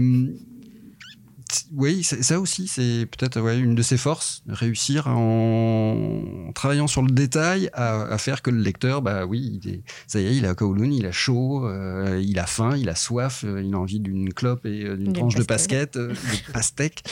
oui, 1.72 2.02
ça 2.02 2.40
aussi, 2.40 2.68
c'est 2.68 3.06
peut-être 3.06 3.40
ouais, 3.40 3.58
une 3.58 3.74
de 3.74 3.82
ses 3.82 3.96
forces, 3.96 4.42
réussir 4.48 5.08
en 5.08 6.50
travaillant 6.54 6.86
sur 6.86 7.02
le 7.02 7.10
détail 7.10 7.70
à, 7.72 8.02
à, 8.02 8.18
faire 8.18 8.42
que 8.42 8.50
le 8.50 8.60
lecteur, 8.60 9.02
bah 9.02 9.26
oui, 9.26 9.60
il 9.62 9.70
est, 9.70 9.82
ça 10.06 10.20
y 10.20 10.26
est, 10.26 10.36
il 10.36 10.46
à 10.46 10.54
Kowloon, 10.54 10.90
il 10.90 11.06
a 11.06 11.12
chaud, 11.12 11.66
euh, 11.66 12.20
il 12.24 12.38
a 12.38 12.46
faim, 12.46 12.76
il 12.76 12.88
a 12.88 12.94
soif, 12.94 13.44
euh, 13.44 13.62
il 13.62 13.74
a 13.74 13.78
envie 13.78 14.00
d'une 14.00 14.32
clope 14.32 14.66
et 14.66 14.84
euh, 14.84 14.96
d'une 14.96 15.12
tranche 15.12 15.34
de 15.34 15.42
pasquette, 15.42 15.98
de 15.98 16.14
pastèque. 16.52 17.04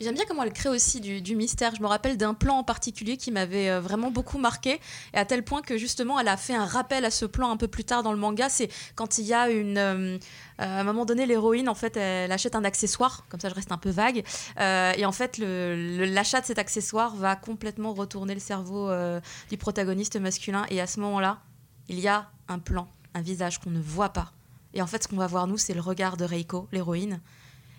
J'aime 0.00 0.14
bien 0.14 0.24
comment 0.26 0.42
elle 0.42 0.52
crée 0.52 0.68
aussi 0.68 1.00
du, 1.00 1.36
mystère. 1.36 1.74
Je 1.74 1.80
me 1.80 1.86
rappelle 1.86 2.16
d'un 2.16 2.34
plan 2.34 2.56
en 2.58 2.64
particulier 2.64 3.16
qui 3.16 3.30
m'avait 3.30 3.70
euh, 3.70 3.80
vraiment 3.80 4.10
beaucoup 4.10 4.38
marqué, 4.38 4.80
et 5.12 5.16
à 5.16 5.24
tel 5.24 5.44
point 5.44 5.62
que 5.62 5.78
justement 5.78 6.18
elle 6.18 6.28
a 6.28 6.36
fait 6.36 6.54
un 6.54 6.66
rappel 6.66 7.04
à 7.04 7.10
ce 7.10 7.24
plan 7.24 7.50
un 7.50 7.56
peu 7.56 7.68
plus 7.68 7.84
tard 7.84 8.02
dans 8.02 8.12
le 8.12 8.18
manga. 8.18 8.48
C'est 8.48 8.68
quand 8.96 9.18
il 9.18 9.24
y 9.24 9.34
a 9.34 9.48
une. 9.50 9.78
Euh, 9.78 10.18
à 10.58 10.80
un 10.80 10.84
moment 10.84 11.04
donné, 11.04 11.26
l'héroïne, 11.26 11.68
en 11.68 11.74
fait, 11.74 11.96
elle 11.96 12.30
achète 12.30 12.54
un 12.54 12.64
accessoire, 12.64 13.24
comme 13.28 13.40
ça 13.40 13.48
je 13.48 13.54
reste 13.54 13.72
un 13.72 13.78
peu 13.78 13.90
vague, 13.90 14.24
euh, 14.60 14.92
et 14.96 15.04
en 15.04 15.12
fait, 15.12 15.38
l'achat 15.38 16.40
de 16.40 16.46
cet 16.46 16.58
accessoire 16.58 17.14
va 17.16 17.36
complètement 17.36 17.92
retourner 17.92 18.34
le 18.34 18.40
cerveau 18.40 18.88
euh, 18.88 19.20
du 19.50 19.58
protagoniste 19.58 20.16
masculin, 20.16 20.64
et 20.70 20.80
à 20.80 20.86
ce 20.86 21.00
moment-là, 21.00 21.40
il 21.88 21.98
y 21.98 22.08
a 22.08 22.30
un 22.48 22.58
plan, 22.58 22.88
un 23.14 23.20
visage 23.20 23.58
qu'on 23.58 23.70
ne 23.70 23.80
voit 23.80 24.10
pas. 24.10 24.32
Et 24.74 24.82
en 24.82 24.86
fait, 24.86 25.02
ce 25.02 25.08
qu'on 25.08 25.16
va 25.16 25.26
voir, 25.26 25.46
nous, 25.46 25.58
c'est 25.58 25.74
le 25.74 25.80
regard 25.80 26.16
de 26.16 26.24
Reiko, 26.24 26.68
l'héroïne, 26.72 27.20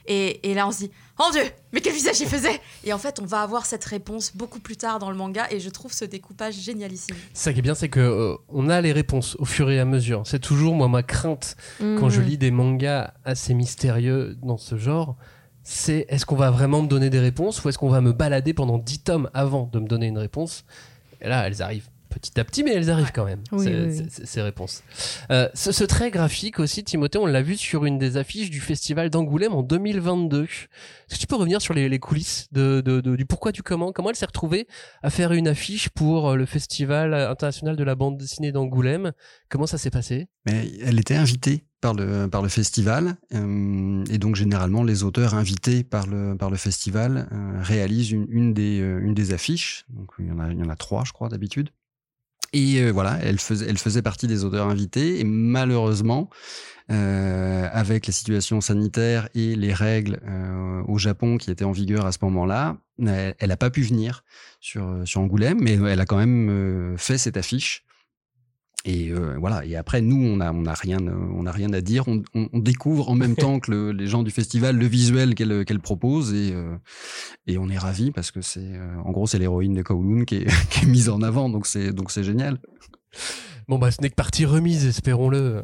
et, 0.08 0.50
et, 0.50 0.54
là, 0.54 0.68
on 0.68 0.72
se 0.72 0.80
dit, 0.80 0.92
oh 1.20 1.30
Dieu, 1.32 1.44
mais 1.72 1.82
quel 1.82 1.94
visage 1.94 2.20
il 2.20 2.28
faisait 2.28 2.60
Et 2.84 2.94
en 2.94 2.98
fait, 2.98 3.20
on 3.20 3.26
va 3.26 3.42
avoir 3.42 3.66
cette 3.66 3.86
réponse 3.86 4.36
beaucoup 4.36 4.60
plus 4.60 4.78
tard 4.78 5.00
dans 5.00 5.10
le 5.10 5.18
manga, 5.18 5.48
et 5.52 5.60
je 5.60 5.70
trouve 5.70 5.94
ce 5.94 6.06
découpage 6.06 6.56
génialissime. 6.56 7.16
Ça 7.34 7.54
qui 7.54 7.60
est 7.60 7.62
bien, 7.62 7.76
c'est 7.76 7.90
que 7.90 8.00
euh, 8.00 8.36
on 8.50 8.70
a 8.70 8.82
les 8.82 8.92
réponses 8.92 9.36
au 9.40 9.46
fur 9.46 9.70
et 9.72 9.80
à 9.80 9.86
mesure. 9.86 10.24
C'est 10.26 10.40
toujours 10.40 10.76
moi 10.76 10.88
ma 10.88 11.04
crainte 11.04 11.56
mmh. 11.80 12.00
quand 12.00 12.10
je 12.10 12.22
lis 12.22 12.38
des 12.38 12.52
mangas 12.52 13.14
assez 13.24 13.54
mystérieux 13.54 14.38
dans 14.42 14.58
ce 14.58 14.78
genre. 14.78 15.16
C'est 15.64 16.06
est-ce 16.10 16.28
qu'on 16.28 16.36
va 16.36 16.52
vraiment 16.52 16.84
me 16.84 16.88
donner 16.88 17.10
des 17.10 17.20
réponses 17.20 17.64
ou 17.64 17.70
est-ce 17.70 17.80
qu'on 17.80 17.90
va 17.90 18.02
me 18.02 18.14
balader 18.14 18.54
pendant 18.54 18.78
10 18.78 19.00
tomes 19.00 19.30
avant 19.34 19.68
de 19.74 19.80
me 19.80 19.88
donner 19.88 20.06
une 20.06 20.20
réponse? 20.20 20.64
Et 21.22 21.28
là, 21.28 21.48
elles 21.48 21.64
arrivent 21.64 21.90
petit 22.16 22.40
à 22.40 22.44
petit, 22.44 22.64
mais 22.64 22.72
elles 22.74 22.90
arrivent 22.90 23.12
quand 23.14 23.26
même, 23.26 23.42
oui, 23.52 23.66
ces, 23.66 23.74
oui, 23.74 23.88
oui. 23.88 24.08
ces, 24.10 24.26
ces 24.26 24.42
réponses. 24.42 24.84
Euh, 25.32 25.50
ce, 25.54 25.72
ce, 25.72 25.84
trait 25.84 26.12
graphique 26.12 26.60
aussi, 26.60 26.84
Timothée, 26.84 27.18
on 27.18 27.26
l'a 27.26 27.42
vu 27.42 27.58
sur 27.58 27.86
une 27.86 27.98
des 27.98 28.18
affiches 28.18 28.50
du 28.50 28.62
festival 28.62 29.10
d'Angoulême 29.10 29.54
en 29.54 29.64
2022. 29.64 30.44
Est-ce 30.44 31.16
que 31.16 31.20
tu 31.20 31.28
peux 31.28 31.36
revenir 31.36 31.62
sur 31.62 31.74
les, 31.74 31.90
les 31.90 32.00
coulisses 32.00 32.48
de, 32.52 32.82
de, 32.82 33.02
de, 33.02 33.16
du 33.16 33.26
pourquoi 33.26 33.52
du 33.52 33.64
comment? 33.64 33.92
Comment 33.92 34.10
elle 34.10 34.16
s'est 34.16 34.26
retrouvée 34.26 34.68
à 35.04 35.10
faire 35.10 35.34
une 35.34 35.48
affiche 35.48 35.90
pour 35.90 36.30
euh, 36.30 36.36
le 36.36 36.46
festival 36.46 37.14
international 37.14 37.76
de 37.76 37.84
la 37.84 37.96
bande 37.96 38.18
dessinée 38.18 38.52
d'Angoulême? 38.52 39.12
Comment 39.50 39.68
ça 39.68 39.78
s'est 39.78 39.92
passé? 39.92 40.28
Mais 40.46 40.72
Elle 40.84 41.00
était 41.00 41.16
invitée 41.16 41.66
par 41.86 41.94
le, 41.94 42.28
par 42.28 42.42
le 42.42 42.50
festival. 42.50 43.16
Euh, 43.34 44.04
et 44.10 44.18
donc, 44.18 44.36
généralement, 44.36 44.84
les 44.84 45.04
auteurs 45.04 45.36
invités 45.36 45.84
par 45.84 46.08
le, 46.08 46.36
par 46.36 46.50
le 46.50 46.58
festival 46.58 47.28
euh, 47.32 47.60
réalisent 47.62 48.10
une, 48.12 48.26
une, 48.30 48.54
des, 48.56 48.80
euh, 48.82 49.00
une 49.04 49.14
des 49.14 49.34
affiches. 49.34 49.86
Donc, 49.90 50.10
il 50.18 50.26
y 50.26 50.32
en 50.32 50.40
a, 50.40 50.52
il 50.52 50.58
y 50.60 50.64
en 50.64 50.70
a 50.70 50.76
trois, 50.76 51.04
je 51.06 51.14
crois, 51.14 51.30
d'habitude. 51.30 51.70
Et 52.56 52.82
euh, 52.82 52.92
voilà, 52.92 53.20
elle 53.22 53.38
faisait, 53.38 54.02
partie 54.02 54.28
des 54.28 54.46
auteurs 54.46 54.70
invités. 54.70 55.20
Et 55.20 55.26
malheureusement, 55.26 56.30
euh, 56.90 57.68
avec 57.70 58.08
la 58.08 58.14
situation 58.14 58.62
sanitaire 58.62 59.28
et 59.36 59.58
les 59.58 59.74
règles 59.74 60.22
euh, 60.26 60.82
au 60.88 60.98
Japon 60.98 61.38
qui 61.38 61.52
étaient 61.52 61.66
en 61.66 61.74
vigueur 61.74 62.06
à 62.06 62.14
ce 62.14 62.20
moment-là, 62.22 62.78
elle 62.98 63.50
n'a 63.50 63.58
pas 63.58 63.70
pu 63.70 63.82
venir 63.82 64.24
sur, 64.62 65.02
sur 65.04 65.20
Angoulême, 65.20 65.58
mais 65.60 65.74
elle 65.74 66.00
a 66.00 66.06
quand 66.06 66.16
même 66.16 66.96
fait 66.98 67.18
cette 67.18 67.36
affiche. 67.36 67.84
Et 68.88 69.10
euh, 69.10 69.36
voilà. 69.40 69.66
Et 69.66 69.76
après, 69.76 70.02
nous, 70.02 70.24
on 70.24 70.40
a, 70.40 70.54
on 70.54 70.66
a 70.66 70.74
rien, 70.74 71.00
on 71.00 71.46
a 71.48 71.52
rien 71.52 71.74
à 71.74 71.82
dire. 71.82 72.08
On, 72.08 72.22
on, 72.36 72.50
on 72.54 72.60
découvre 72.60 73.10
en 73.10 73.16
même 73.16 73.36
temps 73.36 73.60
que 73.60 73.72
le, 73.72 73.92
les 73.92 74.06
gens 74.06 74.22
du 74.22 74.30
festival 74.30 74.78
le 74.78 74.86
visuel 74.86 75.34
qu'elle 75.34 75.66
qu'elle 75.66 75.80
propose 75.80 76.34
et 76.34 76.54
euh, 76.54 76.76
et 77.48 77.58
on 77.58 77.68
est 77.70 77.78
ravis 77.78 78.12
parce 78.12 78.30
que 78.30 78.42
c'est, 78.42 78.60
euh, 78.62 78.96
en 79.04 79.12
gros, 79.12 79.26
c'est 79.26 79.40
l'héroïne 79.40 79.74
de 79.74 79.82
Kowloon 79.82 80.26
qui 80.26 80.36
est, 80.36 80.46
qui 80.70 80.86
est 80.86 80.88
mise 80.88 81.10
en 81.10 81.24
avant. 81.24 81.50
Donc 81.50 81.66
c'est, 81.66 81.94
donc 81.94 82.12
c'est 82.12 82.24
génial. 82.24 82.60
Bon 83.68 83.80
bah, 83.80 83.90
ce 83.90 84.02
n'est 84.02 84.12
que 84.12 84.16
partie 84.16 84.46
remise, 84.46 84.86
espérons-le. 84.86 85.64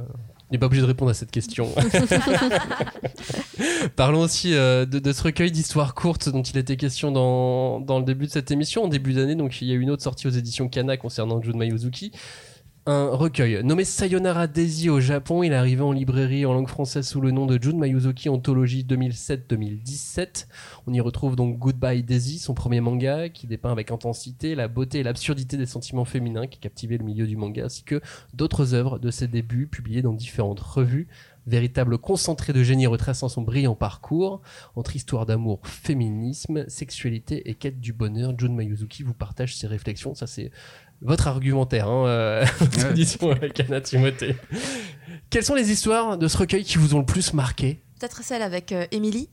On 0.49 0.53
n'est 0.53 0.57
pas 0.57 0.65
obligé 0.65 0.81
de 0.81 0.87
répondre 0.87 1.11
à 1.11 1.13
cette 1.13 1.31
question. 1.31 1.69
Parlons 3.95 4.19
aussi 4.19 4.53
euh, 4.53 4.85
de, 4.85 4.99
de, 4.99 5.13
ce 5.13 5.23
recueil 5.23 5.49
d'histoires 5.49 5.93
courtes 5.93 6.27
dont 6.27 6.41
il 6.41 6.57
était 6.57 6.75
question 6.75 7.11
dans, 7.11 7.79
dans 7.79 7.99
le 7.99 8.05
début 8.05 8.25
de 8.25 8.31
cette 8.31 8.51
émission. 8.51 8.83
En 8.83 8.87
début 8.89 9.13
d'année, 9.13 9.35
donc 9.35 9.61
il 9.61 9.69
y 9.69 9.71
a 9.71 9.75
eu 9.75 9.79
une 9.79 9.91
autre 9.91 10.03
sortie 10.03 10.27
aux 10.27 10.31
éditions 10.31 10.67
Kana 10.67 10.97
concernant 10.97 11.41
Jun 11.41 11.55
Mayuzuki 11.55 12.11
un 12.87 13.09
recueil 13.09 13.63
nommé 13.63 13.85
Sayonara 13.85 14.47
Daisy 14.47 14.89
au 14.89 14.99
Japon. 14.99 15.43
Il 15.43 15.51
est 15.51 15.55
arrivé 15.55 15.83
en 15.83 15.91
librairie 15.91 16.47
en 16.47 16.53
langue 16.53 16.67
française 16.67 17.07
sous 17.07 17.21
le 17.21 17.29
nom 17.29 17.45
de 17.45 17.61
Jun 17.61 17.77
Mayuzuki 17.77 18.27
Anthologie 18.27 18.83
2007-2017. 18.89 20.47
On 20.87 20.93
y 20.93 20.99
retrouve 20.99 21.35
donc 21.35 21.59
Goodbye 21.59 22.01
Daisy, 22.01 22.39
son 22.39 22.55
premier 22.55 22.81
manga, 22.81 23.29
qui 23.29 23.45
dépeint 23.45 23.71
avec 23.71 23.91
intensité 23.91 24.55
la 24.55 24.67
beauté 24.67 24.99
et 24.99 25.03
l'absurdité 25.03 25.57
des 25.57 25.67
sentiments 25.67 26.05
féminins 26.05 26.47
qui 26.47 26.59
captivaient 26.59 26.97
le 26.97 27.05
milieu 27.05 27.27
du 27.27 27.37
manga, 27.37 27.65
ainsi 27.65 27.83
que 27.83 28.01
d'autres 28.33 28.73
œuvres 28.73 28.97
de 28.97 29.11
ses 29.11 29.27
débuts 29.27 29.67
publiées 29.67 30.01
dans 30.01 30.13
différentes 30.13 30.59
revues. 30.59 31.07
Véritable 31.47 31.97
concentré 31.97 32.53
de 32.53 32.61
génie 32.61 32.85
retraçant 32.85 33.27
son 33.27 33.41
brillant 33.41 33.73
parcours 33.73 34.41
entre 34.75 34.95
histoire 34.95 35.25
d'amour, 35.25 35.59
féminisme, 35.63 36.67
sexualité 36.67 37.49
et 37.49 37.55
quête 37.55 37.79
du 37.79 37.93
bonheur. 37.93 38.33
Jun 38.37 38.53
Mayuzuki 38.53 39.01
vous 39.01 39.15
partage 39.15 39.55
ses 39.55 39.65
réflexions. 39.65 40.13
Ça, 40.13 40.27
c'est 40.27 40.51
votre 41.01 41.27
argumentaire, 41.27 41.87
hein, 41.87 42.05
euh, 42.07 42.45
avec 43.21 43.59
Anna 43.59 43.81
Timothée. 43.81 44.35
Quelles 45.29 45.45
sont 45.45 45.55
les 45.55 45.71
histoires 45.71 46.17
de 46.17 46.27
ce 46.27 46.37
recueil 46.37 46.63
qui 46.63 46.77
vous 46.77 46.95
ont 46.95 46.99
le 46.99 47.05
plus 47.05 47.33
marqué? 47.33 47.81
Peut-être 47.99 48.23
celle 48.23 48.41
avec 48.41 48.71
euh, 48.71 48.85
Emily, 48.91 49.29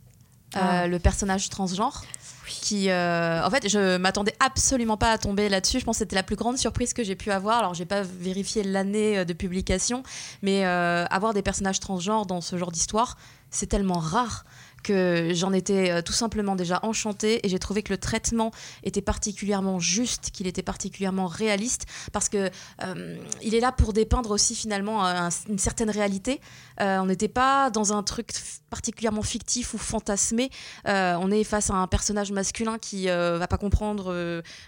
ah. 0.55 0.83
euh, 0.83 0.87
le 0.87 0.99
personnage 0.99 1.49
transgenre. 1.49 2.05
Qui, 2.47 2.89
euh, 2.89 3.45
en 3.45 3.51
fait, 3.51 3.69
je 3.69 3.99
m'attendais 3.99 4.33
absolument 4.41 4.97
pas 4.97 5.13
à 5.13 5.19
tomber 5.19 5.51
là-dessus. 5.51 5.81
Je 5.81 5.85
pense 5.85 5.97
que 5.97 5.99
c'était 5.99 6.17
la 6.17 6.23
plus 6.23 6.37
grande 6.37 6.57
surprise 6.57 6.95
que 6.95 7.05
j'ai 7.05 7.15
pu 7.15 7.31
avoir. 7.31 7.59
Alors, 7.59 7.75
j'ai 7.75 7.85
pas 7.85 8.03
vérifié 8.03 8.63
l'année 8.63 9.25
de 9.25 9.33
publication, 9.35 10.03
mais 10.43 10.65
euh, 10.65 11.05
avoir 11.11 11.35
des 11.35 11.43
personnages 11.43 11.79
transgenres 11.79 12.25
dans 12.25 12.41
ce 12.41 12.57
genre 12.57 12.73
d'histoire, 12.73 13.19
c'est 13.51 13.67
tellement 13.67 13.99
rare 13.99 14.45
que 14.83 15.31
j'en 15.35 15.53
étais 15.53 15.91
euh, 15.91 16.03
tout 16.03 16.13
simplement 16.13 16.57
déjà 16.57 16.81
enchantée 16.83 17.45
et 17.45 17.49
j'ai 17.49 17.59
trouvé 17.59 17.83
que 17.83 17.93
le 17.93 17.99
traitement 17.99 18.51
était 18.83 19.03
particulièrement 19.03 19.79
juste, 19.79 20.31
qu'il 20.31 20.47
était 20.47 20.63
particulièrement 20.63 21.27
réaliste 21.27 21.87
parce 22.13 22.29
que 22.29 22.51
euh, 22.85 23.17
il 23.43 23.55
est 23.55 23.61
là 23.61 23.73
pour 23.73 23.93
dépeindre 23.93 24.31
aussi 24.31 24.55
finalement 24.55 25.05
un, 25.05 25.29
une 25.49 25.59
certaine 25.59 25.91
réalité. 25.91 26.41
Euh, 26.81 26.99
on 26.99 27.07
n'était 27.07 27.29
pas 27.29 27.71
dans 27.71 27.93
un 27.93 28.03
truc 28.03 28.31
particulièrement 28.71 29.23
fictif 29.23 29.75
ou 29.75 29.79
fantasmé. 29.79 30.51
Euh, 30.87 31.17
on 31.21 31.31
est 31.31 31.45
face 31.45 31.71
à 31.71 31.75
un 31.75 31.87
personnage 31.87 32.33
masculin 32.33 32.79
qui 32.79 33.09
euh, 33.09 33.39
va 33.39 33.49
pas 33.49 33.57
comprendre 33.59 34.13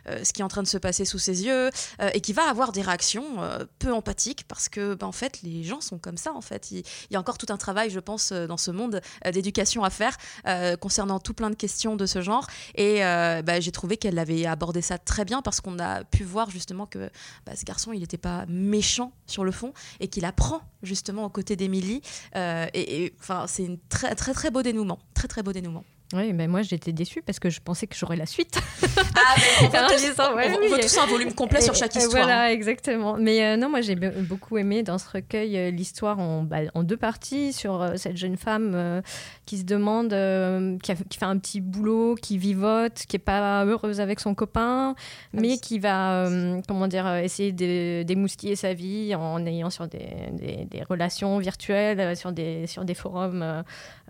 ce 0.07 0.33
qui 0.33 0.40
est 0.40 0.44
en 0.44 0.49
train 0.49 0.62
de 0.62 0.68
se 0.68 0.79
passer 0.79 1.05
sous 1.05 1.18
ses 1.18 1.44
yeux 1.44 1.70
et 2.14 2.20
qui 2.20 2.33
va 2.33 2.49
avoir 2.49 2.73
des 2.73 2.83
réactions 2.83 3.38
peu 3.79 3.92
empathiques 3.92 4.44
parce 4.49 4.68
que 4.68 4.94
ben, 4.94 5.07
en 5.07 5.12
fait 5.12 5.42
les 5.42 5.62
gens 5.62 5.81
sont 5.81 5.99
comme 5.99 6.16
ça 6.16 6.33
en 6.33 6.40
fait. 6.40 6.70
Il, 6.70 6.79
il 6.79 7.12
y 7.12 7.16
a 7.16 7.20
encore 7.20 7.38
tout 7.38 7.46
un 7.51 7.57
travail, 7.57 7.90
je 7.90 8.01
pense, 8.01 8.33
dans 8.33 8.57
ce 8.57 8.70
monde 8.70 9.01
d'éducation 9.33 9.85
à 9.85 9.90
faire 9.90 10.00
faire 10.01 10.17
euh, 10.47 10.77
concernant 10.77 11.19
tout 11.21 11.35
plein 11.35 11.51
de 11.51 11.55
questions 11.55 11.95
de 11.97 12.07
ce 12.07 12.21
genre. 12.23 12.47
Et 12.75 13.05
euh, 13.05 13.43
bah, 13.43 13.61
j'ai 13.61 13.73
trouvé 13.73 13.97
qu'elle 13.99 14.19
avait 14.19 14.47
abordé 14.47 14.81
ça 14.83 14.99
très 14.99 15.25
bien 15.25 15.43
parce 15.43 15.61
qu'on 15.61 15.79
a 15.79 16.05
pu 16.05 16.25
voir 16.25 16.51
justement 16.51 16.87
que 16.87 17.11
bah, 17.47 17.53
ce 17.55 17.65
garçon, 17.65 17.93
il 17.93 18.01
n'était 18.01 18.17
pas 18.19 18.45
méchant 18.49 19.13
sur 19.27 19.45
le 19.45 19.53
fond 19.53 19.73
et 20.01 20.09
qu'il 20.09 20.25
apprend 20.25 20.63
justement 20.83 21.25
aux 21.25 21.31
côtés 21.31 21.57
d'Émilie. 21.57 22.01
Euh, 22.37 22.67
et 22.75 23.13
enfin, 23.21 23.45
c'est 23.47 23.67
un 23.67 23.77
très, 23.89 24.15
très, 24.15 24.33
très 24.33 24.51
beau 24.51 24.63
dénouement. 24.63 24.99
Très, 25.15 25.29
très 25.29 25.42
beau 25.42 25.53
dénouement. 25.53 25.85
Oui, 26.13 26.33
mais 26.33 26.48
moi 26.48 26.63
j'étais 26.63 26.92
déçue 26.92 27.23
parce 27.23 27.38
que 27.38 27.51
je 27.51 27.61
pensais 27.61 27.87
que 27.87 27.94
j'aurais 27.96 28.17
la 28.17 28.27
suite. 28.27 28.59
Ah, 29.23 29.35
mais 29.37 29.67
on 29.67 29.71
veut 29.71 29.79
En 29.79 29.87
tous- 29.87 29.96
disant, 29.96 30.35
ouais, 30.35 30.51
on- 30.51 30.57
on 30.57 30.61
oui, 30.61 30.69
veut 30.71 30.79
et- 30.79 30.83
tous 30.83 30.98
un 30.98 31.07
volume 31.07 31.33
complet 31.35 31.61
sur 31.61 31.75
Et- 31.75 31.79
chaque 31.79 31.94
et 31.94 31.98
histoire. 32.01 32.23
hein. 32.23 32.27
Voilà, 32.27 32.53
exactement. 32.53 33.17
Mais 33.19 33.44
euh, 33.44 33.57
non, 33.57 33.69
moi 33.69 33.81
j'ai 33.81 33.94
be- 33.94 34.23
beaucoup 34.27 34.57
aimé 34.59 34.83
dans 34.83 34.98
ce 34.98 35.09
recueil 35.09 35.71
l'histoire 35.73 36.19
en, 36.19 36.42
bah, 36.42 36.61
en 36.75 36.83
deux 36.83 36.96
parties 36.96 37.53
sur 37.53 37.92
cette 37.96 38.17
jeune 38.17 38.37
femme 38.37 38.73
euh, 38.75 39.03
qui 39.51 39.59
se 39.59 39.65
demande, 39.65 40.13
euh, 40.13 40.79
qui, 40.79 40.92
a- 40.92 40.94
qui 40.94 41.19
fait 41.19 41.25
un 41.25 41.37
petit 41.37 41.61
boulot, 41.61 42.15
qui 42.15 42.38
vivote, 42.38 42.94
qui 43.09 43.17
est 43.17 43.19
pas 43.19 43.65
heureuse 43.65 44.01
avec 44.01 44.21
son 44.21 44.33
copain, 44.37 44.94
mais 45.33 45.59
qui 45.59 45.81
va, 45.81 46.27
euh, 46.27 46.61
comment 46.69 46.87
dire, 46.87 47.05
euh, 47.05 47.19
essayer 47.19 47.51
de- 47.51 48.05
d'émoustiller 48.05 48.55
sa 48.55 48.75
vie 48.75 49.13
en 49.17 49.44
ayant 49.46 49.69
sur 49.71 49.88
des, 49.88 50.07
des- 50.33 50.67
des 50.71 50.83
relations 50.85 51.37
virtuelles, 51.38 51.98
euh, 51.98 52.15
sur 52.15 52.31
des, 52.31 52.69
sur 52.69 52.85
des 52.85 52.94
forums 52.94 53.44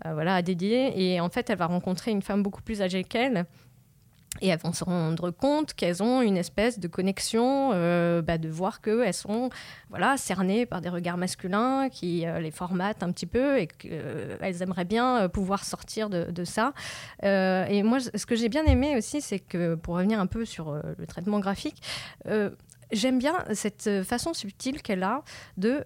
voilà, 0.05 0.43
dédiés. 0.43 0.93
Et 0.95 1.19
en 1.19 1.29
fait, 1.29 1.49
elle 1.49 1.57
va 1.57 1.65
rencontrer 1.65 2.11
une 2.11 2.21
femme 2.21 2.43
beaucoup 2.43 2.61
plus 2.61 2.83
âgée 2.83 3.03
qu'elle. 3.03 3.45
Et 4.39 4.47
elles 4.47 4.59
vont 4.59 4.71
se 4.71 4.83
rendre 4.83 5.29
compte 5.29 5.73
qu'elles 5.73 6.01
ont 6.01 6.21
une 6.21 6.37
espèce 6.37 6.79
de 6.79 6.87
connexion, 6.87 7.71
euh, 7.73 8.21
bah, 8.21 8.37
de 8.37 8.47
voir 8.47 8.81
qu'elles 8.81 9.13
sont 9.13 9.49
voilà, 9.89 10.15
cernées 10.15 10.65
par 10.65 10.79
des 10.79 10.89
regards 10.89 11.17
masculins 11.17 11.89
qui 11.89 12.25
euh, 12.25 12.39
les 12.39 12.49
formatent 12.49 13.03
un 13.03 13.11
petit 13.11 13.25
peu 13.25 13.59
et 13.59 13.67
qu'elles 13.67 14.61
aimeraient 14.61 14.85
bien 14.85 15.23
euh, 15.23 15.27
pouvoir 15.27 15.65
sortir 15.65 16.09
de, 16.09 16.45
ça. 16.45 16.73
Euh, 17.23 17.65
et 17.65 17.83
moi, 17.83 17.99
ce 17.99 18.25
que 18.25 18.35
j'ai 18.35 18.49
bien 18.49 18.63
aimé 18.65 18.95
aussi, 18.97 19.21
c'est 19.21 19.39
que, 19.39 19.75
pour 19.75 19.95
revenir 19.95 20.19
un 20.19 20.27
peu 20.27 20.45
sur 20.45 20.69
euh, 20.69 20.81
le 20.97 21.05
traitement 21.05 21.39
graphique, 21.39 21.81
euh, 22.27 22.49
j'aime 22.91 23.19
bien 23.19 23.35
cette 23.53 24.03
façon 24.03 24.33
subtile 24.33 24.81
qu'elle 24.81 25.03
a 25.03 25.23
de... 25.57 25.85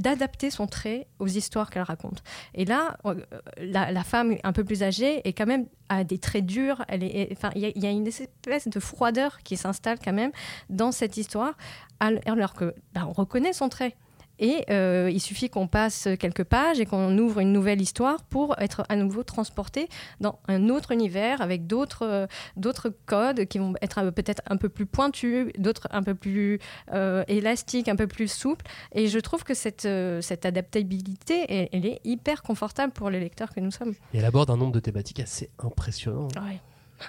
d'adapter 0.00 0.50
son 0.50 0.66
trait 0.66 1.06
aux 1.18 1.26
histoires 1.26 1.70
qu'elle 1.70 1.82
raconte. 1.82 2.22
Et 2.54 2.64
là, 2.64 2.96
euh, 3.04 3.14
la, 3.58 4.02
femme 4.02 4.36
un 4.42 4.52
peu 4.52 4.64
plus 4.64 4.82
âgée 4.82 5.20
est 5.28 5.34
quand 5.34 5.46
même 5.46 5.66
a 5.90 6.04
des 6.04 6.18
traits 6.18 6.46
durs. 6.46 6.84
Elle 6.88 7.04
est, 7.04 7.28
enfin, 7.32 7.50
il 7.54 7.62
y, 7.62 7.86
a- 7.86 7.90
une 7.90 8.06
espèce 8.06 8.68
de 8.68 8.80
froideur 8.80 9.38
qui 9.42 9.56
s'installe 9.56 9.98
quand 10.02 10.12
même 10.12 10.32
dans 10.70 10.90
cette 10.90 11.16
histoire, 11.16 11.54
al- 12.00 12.20
alors 12.24 12.54
que 12.54 12.74
bah, 12.94 13.06
on 13.06 13.12
reconnaît 13.12 13.52
son 13.52 13.68
trait. 13.68 13.94
Et 14.40 14.64
euh, 14.70 15.10
il 15.12 15.20
suffit 15.20 15.50
qu'on 15.50 15.68
passe 15.68 16.08
quelques 16.18 16.44
pages 16.44 16.80
et 16.80 16.86
qu'on 16.86 17.16
ouvre 17.18 17.40
une 17.40 17.52
nouvelle 17.52 17.80
histoire 17.80 18.24
pour 18.24 18.58
être 18.58 18.82
à 18.88 18.96
nouveau 18.96 19.22
transporté 19.22 19.88
dans 20.20 20.40
un 20.48 20.68
autre 20.70 20.92
univers 20.92 21.40
avec 21.40 21.66
d'autres 21.66 22.06
euh, 22.06 22.26
d'autres 22.56 22.92
codes 23.06 23.44
qui 23.46 23.58
vont 23.58 23.74
être 23.82 23.98
euh, 23.98 24.10
peut-être 24.10 24.42
un 24.48 24.56
peu 24.56 24.68
plus 24.68 24.86
pointus, 24.86 25.52
d'autres 25.58 25.88
un 25.90 26.02
peu 26.02 26.14
plus 26.14 26.58
euh, 26.92 27.24
élastiques, 27.28 27.88
un 27.88 27.96
peu 27.96 28.06
plus 28.06 28.28
souples. 28.30 28.64
Et 28.92 29.08
je 29.08 29.18
trouve 29.18 29.44
que 29.44 29.54
cette, 29.54 29.88
cette 30.20 30.46
adaptabilité, 30.46 31.44
elle, 31.48 31.68
elle 31.72 31.86
est 31.86 32.00
hyper 32.04 32.42
confortable 32.42 32.92
pour 32.92 33.10
les 33.10 33.20
lecteurs 33.20 33.52
que 33.52 33.60
nous 33.60 33.70
sommes. 33.70 33.94
Et 34.14 34.18
elle 34.18 34.24
aborde 34.24 34.50
un 34.50 34.56
nombre 34.56 34.72
de 34.72 34.80
thématiques 34.80 35.20
assez 35.20 35.50
impressionnant. 35.58 36.28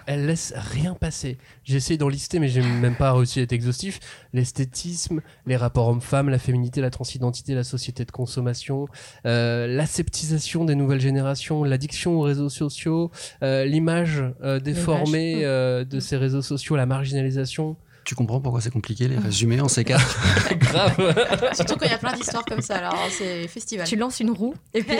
Elle 0.05 0.25
laisse 0.25 0.53
rien 0.55 0.93
passer. 0.93 1.37
J'ai 1.63 1.77
essayé 1.77 1.97
d'en 1.97 2.07
lister, 2.09 2.39
mais 2.39 2.47
j'ai 2.47 2.61
même 2.61 2.95
pas 2.95 3.13
réussi 3.13 3.39
à 3.39 3.43
être 3.43 3.53
exhaustif. 3.53 3.99
L'esthétisme, 4.33 5.21
les 5.45 5.55
rapports 5.57 5.87
hommes-femmes, 5.89 6.29
la 6.29 6.39
féminité, 6.39 6.81
la 6.81 6.89
transidentité, 6.89 7.53
la 7.55 7.63
société 7.63 8.05
de 8.05 8.11
consommation, 8.11 8.87
euh, 9.25 9.67
l'aseptisation 9.67 10.65
des 10.65 10.75
nouvelles 10.75 11.01
générations, 11.01 11.63
l'addiction 11.63 12.17
aux 12.19 12.21
réseaux 12.21 12.49
sociaux, 12.49 13.11
euh, 13.43 13.65
l'image 13.65 14.23
euh, 14.43 14.59
déformée 14.59 15.35
L'image. 15.35 15.45
euh, 15.45 15.83
de 15.85 15.99
ces 15.99 16.17
réseaux 16.17 16.41
sociaux, 16.41 16.75
la 16.75 16.85
marginalisation. 16.85 17.75
Tu 18.03 18.15
comprends 18.15 18.41
pourquoi 18.41 18.61
c'est 18.61 18.71
compliqué 18.71 19.07
les 19.07 19.17
résumés 19.19 19.61
en 19.61 19.67
C4 19.67 19.99
Grave. 20.57 21.53
Surtout 21.53 21.75
quand 21.75 21.85
il 21.85 21.91
y 21.91 21.93
a 21.93 21.97
plein 21.99 22.13
d'histoires 22.13 22.43
comme 22.45 22.61
ça, 22.61 22.77
alors 22.77 23.07
c'est 23.11 23.47
festival. 23.47 23.87
Tu 23.87 23.95
lances 23.95 24.19
une 24.19 24.31
roue 24.31 24.55
et 24.73 24.81
puis 24.83 24.97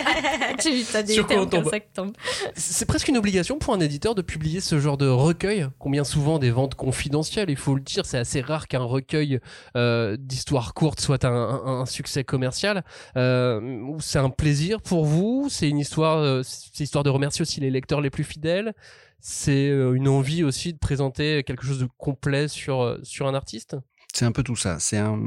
tu 0.59 0.95
as 0.95 1.03
des 1.03 1.13
Sur 1.13 1.25
quoi 1.25 1.37
on 1.37 1.45
termes 1.45 1.49
comme 1.49 1.63
tombe 1.63 1.71
ça 1.71 1.79
qui 1.79 1.87
tombent. 1.93 2.13
C'est 2.55 2.85
presque 2.85 3.07
une 3.07 3.17
obligation 3.17 3.57
pour 3.57 3.73
un 3.73 3.79
éditeur 3.79 4.13
de 4.15 4.21
publier 4.21 4.61
ce 4.61 4.79
genre 4.79 4.97
de 4.97 5.07
recueil. 5.07 5.67
Combien 5.79 6.03
souvent 6.03 6.37
des 6.39 6.51
ventes 6.51 6.75
confidentielles, 6.75 7.49
il 7.49 7.57
faut 7.57 7.73
le 7.75 7.81
dire, 7.81 8.05
c'est 8.05 8.19
assez 8.19 8.41
rare 8.41 8.67
qu'un 8.67 8.83
recueil 8.83 9.39
euh, 9.75 10.15
d'histoires 10.19 10.73
courtes 10.73 10.99
soit 11.01 11.25
un, 11.25 11.31
un- 11.33 11.81
un 11.81 11.85
succès 11.87 12.23
commercial. 12.23 12.83
Euh, 13.17 13.79
c'est 13.99 14.19
un 14.19 14.29
plaisir 14.29 14.79
pour 14.81 15.05
vous, 15.05 15.47
c'est 15.49 15.67
une 15.69 15.79
histoire, 15.79 16.17
euh, 16.19 16.41
c'est 16.43 16.83
histoire 16.83 17.03
de 17.03 17.09
remercier 17.09 17.41
aussi 17.41 17.59
les 17.59 17.71
lecteurs 17.71 18.01
les 18.01 18.09
plus 18.11 18.23
fidèles? 18.23 18.73
C'est 19.21 19.69
euh, 19.69 19.93
une 19.93 20.07
envie 20.07 20.43
aussi 20.43 20.73
de 20.73 20.79
présenter 20.79 21.43
quelque 21.43 21.65
chose 21.65 21.79
de 21.79 21.87
complet 21.97 22.47
sur 22.47 22.81
euh, 22.81 22.97
sur 23.03 23.27
un 23.27 23.35
artiste? 23.35 23.77
C'est 24.13 24.25
un 24.25 24.31
peu 24.31 24.43
tout 24.43 24.55
ça. 24.55 24.79
C'est 24.79 24.97
un, 24.97 25.19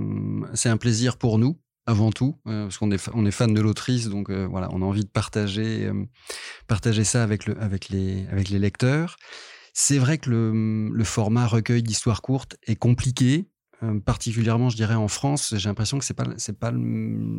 un 0.64 0.76
plaisir 0.76 1.16
pour 1.16 1.38
nous, 1.38 1.58
avant 1.86 2.10
tout, 2.10 2.38
euh, 2.46 2.64
parce 2.64 2.78
qu'on 2.78 2.90
est, 2.90 3.08
on 3.14 3.24
est 3.24 3.30
fan 3.30 3.54
de 3.54 3.60
l'autrice, 3.60 4.08
donc 4.08 4.30
voilà, 4.30 4.68
on 4.72 4.82
a 4.82 4.84
envie 4.84 5.04
de 5.04 5.10
partager, 5.10 5.90
partager 6.66 7.04
ça 7.04 7.22
avec, 7.22 7.46
le, 7.46 7.58
avec, 7.62 7.88
les, 7.88 8.26
avec 8.28 8.50
les 8.50 8.58
lecteurs. 8.58 9.16
C'est 9.72 9.98
vrai 9.98 10.18
que 10.18 10.28
le, 10.28 10.90
le 10.90 11.04
format 11.04 11.46
recueil 11.46 11.82
d'histoires 11.82 12.20
courtes 12.20 12.56
est 12.66 12.76
compliqué, 12.76 13.48
euh, 13.84 13.98
particulièrement, 14.00 14.70
je 14.70 14.76
dirais, 14.76 14.94
en 14.94 15.08
France. 15.08 15.54
J'ai 15.56 15.68
l'impression 15.68 15.98
que 15.98 16.04
c'est 16.04 16.14
pas, 16.14 16.24
c'est 16.36 16.58
pas 16.58 16.70
le, 16.70 16.80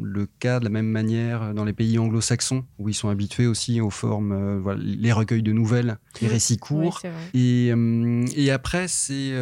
le 0.03 0.27
cas 0.39 0.59
de 0.59 0.65
la 0.65 0.69
même 0.69 0.87
manière 0.87 1.53
dans 1.53 1.65
les 1.65 1.73
pays 1.73 1.97
anglo-saxons, 1.97 2.63
où 2.77 2.89
ils 2.89 2.93
sont 2.93 3.09
habitués 3.09 3.47
aussi 3.47 3.81
aux 3.81 3.89
formes, 3.89 4.31
euh, 4.31 4.59
voilà, 4.61 4.81
les 4.83 5.11
recueils 5.11 5.43
de 5.43 5.51
nouvelles, 5.51 5.97
les 6.21 6.27
récits 6.27 6.57
courts. 6.57 7.01
Oui. 7.03 7.09
Et, 7.33 7.71
euh, 7.73 8.25
et 8.35 8.51
après, 8.51 8.87
c'est 8.87 9.33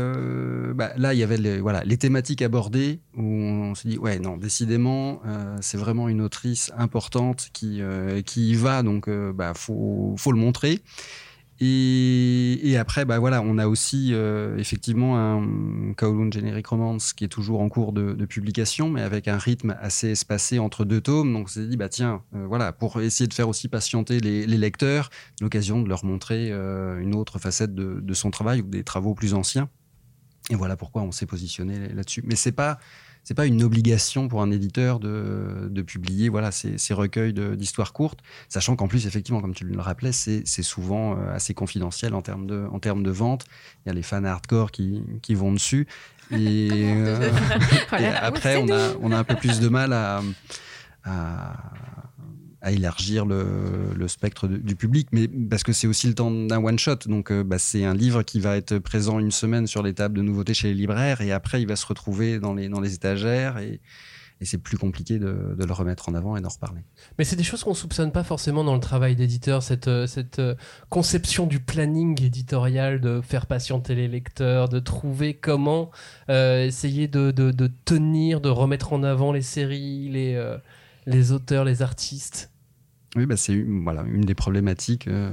bah, 0.75 0.91
là, 0.97 1.13
il 1.13 1.19
y 1.19 1.23
avait 1.23 1.37
les, 1.37 1.59
voilà, 1.59 1.83
les 1.83 1.97
thématiques 1.97 2.41
abordées 2.41 2.99
où 3.15 3.23
on 3.23 3.75
s'est 3.75 3.89
dit, 3.89 3.97
ouais, 3.97 4.19
non, 4.19 4.37
décidément, 4.37 5.21
c'est 5.61 5.77
vraiment 5.77 6.09
une 6.09 6.21
autrice 6.21 6.71
importante 6.77 7.49
qui, 7.53 7.81
qui 8.25 8.51
y 8.51 8.55
va, 8.55 8.83
donc 8.83 9.09
bah, 9.09 9.53
faut, 9.53 10.15
faut 10.17 10.31
le 10.31 10.39
montrer. 10.39 10.81
Et, 11.59 12.75
après, 12.77 13.05
bah, 13.05 13.19
voilà, 13.19 13.41
on 13.41 13.57
a 13.57 13.67
aussi 13.67 14.09
euh, 14.11 14.57
effectivement 14.57 15.17
un 15.17 15.93
Kowloon 15.93 16.31
Generic 16.31 16.67
Romance 16.67 17.13
qui 17.13 17.23
est 17.23 17.29
toujours 17.29 17.61
en 17.61 17.69
cours 17.69 17.93
de, 17.93 18.25
publication, 18.25 18.89
mais 18.89 19.01
avec 19.01 19.27
un 19.27 19.37
rythme 19.37 19.75
assez 19.79 20.09
espacé 20.09 20.59
entre 20.59 20.85
deux 20.85 21.01
tomes. 21.01 21.31
Donc 21.33 21.45
on 21.45 21.47
s'est 21.47 21.67
dit, 21.67 21.77
bah, 21.77 21.89
tiens, 21.89 22.23
euh, 22.35 22.45
voilà, 22.47 22.71
pour 22.71 22.99
essayer 23.01 23.27
de 23.27 23.33
faire 23.33 23.49
aussi 23.49 23.67
patienter 23.67 24.19
les, 24.19 24.45
les 24.45 24.57
lecteurs, 24.57 25.09
l'occasion 25.41 25.81
de 25.81 25.89
leur 25.89 26.03
montrer 26.03 26.49
euh, 26.51 26.99
une 26.99 27.15
autre 27.15 27.39
facette 27.39 27.75
de, 27.75 27.99
de 28.01 28.13
son 28.13 28.31
travail 28.31 28.61
ou 28.61 28.67
des 28.67 28.83
travaux 28.83 29.13
plus 29.13 29.33
anciens. 29.33 29.69
Et 30.49 30.55
voilà 30.55 30.75
pourquoi 30.75 31.03
on 31.03 31.11
s'est 31.11 31.25
positionné 31.25 31.87
là-dessus. 31.89 32.23
Mais 32.25 32.35
c'est 32.35 32.51
pas 32.51 32.79
c'est 33.23 33.33
pas 33.33 33.45
une 33.45 33.63
obligation 33.63 34.27
pour 34.27 34.41
un 34.41 34.51
éditeur 34.51 34.99
de, 34.99 35.69
de 35.69 35.81
publier 35.81 36.29
voilà 36.29 36.51
ces, 36.51 36.77
ces 36.77 36.93
recueils 36.93 37.33
d'histoires 37.33 37.93
courtes, 37.93 38.19
sachant 38.49 38.75
qu'en 38.75 38.87
plus 38.87 39.07
effectivement, 39.07 39.41
comme 39.41 39.53
tu 39.53 39.65
le 39.65 39.79
rappelais, 39.79 40.11
c'est 40.11 40.43
c'est 40.45 40.63
souvent 40.63 41.17
euh, 41.17 41.33
assez 41.33 41.53
confidentiel 41.53 42.13
en 42.13 42.21
termes 42.21 42.47
de 42.47 42.67
en 42.71 42.79
termes 42.79 43.03
de 43.03 43.11
vente. 43.11 43.45
Il 43.85 43.89
y 43.89 43.91
a 43.91 43.93
les 43.93 44.03
fans 44.03 44.23
hardcore 44.23 44.71
qui, 44.71 45.03
qui 45.21 45.35
vont 45.35 45.51
dessus. 45.51 45.87
Et, 46.31 46.69
euh, 46.71 47.31
Voilà. 47.89 48.11
et 48.13 48.15
après, 48.15 48.57
on 48.57 48.69
a, 48.69 48.93
on 49.01 49.11
a 49.11 49.17
un 49.17 49.23
peu 49.23 49.35
plus 49.35 49.59
de 49.59 49.69
mal 49.69 49.93
à, 49.93 50.21
à, 51.05 51.53
à 52.63 52.71
élargir 52.71 53.25
le, 53.25 54.07
spectre 54.07 54.47
du 54.47 54.75
public, 54.75 55.09
mais 55.11 55.27
parce 55.27 55.63
que 55.63 55.73
c'est 55.73 55.87
aussi 55.87 56.07
le 56.07 56.15
temps 56.15 56.31
d'un 56.31 56.63
one-shot. 56.63 57.07
Donc, 57.07 57.31
euh, 57.31 57.43
bah, 57.43 57.59
c'est 57.59 57.83
un 57.85 57.93
livre 57.93 58.23
qui 58.23 58.39
va 58.39 58.57
être 58.57 58.79
présent 58.79 59.19
une 59.19 59.31
semaine 59.31 59.67
sur 59.67 59.83
les 59.83 59.93
tables 59.93 60.17
de 60.17 60.21
nouveautés 60.21 60.53
chez 60.53 60.69
les 60.69 60.73
libraires, 60.73 61.21
et 61.21 61.31
après, 61.31 61.61
il 61.61 61.67
va 61.67 61.75
se 61.75 61.85
retrouver 61.85 62.39
dans 62.39 62.53
les, 62.53 62.93
étagères, 62.93 63.57
et, 63.57 63.81
c'est 64.41 64.57
plus 64.57 64.77
compliqué 64.77 65.19
de, 65.19 65.55
le 65.57 65.73
remettre 65.73 66.09
en 66.09 66.15
avant 66.15 66.35
et 66.35 66.41
d'en 66.41 66.49
reparler. 66.49 66.81
Mais 67.17 67.23
c'est 67.23 67.37
des 67.37 67.43
choses 67.43 67.63
qu'on 67.63 67.73
soupçonne 67.73 68.11
pas 68.11 68.25
forcément 68.25 68.65
dans 68.65 68.73
le 68.73 68.81
travail 68.81 69.15
d'éditeur, 69.15 69.63
cette, 69.63 69.87
euh, 69.87 70.05
euh, 70.39 70.55
conception 70.89 71.47
du 71.47 71.61
planning 71.61 72.21
éditorial, 72.21 72.99
de 72.99 73.21
faire 73.21 73.45
patienter 73.45 73.95
les 73.95 74.09
lecteurs, 74.09 74.67
de 74.67 74.79
trouver 74.79 75.33
comment 75.33 75.91
essayer 76.27 77.07
de, 77.07 77.31
tenir, 77.85 78.41
de 78.41 78.49
remettre 78.49 78.91
en 78.91 79.03
avant 79.03 79.31
les 79.31 79.41
séries, 79.41 80.09
les 81.05 81.31
auteurs, 81.31 81.63
les 81.63 81.81
artistes. 81.81 82.52
Oui, 83.15 83.27
bah 83.27 83.37
c'est 83.37 83.53
une, 83.53 83.83
voilà, 83.83 84.03
une 84.11 84.21
des 84.21 84.33
problématiques 84.33 85.07
euh, 85.07 85.29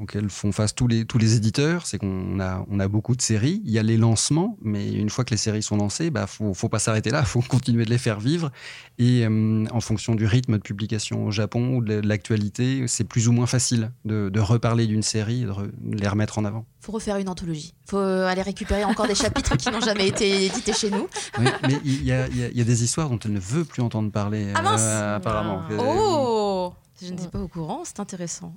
auxquelles 0.00 0.30
font 0.30 0.50
face 0.50 0.74
tous 0.74 0.88
les, 0.88 1.04
tous 1.04 1.18
les 1.18 1.36
éditeurs. 1.36 1.84
C'est 1.86 1.98
qu'on 1.98 2.40
a, 2.40 2.64
on 2.70 2.80
a 2.80 2.88
beaucoup 2.88 3.14
de 3.14 3.20
séries. 3.20 3.60
Il 3.66 3.70
y 3.70 3.78
a 3.78 3.82
les 3.82 3.98
lancements, 3.98 4.56
mais 4.62 4.90
une 4.92 5.10
fois 5.10 5.24
que 5.24 5.30
les 5.32 5.36
séries 5.36 5.62
sont 5.62 5.76
lancées, 5.76 6.10
bah, 6.10 6.26
faut, 6.26 6.54
faut 6.54 6.70
pas 6.70 6.78
s'arrêter 6.78 7.10
là. 7.10 7.22
faut 7.24 7.42
continuer 7.48 7.84
de 7.84 7.90
les 7.90 7.98
faire 7.98 8.18
vivre. 8.18 8.50
Et 8.98 9.26
euh, 9.26 9.64
en 9.72 9.80
fonction 9.80 10.14
du 10.14 10.24
rythme 10.24 10.54
de 10.56 10.62
publication 10.62 11.26
au 11.26 11.30
Japon 11.30 11.76
ou 11.76 11.82
de 11.84 12.00
l'actualité, 12.00 12.84
c'est 12.88 13.04
plus 13.04 13.28
ou 13.28 13.32
moins 13.32 13.46
facile 13.46 13.92
de, 14.06 14.30
de 14.30 14.40
reparler 14.40 14.86
d'une 14.86 15.02
série 15.02 15.42
et 15.42 15.46
de, 15.46 15.50
re- 15.50 15.70
de 15.78 15.96
les 15.98 16.08
remettre 16.08 16.38
en 16.38 16.44
avant. 16.46 16.64
Faut 16.80 16.92
refaire 16.92 17.16
une 17.18 17.28
anthologie. 17.28 17.74
Faut 17.90 17.98
aller 17.98 18.42
récupérer 18.42 18.84
encore 18.84 19.06
des 19.06 19.14
chapitres 19.14 19.56
qui 19.56 19.70
n'ont 19.70 19.80
jamais 19.80 20.08
été 20.08 20.46
édités 20.46 20.72
chez 20.72 20.90
nous. 20.90 21.06
Oui, 21.38 21.46
mais 21.64 21.78
il 21.84 22.04
y 22.04 22.12
a, 22.12 22.26
il 22.28 22.38
y 22.38 22.44
a- 22.44 22.48
il 22.48 22.56
y 22.56 22.60
a 22.62 22.64
des 22.64 22.82
histoires 22.84 23.10
dont 23.10 23.18
elle 23.22 23.32
ne 23.34 23.40
veut 23.40 23.64
plus 23.64 23.82
entendre 23.82 24.10
parler, 24.10 24.48
Ah 24.54 24.62
mince 24.62 24.80
euh, 24.82 25.16
apparemment. 25.16 25.60
Ah. 25.68 25.72
Euh, 25.72 25.76
Oh 25.80 26.72
Je 27.00 27.10
n'étais 27.10 27.28
pas 27.28 27.40
au 27.40 27.48
courant, 27.48 27.82
c'est 27.84 28.00
intéressant. 28.00 28.54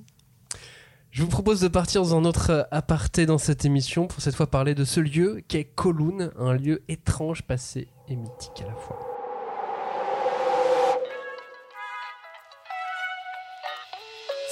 Je 1.11 1.23
vous 1.23 1.29
propose 1.29 1.59
de 1.59 1.67
partir 1.67 2.01
dans 2.03 2.15
un 2.15 2.23
autre 2.23 2.51
euh, 2.51 2.63
aparté 2.71 3.25
dans 3.25 3.37
cette 3.37 3.65
émission 3.65 4.07
pour 4.07 4.21
cette 4.21 4.35
fois 4.35 4.47
parler 4.47 4.75
de 4.75 4.85
ce 4.85 5.01
lieu 5.01 5.41
qu'est 5.47 5.65
Kowloon, 5.65 6.31
un 6.39 6.53
lieu 6.53 6.83
étrange, 6.87 7.43
passé 7.43 7.89
et 8.07 8.15
mythique 8.15 8.61
à 8.61 8.67
la 8.67 8.75
fois. 8.75 9.10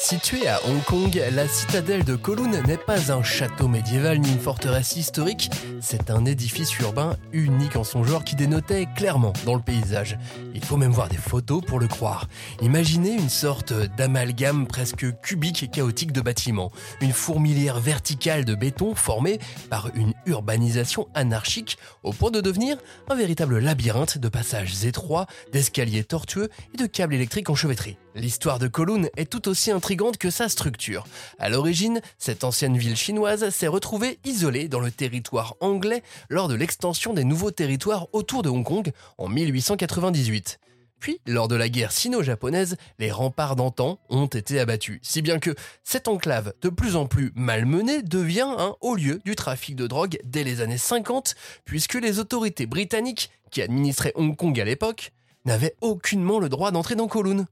Située 0.09 0.47
à 0.47 0.59
Hong 0.65 0.83
Kong, 0.85 1.21
la 1.33 1.47
citadelle 1.47 2.03
de 2.03 2.15
Kowloon 2.15 2.63
n'est 2.65 2.77
pas 2.77 3.11
un 3.11 3.21
château 3.21 3.67
médiéval 3.67 4.17
ni 4.17 4.31
une 4.31 4.39
forteresse 4.39 4.95
historique, 4.95 5.51
c'est 5.81 6.09
un 6.09 6.25
édifice 6.25 6.75
urbain 6.79 7.15
unique 7.31 7.75
en 7.75 7.83
son 7.83 8.03
genre 8.03 8.23
qui 8.23 8.35
dénotait 8.35 8.87
clairement 8.95 9.33
dans 9.45 9.53
le 9.53 9.61
paysage. 9.61 10.17
Il 10.55 10.65
faut 10.65 10.77
même 10.77 10.89
voir 10.89 11.09
des 11.09 11.17
photos 11.17 11.61
pour 11.63 11.79
le 11.79 11.87
croire. 11.87 12.27
Imaginez 12.63 13.11
une 13.11 13.29
sorte 13.29 13.71
d'amalgame 13.71 14.65
presque 14.65 15.05
cubique 15.21 15.61
et 15.61 15.67
chaotique 15.67 16.11
de 16.11 16.21
bâtiments, 16.21 16.71
une 17.01 17.13
fourmilière 17.13 17.79
verticale 17.79 18.45
de 18.45 18.55
béton 18.55 18.95
formée 18.95 19.37
par 19.69 19.91
une 19.93 20.15
urbanisation 20.25 21.07
anarchique 21.13 21.77
au 22.01 22.13
point 22.13 22.31
de 22.31 22.41
devenir 22.41 22.77
un 23.11 23.15
véritable 23.15 23.59
labyrinthe 23.59 24.17
de 24.17 24.27
passages 24.27 24.85
étroits, 24.85 25.27
d'escaliers 25.53 26.03
tortueux 26.03 26.49
et 26.73 26.77
de 26.77 26.87
câbles 26.87 27.13
électriques 27.13 27.51
enchevêtrés. 27.51 27.99
L'histoire 28.15 28.57
de 28.57 28.67
Kowloon 28.67 29.07
est 29.17 29.29
tout 29.29 29.47
aussi 29.47 29.71
intrigante 29.71 30.17
que 30.17 30.31
sa 30.31 30.49
structure. 30.49 31.05
À 31.37 31.49
l'origine, 31.49 32.01
cette 32.17 32.43
ancienne 32.43 32.77
ville 32.77 32.95
chinoise 32.95 33.49
s'est 33.49 33.67
retrouvée 33.67 34.19
isolée 34.25 34.67
dans 34.67 34.79
le 34.79 34.91
territoire 34.91 35.55
anglais 35.59 36.01
lors 36.29 36.47
de 36.47 36.55
l'extension 36.55 37.13
des 37.13 37.23
nouveaux 37.23 37.51
territoires 37.51 38.07
autour 38.11 38.41
de 38.41 38.49
Hong 38.49 38.65
Kong 38.65 38.91
en 39.19 39.27
1898. 39.27 40.59
Puis, 40.99 41.21
lors 41.25 41.47
de 41.47 41.55
la 41.55 41.69
guerre 41.69 41.91
sino-japonaise, 41.91 42.75
les 42.97 43.11
remparts 43.11 43.55
d'antan 43.55 43.99
ont 44.09 44.25
été 44.25 44.59
abattus, 44.59 44.99
si 45.01 45.21
bien 45.21 45.39
que 45.39 45.55
cette 45.83 46.09
enclave, 46.09 46.53
de 46.61 46.69
plus 46.69 46.95
en 46.95 47.05
plus 47.05 47.31
malmenée, 47.35 48.01
devient 48.01 48.53
un 48.57 48.75
haut 48.81 48.95
lieu 48.95 49.21
du 49.23 49.35
trafic 49.35 49.75
de 49.75 49.87
drogue 49.87 50.19
dès 50.25 50.43
les 50.43 50.59
années 50.59 50.77
50, 50.77 51.35
puisque 51.63 51.93
les 51.93 52.19
autorités 52.19 52.65
britanniques, 52.65 53.29
qui 53.49 53.61
administraient 53.61 54.13
Hong 54.15 54.35
Kong 54.35 54.59
à 54.59 54.65
l'époque, 54.65 55.13
n'avaient 55.45 55.75
aucunement 55.79 56.39
le 56.39 56.49
droit 56.49 56.71
d'entrer 56.71 56.95
dans 56.95 57.07
Kowloon. 57.07 57.45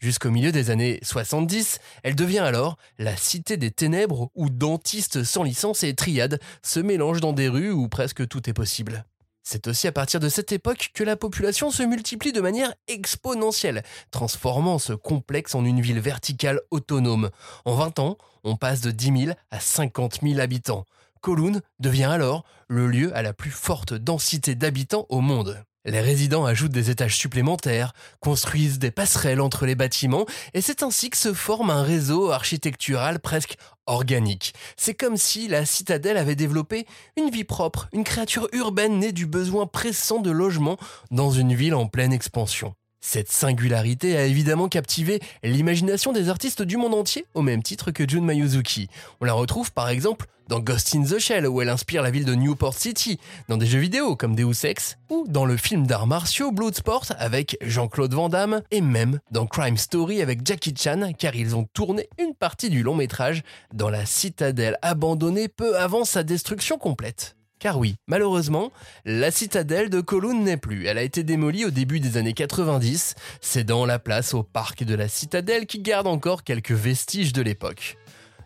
Jusqu'au 0.00 0.30
milieu 0.30 0.52
des 0.52 0.70
années 0.70 1.00
70, 1.02 1.78
elle 2.02 2.14
devient 2.14 2.40
alors 2.40 2.76
la 2.98 3.16
cité 3.16 3.56
des 3.56 3.70
ténèbres 3.70 4.30
où 4.34 4.50
dentistes 4.50 5.24
sans 5.24 5.42
licence 5.42 5.82
et 5.82 5.94
triades 5.94 6.40
se 6.62 6.80
mélangent 6.80 7.20
dans 7.20 7.32
des 7.32 7.48
rues 7.48 7.70
où 7.70 7.88
presque 7.88 8.26
tout 8.28 8.48
est 8.48 8.52
possible. 8.54 9.04
C'est 9.48 9.68
aussi 9.68 9.86
à 9.86 9.92
partir 9.92 10.18
de 10.18 10.28
cette 10.28 10.50
époque 10.50 10.90
que 10.92 11.04
la 11.04 11.14
population 11.14 11.70
se 11.70 11.84
multiplie 11.84 12.32
de 12.32 12.40
manière 12.40 12.74
exponentielle, 12.88 13.84
transformant 14.10 14.80
ce 14.80 14.92
complexe 14.92 15.54
en 15.54 15.64
une 15.64 15.80
ville 15.80 16.00
verticale 16.00 16.60
autonome. 16.72 17.30
En 17.64 17.76
20 17.76 18.00
ans, 18.00 18.18
on 18.42 18.56
passe 18.56 18.80
de 18.80 18.90
10 18.90 19.26
000 19.26 19.36
à 19.52 19.60
50 19.60 20.18
000 20.22 20.40
habitants. 20.40 20.84
Kowloon 21.20 21.60
devient 21.78 22.04
alors 22.04 22.44
le 22.68 22.88
lieu 22.88 23.16
à 23.16 23.22
la 23.22 23.32
plus 23.32 23.52
forte 23.52 23.94
densité 23.94 24.56
d'habitants 24.56 25.06
au 25.10 25.20
monde. 25.20 25.62
Les 25.86 26.00
résidents 26.00 26.44
ajoutent 26.44 26.72
des 26.72 26.90
étages 26.90 27.16
supplémentaires, 27.16 27.92
construisent 28.18 28.80
des 28.80 28.90
passerelles 28.90 29.40
entre 29.40 29.66
les 29.66 29.76
bâtiments, 29.76 30.26
et 30.52 30.60
c'est 30.60 30.82
ainsi 30.82 31.10
que 31.10 31.16
se 31.16 31.32
forme 31.32 31.70
un 31.70 31.84
réseau 31.84 32.32
architectural 32.32 33.20
presque 33.20 33.56
organique. 33.86 34.52
C'est 34.76 34.94
comme 34.94 35.16
si 35.16 35.46
la 35.46 35.64
citadelle 35.64 36.16
avait 36.16 36.34
développé 36.34 36.86
une 37.16 37.30
vie 37.30 37.44
propre, 37.44 37.88
une 37.92 38.02
créature 38.02 38.48
urbaine 38.52 38.98
née 38.98 39.12
du 39.12 39.26
besoin 39.26 39.66
pressant 39.66 40.20
de 40.20 40.32
logement 40.32 40.76
dans 41.12 41.30
une 41.30 41.54
ville 41.54 41.74
en 41.76 41.86
pleine 41.86 42.12
expansion. 42.12 42.74
Cette 43.08 43.30
singularité 43.30 44.16
a 44.16 44.24
évidemment 44.24 44.68
captivé 44.68 45.20
l'imagination 45.44 46.12
des 46.12 46.28
artistes 46.28 46.62
du 46.62 46.76
monde 46.76 46.92
entier, 46.92 47.24
au 47.34 47.40
même 47.40 47.62
titre 47.62 47.92
que 47.92 48.06
Jun 48.06 48.22
Mayuzuki. 48.22 48.88
On 49.20 49.24
la 49.24 49.32
retrouve 49.32 49.70
par 49.72 49.88
exemple 49.90 50.26
dans 50.48 50.58
Ghost 50.58 50.92
in 50.96 51.04
the 51.04 51.20
Shell, 51.20 51.46
où 51.46 51.62
elle 51.62 51.68
inspire 51.68 52.02
la 52.02 52.10
ville 52.10 52.24
de 52.24 52.34
Newport 52.34 52.74
City, 52.74 53.20
dans 53.48 53.58
des 53.58 53.66
jeux 53.66 53.78
vidéo 53.78 54.16
comme 54.16 54.34
Deus 54.34 54.64
Ex, 54.64 54.98
ou 55.08 55.24
dans 55.28 55.44
le 55.44 55.56
film 55.56 55.86
d'arts 55.86 56.08
martiaux 56.08 56.50
Bloodsport 56.50 57.06
avec 57.16 57.56
Jean-Claude 57.60 58.12
Van 58.12 58.28
Damme, 58.28 58.62
et 58.72 58.80
même 58.80 59.20
dans 59.30 59.46
Crime 59.46 59.76
Story 59.76 60.20
avec 60.20 60.44
Jackie 60.44 60.74
Chan, 60.76 61.12
car 61.16 61.36
ils 61.36 61.54
ont 61.54 61.68
tourné 61.74 62.08
une 62.18 62.34
partie 62.34 62.70
du 62.70 62.82
long 62.82 62.96
métrage 62.96 63.44
dans 63.72 63.88
la 63.88 64.04
citadelle 64.04 64.78
abandonnée 64.82 65.46
peu 65.46 65.78
avant 65.78 66.04
sa 66.04 66.24
destruction 66.24 66.76
complète. 66.76 67.35
Car 67.58 67.78
oui, 67.78 67.96
malheureusement, 68.06 68.70
la 69.06 69.30
citadelle 69.30 69.88
de 69.88 70.02
Kowloon 70.02 70.42
n'est 70.42 70.58
plus. 70.58 70.86
Elle 70.86 70.98
a 70.98 71.02
été 71.02 71.22
démolie 71.22 71.64
au 71.64 71.70
début 71.70 72.00
des 72.00 72.18
années 72.18 72.34
90, 72.34 73.14
cédant 73.40 73.86
la 73.86 73.98
place 73.98 74.34
au 74.34 74.42
parc 74.42 74.84
de 74.84 74.94
la 74.94 75.08
citadelle 75.08 75.66
qui 75.66 75.80
garde 75.80 76.06
encore 76.06 76.44
quelques 76.44 76.72
vestiges 76.72 77.32
de 77.32 77.40
l'époque. 77.40 77.96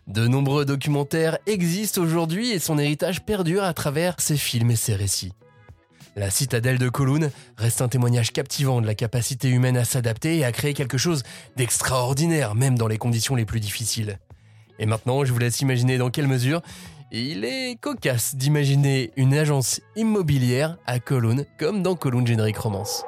De 0.07 0.27
nombreux 0.27 0.63
documentaires 0.63 1.37
existent 1.45 2.01
aujourd'hui 2.01 2.51
et 2.51 2.59
son 2.59 2.77
héritage 2.77 3.25
perdure 3.25 3.63
à 3.63 3.73
travers 3.73 4.15
ses 4.19 4.37
films 4.37 4.71
et 4.71 4.75
ses 4.77 4.95
récits. 4.95 5.33
La 6.15 6.29
citadelle 6.29 6.77
de 6.77 6.89
Kowloon 6.89 7.31
reste 7.57 7.81
un 7.81 7.87
témoignage 7.89 8.31
captivant 8.31 8.81
de 8.81 8.85
la 8.85 8.95
capacité 8.95 9.49
humaine 9.49 9.77
à 9.77 9.85
s'adapter 9.85 10.37
et 10.37 10.45
à 10.45 10.51
créer 10.51 10.73
quelque 10.73 10.97
chose 10.97 11.23
d'extraordinaire, 11.57 12.55
même 12.55 12.77
dans 12.77 12.87
les 12.87 12.97
conditions 12.97 13.35
les 13.35 13.45
plus 13.45 13.59
difficiles. 13.59 14.19
Et 14.79 14.85
maintenant, 14.85 15.23
je 15.23 15.31
vous 15.31 15.39
laisse 15.39 15.61
imaginer 15.61 15.97
dans 15.97 16.09
quelle 16.09 16.27
mesure 16.27 16.61
il 17.11 17.43
est 17.43 17.75
cocasse 17.75 18.35
d'imaginer 18.35 19.11
une 19.17 19.33
agence 19.33 19.81
immobilière 19.97 20.77
à 20.85 20.99
Kowloon, 20.99 21.45
comme 21.59 21.83
dans 21.83 21.95
Kowloon 21.95 22.25
Generic 22.25 22.57
Romance. 22.57 23.03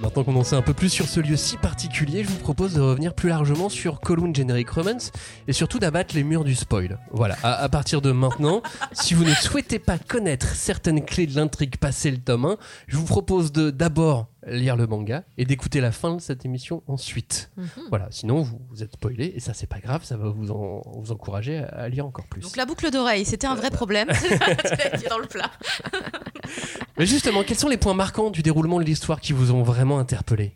Maintenant 0.00 0.24
qu'on 0.24 0.34
en 0.34 0.42
sait 0.42 0.56
un 0.56 0.62
peu 0.62 0.74
plus 0.74 0.88
sur 0.88 1.06
ce 1.06 1.20
lieu 1.20 1.36
si 1.36 1.56
particulier, 1.56 2.24
je 2.24 2.28
vous 2.28 2.38
propose 2.38 2.74
de 2.74 2.80
revenir 2.80 3.14
plus 3.14 3.28
largement 3.28 3.68
sur 3.68 4.00
Kowloon 4.00 4.34
Generic 4.34 4.68
Romance 4.68 5.12
et 5.46 5.52
surtout 5.52 5.78
d'abattre 5.78 6.16
les 6.16 6.24
murs 6.24 6.42
du 6.42 6.56
spoil. 6.56 6.98
Voilà, 7.12 7.36
à, 7.44 7.62
à 7.62 7.68
partir 7.68 8.02
de 8.02 8.10
maintenant, 8.10 8.60
si 8.90 9.14
vous 9.14 9.24
ne 9.24 9.32
souhaitez 9.32 9.78
pas 9.78 9.98
connaître 9.98 10.48
certaines 10.56 11.04
clés 11.04 11.28
de 11.28 11.36
l'intrigue 11.36 11.76
passée 11.76 12.10
le 12.10 12.18
tome 12.18 12.46
1, 12.46 12.56
je 12.88 12.96
vous 12.96 13.06
propose 13.06 13.52
de 13.52 13.70
d'abord 13.70 14.31
lire 14.46 14.76
le 14.76 14.86
manga 14.86 15.24
et 15.38 15.44
d'écouter 15.44 15.80
la 15.80 15.92
fin 15.92 16.14
de 16.16 16.20
cette 16.20 16.44
émission 16.44 16.82
ensuite. 16.88 17.50
Mhm. 17.56 17.66
Voilà, 17.90 18.08
sinon 18.10 18.42
vous, 18.42 18.60
vous 18.70 18.82
êtes 18.82 18.92
spoilé 18.94 19.32
et 19.36 19.40
ça 19.40 19.54
c'est 19.54 19.68
pas 19.68 19.78
grave, 19.78 20.04
ça 20.04 20.16
va 20.16 20.28
vous, 20.30 20.50
en- 20.50 20.82
vous 21.00 21.12
encourager 21.12 21.58
à, 21.58 21.66
à 21.66 21.88
lire 21.88 22.06
encore 22.06 22.26
plus. 22.26 22.40
Donc 22.42 22.56
la 22.56 22.66
boucle 22.66 22.90
d'oreille, 22.90 23.24
c'était 23.24 23.46
un 23.46 23.54
vrai 23.54 23.70
problème. 23.70 24.08
dans 25.10 25.18
le 25.18 25.26
plat. 25.26 25.50
Mais 26.98 27.06
justement, 27.06 27.42
quels 27.44 27.58
sont 27.58 27.68
les 27.68 27.76
points 27.76 27.94
marquants 27.94 28.30
du 28.30 28.42
déroulement 28.42 28.78
de 28.78 28.84
l'histoire 28.84 29.20
qui 29.20 29.32
vous 29.32 29.50
ont 29.52 29.62
vraiment 29.62 29.98
interpellé? 29.98 30.54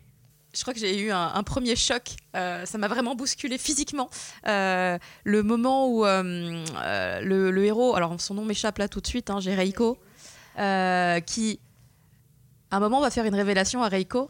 Je 0.53 0.61
crois 0.61 0.73
que 0.73 0.79
j'ai 0.79 0.99
eu 0.99 1.11
un, 1.11 1.31
un 1.35 1.43
premier 1.43 1.75
choc. 1.75 2.15
Euh, 2.35 2.65
ça 2.65 2.77
m'a 2.77 2.87
vraiment 2.87 3.15
bousculé 3.15 3.57
physiquement. 3.57 4.09
Euh, 4.47 4.97
le 5.23 5.43
moment 5.43 5.87
où 5.87 6.05
euh, 6.05 6.63
le, 7.21 7.51
le 7.51 7.65
héros, 7.65 7.95
alors 7.95 8.19
son 8.19 8.33
nom 8.33 8.43
m'échappe 8.45 8.77
là 8.79 8.87
tout 8.87 8.99
de 9.01 9.07
suite, 9.07 9.29
hein, 9.29 9.39
j'ai 9.39 9.53
Reiko, 9.53 9.97
qui 11.25 11.59
à 12.71 12.77
un 12.77 12.79
moment 12.79 13.01
va 13.01 13.09
faire 13.09 13.25
une 13.25 13.35
révélation 13.35 13.83
à 13.83 13.89
Reiko. 13.89 14.29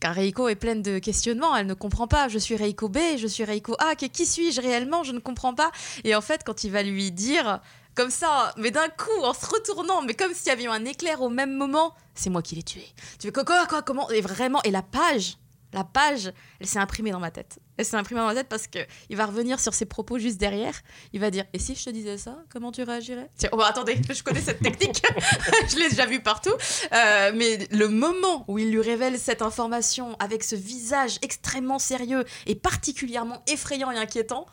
Car 0.00 0.14
Reiko 0.14 0.48
est 0.48 0.54
pleine 0.54 0.80
de 0.80 0.98
questionnements, 0.98 1.54
elle 1.54 1.66
ne 1.66 1.74
comprend 1.74 2.06
pas. 2.06 2.28
Je 2.28 2.38
suis 2.38 2.56
Reiko 2.56 2.88
B, 2.88 2.98
je 3.18 3.26
suis 3.26 3.44
Reiko 3.44 3.76
A, 3.78 3.94
qui 3.94 4.24
suis-je 4.24 4.60
réellement? 4.60 5.04
Je 5.04 5.12
ne 5.12 5.18
comprends 5.18 5.54
pas. 5.54 5.70
Et 6.04 6.14
en 6.14 6.22
fait, 6.22 6.42
quand 6.44 6.64
il 6.64 6.70
va 6.70 6.82
lui 6.82 7.12
dire, 7.12 7.60
comme 7.94 8.08
ça, 8.08 8.54
mais 8.56 8.70
d'un 8.70 8.88
coup, 8.88 9.22
en 9.22 9.34
se 9.34 9.44
retournant, 9.44 10.00
mais 10.00 10.14
comme 10.14 10.32
s'il 10.32 10.48
y 10.48 10.50
avait 10.50 10.66
un 10.68 10.86
éclair 10.86 11.20
au 11.20 11.28
même 11.28 11.54
moment, 11.54 11.94
c'est 12.14 12.30
moi 12.30 12.40
qui 12.40 12.54
l'ai 12.54 12.62
tué. 12.62 12.86
Tu 13.18 13.26
fais 13.26 13.32
quoi, 13.32 13.44
quoi, 13.44 13.66
quoi, 13.66 13.82
comment? 13.82 14.08
Et 14.10 14.22
vraiment, 14.22 14.62
et 14.62 14.70
la 14.70 14.82
page, 14.82 15.36
la 15.72 15.84
page, 15.84 16.32
elle 16.58 16.66
s'est 16.66 16.78
imprimée 16.78 17.10
dans 17.10 17.20
ma 17.20 17.30
tête. 17.30 17.58
Elle 17.76 17.84
s'est 17.84 17.96
imprimée 17.96 18.20
dans 18.20 18.26
ma 18.26 18.34
tête 18.34 18.48
parce 18.48 18.66
que 18.66 18.80
il 19.08 19.16
va 19.16 19.26
revenir 19.26 19.60
sur 19.60 19.72
ses 19.72 19.86
propos 19.86 20.18
juste 20.18 20.38
derrière. 20.38 20.74
Il 21.12 21.20
va 21.20 21.30
dire 21.30 21.44
Et 21.52 21.58
si 21.58 21.74
je 21.74 21.84
te 21.84 21.90
disais 21.90 22.18
ça, 22.18 22.38
comment 22.50 22.72
tu 22.72 22.82
réagirais? 22.82 23.28
Tiens, 23.36 23.50
oh, 23.52 23.60
attendez, 23.62 23.96
je 24.10 24.22
connais 24.22 24.40
cette 24.40 24.60
technique. 24.60 25.02
je 25.68 25.76
l'ai 25.76 25.88
déjà 25.88 26.06
vue 26.06 26.20
partout. 26.20 26.54
Euh, 26.92 27.32
mais 27.34 27.68
le 27.70 27.88
moment 27.88 28.44
où 28.48 28.58
il 28.58 28.70
lui 28.70 28.80
révèle 28.80 29.18
cette 29.18 29.42
information 29.42 30.16
avec 30.18 30.42
ce 30.42 30.56
visage 30.56 31.18
extrêmement 31.22 31.78
sérieux 31.78 32.24
et 32.46 32.54
particulièrement 32.54 33.42
effrayant 33.46 33.90
et 33.90 33.96
inquiétant. 33.96 34.46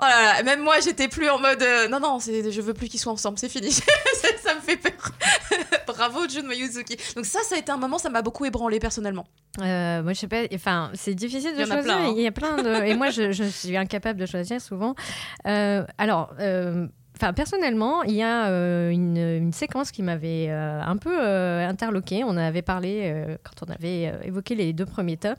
Oh 0.00 0.04
même 0.44 0.62
moi 0.62 0.78
j'étais 0.78 1.08
plus 1.08 1.28
en 1.28 1.40
mode 1.40 1.60
euh, 1.60 1.88
non 1.88 1.98
non 1.98 2.20
je 2.20 2.60
veux 2.60 2.72
plus 2.72 2.88
qu'ils 2.88 3.00
soient 3.00 3.12
ensemble 3.12 3.36
c'est 3.36 3.48
fini 3.48 3.72
ça, 3.72 3.82
ça 4.40 4.54
me 4.54 4.60
fait 4.60 4.76
peur 4.76 5.12
bravo 5.98 6.28
Jun 6.28 6.44
Mayuzuki 6.44 6.96
donc 7.16 7.26
ça 7.26 7.40
ça 7.44 7.56
a 7.56 7.58
été 7.58 7.70
un 7.72 7.76
moment 7.76 7.98
ça 7.98 8.08
m'a 8.10 8.22
beaucoup 8.22 8.44
ébranlé 8.46 8.78
personnellement 8.80 9.26
Euh, 9.60 10.02
moi, 10.04 10.12
je 10.12 10.20
sais 10.20 10.28
pas. 10.28 10.42
Enfin, 10.54 10.90
c'est 10.94 11.14
difficile 11.16 11.54
de 11.56 11.62
Il 11.62 11.66
choisir. 11.66 11.82
plein, 11.82 11.98
hein. 12.06 12.14
Il 12.16 12.22
y 12.22 12.26
a 12.28 12.30
plein 12.30 12.62
de. 12.62 12.84
Et 12.86 12.94
moi, 12.94 13.10
je, 13.10 13.32
je 13.32 13.42
suis 13.42 13.76
incapable 13.76 14.20
de 14.20 14.26
choisir 14.26 14.60
souvent. 14.60 14.94
Euh, 15.46 15.84
alors. 15.98 16.32
euh, 16.38 16.86
Enfin, 17.20 17.32
personnellement, 17.32 18.04
il 18.04 18.14
y 18.14 18.22
a 18.22 18.46
euh, 18.48 18.90
une, 18.90 19.16
une 19.16 19.52
séquence 19.52 19.90
qui 19.90 20.04
m'avait 20.04 20.46
euh, 20.50 20.80
un 20.80 20.96
peu 20.96 21.10
euh, 21.20 21.66
interloquée. 21.68 22.22
On 22.24 22.36
avait 22.36 22.62
parlé 22.62 23.00
euh, 23.04 23.36
quand 23.42 23.66
on 23.66 23.72
avait 23.72 24.12
évoqué 24.24 24.54
les 24.54 24.72
deux 24.72 24.86
premiers 24.86 25.16
tomes. 25.16 25.34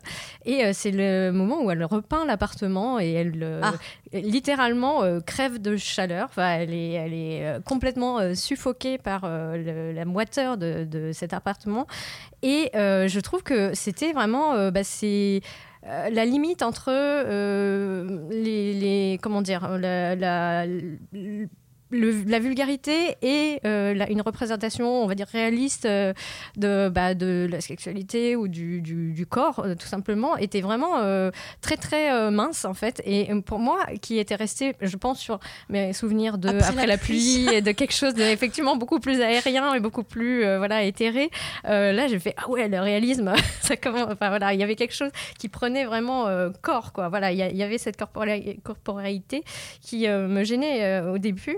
Et 0.45 0.73
c'est 0.73 0.91
le 0.91 1.32
moment 1.32 1.63
où 1.63 1.71
elle 1.71 1.84
repeint 1.86 2.25
l'appartement 2.25 2.99
et 2.99 3.13
elle 3.13 3.59
Ah. 3.63 3.73
littéralement 4.11 5.03
crève 5.25 5.61
de 5.61 5.77
chaleur. 5.77 6.25
Enfin, 6.30 6.49
elle 6.59 6.73
est, 6.73 6.91
elle 6.91 7.13
est 7.13 7.63
complètement 7.63 8.36
suffoquée 8.36 8.97
par 8.97 9.21
le- 9.25 9.93
la 9.93 10.03
moiteur 10.05 10.57
de, 10.57 10.84
de 10.84 11.11
cet 11.13 11.34
appartement. 11.34 11.88
Et 12.43 12.71
je 12.73 13.19
trouve 13.21 13.41
que 13.43 13.73
c'était 13.73 14.11
vraiment, 14.11 14.69
bah, 14.71 14.84
c'est 14.84 15.39
euh, 15.88 16.09
la 16.09 16.25
limite 16.25 16.61
entre 16.61 16.89
euh, 16.89 18.27
les, 18.32 18.73
les- 18.73 19.17
comment 19.21 19.41
dire, 19.41 19.77
la, 19.77 20.13
la- 20.15 20.65
la 21.91 22.39
vulgarité 22.39 23.15
et 23.21 23.59
euh, 23.65 24.05
une 24.09 24.21
représentation, 24.21 25.03
on 25.03 25.07
va 25.07 25.15
dire, 25.15 25.27
réaliste 25.27 25.85
euh, 25.85 26.13
de, 26.55 26.89
bah, 26.89 27.15
de 27.15 27.47
la 27.49 27.61
sexualité 27.61 28.35
ou 28.35 28.47
du, 28.47 28.81
du, 28.81 29.25
corps, 29.25 29.59
euh, 29.59 29.75
tout 29.75 29.87
simplement, 29.87 30.37
était 30.37 30.61
vraiment 30.61 30.79
très, 31.61 31.77
très 31.77 32.31
mince, 32.31 32.65
en 32.65 32.73
fait. 32.73 33.01
Et 33.05 33.29
pour 33.45 33.59
moi, 33.59 33.85
qui 34.01 34.17
était 34.19 34.35
resté, 34.35 34.75
je 34.81 34.97
pense, 34.97 35.19
sur 35.19 35.39
mes 35.69 35.93
souvenirs 35.93 36.37
de 36.37 36.49
Après, 36.49 36.85
la, 36.85 36.97
pluie, 36.97 37.47
et 37.53 37.61
de 37.61 37.71
quelque 37.71 37.93
chose 37.93 38.13
d'effectivement 38.13 38.75
beaucoup 38.75 38.99
plus 38.99 39.21
aérien 39.21 39.73
et 39.73 39.79
beaucoup 39.79 40.03
plus 40.03 40.41
voilà, 40.57 40.83
éthéré, 40.83 41.29
là, 41.63 42.07
j'ai 42.07 42.19
fait, 42.19 42.35
ah 42.37 42.49
ouais, 42.49 42.67
le 42.67 42.79
réalisme, 42.79 43.33
ça 43.61 43.75
comment, 43.77 44.07
enfin 44.11 44.29
voilà, 44.29 44.53
il 44.53 44.59
y 44.59 44.63
avait 44.63 44.75
quelque 44.75 44.95
chose 44.95 45.11
qui 45.37 45.49
prenait 45.49 45.85
vraiment 45.85 46.27
corps, 46.61 46.93
quoi. 46.93 47.09
Voilà, 47.09 47.31
il 47.31 47.37
y, 47.37 47.63
avait 47.63 47.77
cette 47.77 47.97
corporalité 47.97 49.43
qui 49.81 50.07
me 50.07 50.43
gênait 50.43 51.01
au 51.01 51.17
début. 51.17 51.57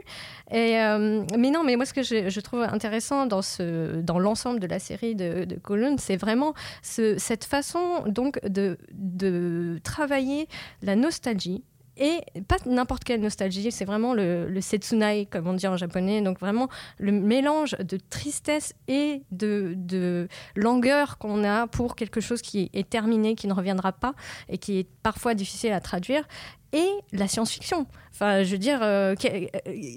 Et, 0.51 0.79
euh, 0.79 1.23
mais 1.37 1.49
non, 1.49 1.63
mais 1.63 1.75
moi, 1.75 1.85
ce 1.85 1.93
que 1.93 2.03
je, 2.03 2.39
trouve 2.39 2.61
intéressant 2.61 3.25
dans, 3.25 4.19
l'ensemble 4.19 4.59
de 4.59 4.67
la 4.67 4.79
série 4.79 5.15
de, 5.15 5.45
de 5.45 5.59
c'est 5.97 6.17
vraiment 6.17 6.53
ce, 6.81 7.17
cette 7.17 7.45
façon 7.45 8.03
donc 8.07 8.39
de 8.43 9.79
travailler 9.83 10.47
la 10.81 10.95
nostalgie 10.95 11.63
et 11.97 12.21
pas 12.47 12.57
n'importe 12.65 13.03
quelle 13.03 13.21
nostalgie, 13.21 13.71
c'est 13.71 13.85
vraiment 13.85 14.13
le, 14.13 14.47
le, 14.47 14.61
setsunai, 14.61 15.27
comme 15.29 15.47
on 15.47 15.53
dit 15.53 15.67
en 15.67 15.77
japonais, 15.77 16.21
donc 16.21 16.39
vraiment 16.39 16.69
le 16.97 17.11
mélange 17.11 17.75
de 17.77 17.97
tristesse 17.97 18.73
et 18.87 19.23
de, 19.31 20.27
langueur 20.55 21.17
qu'on 21.17 21.43
a 21.43 21.67
pour 21.67 21.95
quelque 21.95 22.21
chose 22.21 22.41
qui 22.41 22.69
est 22.73 22.89
terminé, 22.89 23.35
qui 23.35 23.47
ne 23.47 23.53
reviendra 23.53 23.91
pas 23.91 24.13
et 24.49 24.57
qui 24.57 24.79
est 24.79 24.87
parfois 25.03 25.33
difficile 25.33 25.73
à 25.73 25.79
traduire 25.79 26.27
et 26.73 26.87
la 27.11 27.27
science-fiction. 27.27 27.85
Enfin, 28.13 28.43
je 28.43 28.51
veux 28.51 28.57
dire, 28.57 28.79
euh, 28.81 29.15
euh, 29.25 29.45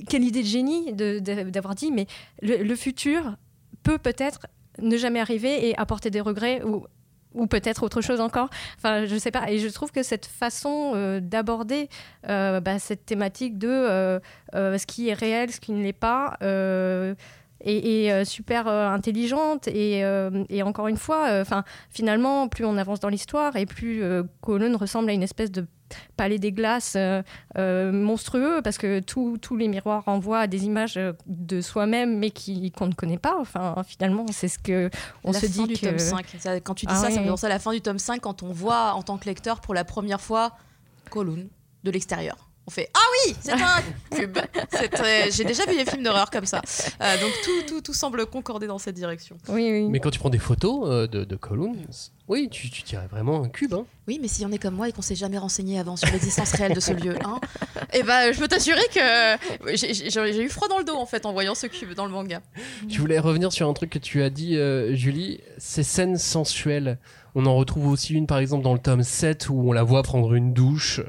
quelle 0.09 0.25
idée 0.25 0.43
de 0.43 0.47
génie 0.47 0.93
d'avoir 0.93 1.75
dit, 1.75 1.93
mais 1.93 2.07
le, 2.43 2.75
futur 2.75 3.37
peut 3.83 3.99
peut-être 3.99 4.47
ne 4.81 4.97
jamais 4.97 5.21
arriver 5.21 5.69
et 5.69 5.79
apporter 5.79 6.11
des 6.11 6.21
regrets 6.21 6.63
ou 6.65 6.85
ou 7.35 7.47
peut-être 7.47 7.83
autre 7.83 8.01
chose 8.01 8.21
encore. 8.21 8.49
Enfin, 8.79 9.05
je 9.07 9.17
sais 9.17 9.31
pas. 9.31 9.51
Et 9.51 9.59
je 9.59 9.69
trouve 9.69 9.93
que 9.93 10.03
cette 10.03 10.27
façon 10.27 10.93
euh, 10.95 11.21
d'aborder 11.21 11.89
bah, 12.27 12.79
cette 12.79 13.05
thématique 13.07 13.59
de 13.59 14.21
ce 14.53 14.87
qui 14.87 15.09
est 15.09 15.15
réel, 15.15 15.53
ce 15.53 15.61
qui 15.61 15.73
ne 15.73 15.83
l'est 15.83 15.93
pas, 15.93 16.37
est, 17.61 18.25
super 18.25 18.69
intelligente. 18.69 19.69
Et, 19.69 20.01
et, 20.49 20.63
encore 20.63 20.89
une 20.89 20.97
fois, 20.97 21.29
enfin, 21.41 21.65
finalement, 21.91 22.49
plus 22.49 22.65
on 22.65 22.77
avance 22.77 23.01
dans 23.01 23.09
l'histoire 23.09 23.57
et 23.57 23.67
plus 23.67 24.03
Colonne 24.41 24.77
ressemble 24.77 25.11
à 25.11 25.13
une 25.13 25.23
espèce 25.23 25.51
de 25.51 25.67
palais 26.17 26.39
des 26.39 26.53
glaces 26.53 26.95
euh, 26.97 27.23
euh, 27.59 27.93
monstrueux 27.93 28.61
parce 28.63 28.79
que 28.79 29.01
tous 29.01 29.57
les 29.57 29.69
miroirs 29.69 30.05
renvoient 30.05 30.41
à 30.41 30.47
des 30.47 30.65
images 30.65 30.97
euh, 30.97 31.13
de 31.27 31.61
soi-même 31.61 32.19
mais 32.19 32.31
qu'on 32.31 32.87
ne 32.87 32.95
connaît 32.95 33.19
pas. 33.19 33.37
Enfin, 33.39 33.83
finalement, 33.87 34.27
c'est 34.33 34.49
ce 34.49 34.59
que 34.59 34.91
on 35.23 35.33
se 35.33 35.47
dit 35.47 35.67
du 35.67 35.79
tome 35.79 35.99
5. 35.99 36.27
quand 36.63 36.75
tu 36.75 36.87
dis 36.87 36.93
ah 36.95 37.01
ça, 37.01 37.11
ça 37.11 37.21
me 37.21 37.29
pense 37.29 37.45
à 37.45 37.49
la 37.49 37.59
fin 37.59 37.73
du 37.73 37.81
tome 37.81 37.99
5 37.99 38.21
quand 38.21 38.43
on 38.43 38.53
voit 38.53 38.93
en 38.95 39.03
tant 39.03 39.19
que 39.19 39.27
lecteur 39.27 39.61
pour 39.61 39.75
la 39.75 39.85
première 39.85 40.21
fois 40.21 40.53
Kowloon 41.11 41.49
de 41.85 41.91
l'extérieur 41.91 42.44
on 42.67 42.71
fait 42.71 42.89
Ah 42.95 42.99
oui, 43.27 43.37
c'est 43.41 43.53
un 43.53 44.17
cube. 44.17 44.39
J'ai 45.31 45.45
déjà 45.45 45.65
vu 45.67 45.77
des 45.77 45.85
films 45.85 46.03
d'horreur 46.03 46.31
comme 46.31 46.47
ça. 46.47 46.63
Euh, 47.01 47.21
donc 47.21 47.31
tout, 47.45 47.63
tout, 47.67 47.81
tout, 47.81 47.95
semble 47.95 48.25
concorder 48.27 48.67
dans 48.67 48.79
cette 48.79 48.95
direction. 48.95 49.37
Oui, 49.49 49.71
oui. 49.71 49.89
Mais 49.89 50.01
quand 50.01 50.11
tu 50.11 50.19
prends 50.19 50.31
des 50.31 50.39
photos 50.39 50.89
euh, 50.89 51.07
de, 51.07 51.25
de 51.25 51.37
oui, 52.27 52.49
tu, 52.51 52.71
tu 52.71 52.83
dirais 52.83 53.07
vraiment 53.11 53.43
un 53.43 53.49
cube. 53.49 53.75
Hein. 53.75 53.85
Oui, 54.09 54.19
mais 54.21 54.29
s'il 54.29 54.45
y 54.45 54.47
en 54.47 54.53
est 54.53 54.59
comme 54.59 54.75
moi 54.75 54.89
et 54.89 54.93
qu'on 54.93 55.03
s'est 55.03 55.15
jamais 55.15 55.37
renseigné 55.37 55.79
avant 55.79 55.97
sur 55.97 56.11
l'existence 56.11 56.53
réelle 56.53 56.73
de 56.73 56.81
ce 56.81 56.93
lieu, 56.93 57.17
hein, 57.23 57.39
et 57.93 57.99
eh 57.99 58.03
ben, 58.03 58.33
je 58.33 58.39
peux 58.39 58.49
t'assurer 58.49 58.81
que 58.95 59.77
j'ai 59.77 60.43
eu 60.43 60.49
froid 60.49 60.69
dans 60.69 60.79
le 60.79 60.85
dos 60.85 60.95
en 60.95 61.05
fait 61.05 61.27
en 61.27 61.33
voyant 61.35 61.55
ce 61.55 61.67
cube 61.67 61.93
dans 61.93 62.07
le 62.07 62.13
manga. 62.13 62.41
Tu 62.89 63.01
voulais 63.01 63.19
revenir 63.19 63.53
sur 63.53 63.69
un 63.69 63.75
truc 63.75 63.91
que 63.91 63.99
tu 63.99 64.23
as 64.23 64.31
dit, 64.31 64.57
euh, 64.57 64.95
Julie, 64.95 65.41
ces 65.59 65.83
scènes 65.83 66.17
sensuelles. 66.17 66.99
On 67.35 67.45
en 67.45 67.57
retrouve 67.57 67.89
aussi 67.89 68.15
une 68.15 68.27
par 68.27 68.39
exemple 68.39 68.65
dans 68.65 68.73
le 68.73 68.79
tome 68.79 69.03
7 69.03 69.51
où 69.51 69.69
on 69.69 69.73
la 69.73 69.83
voit 69.83 70.03
prendre 70.03 70.33
une 70.35 70.55
douche 70.55 71.03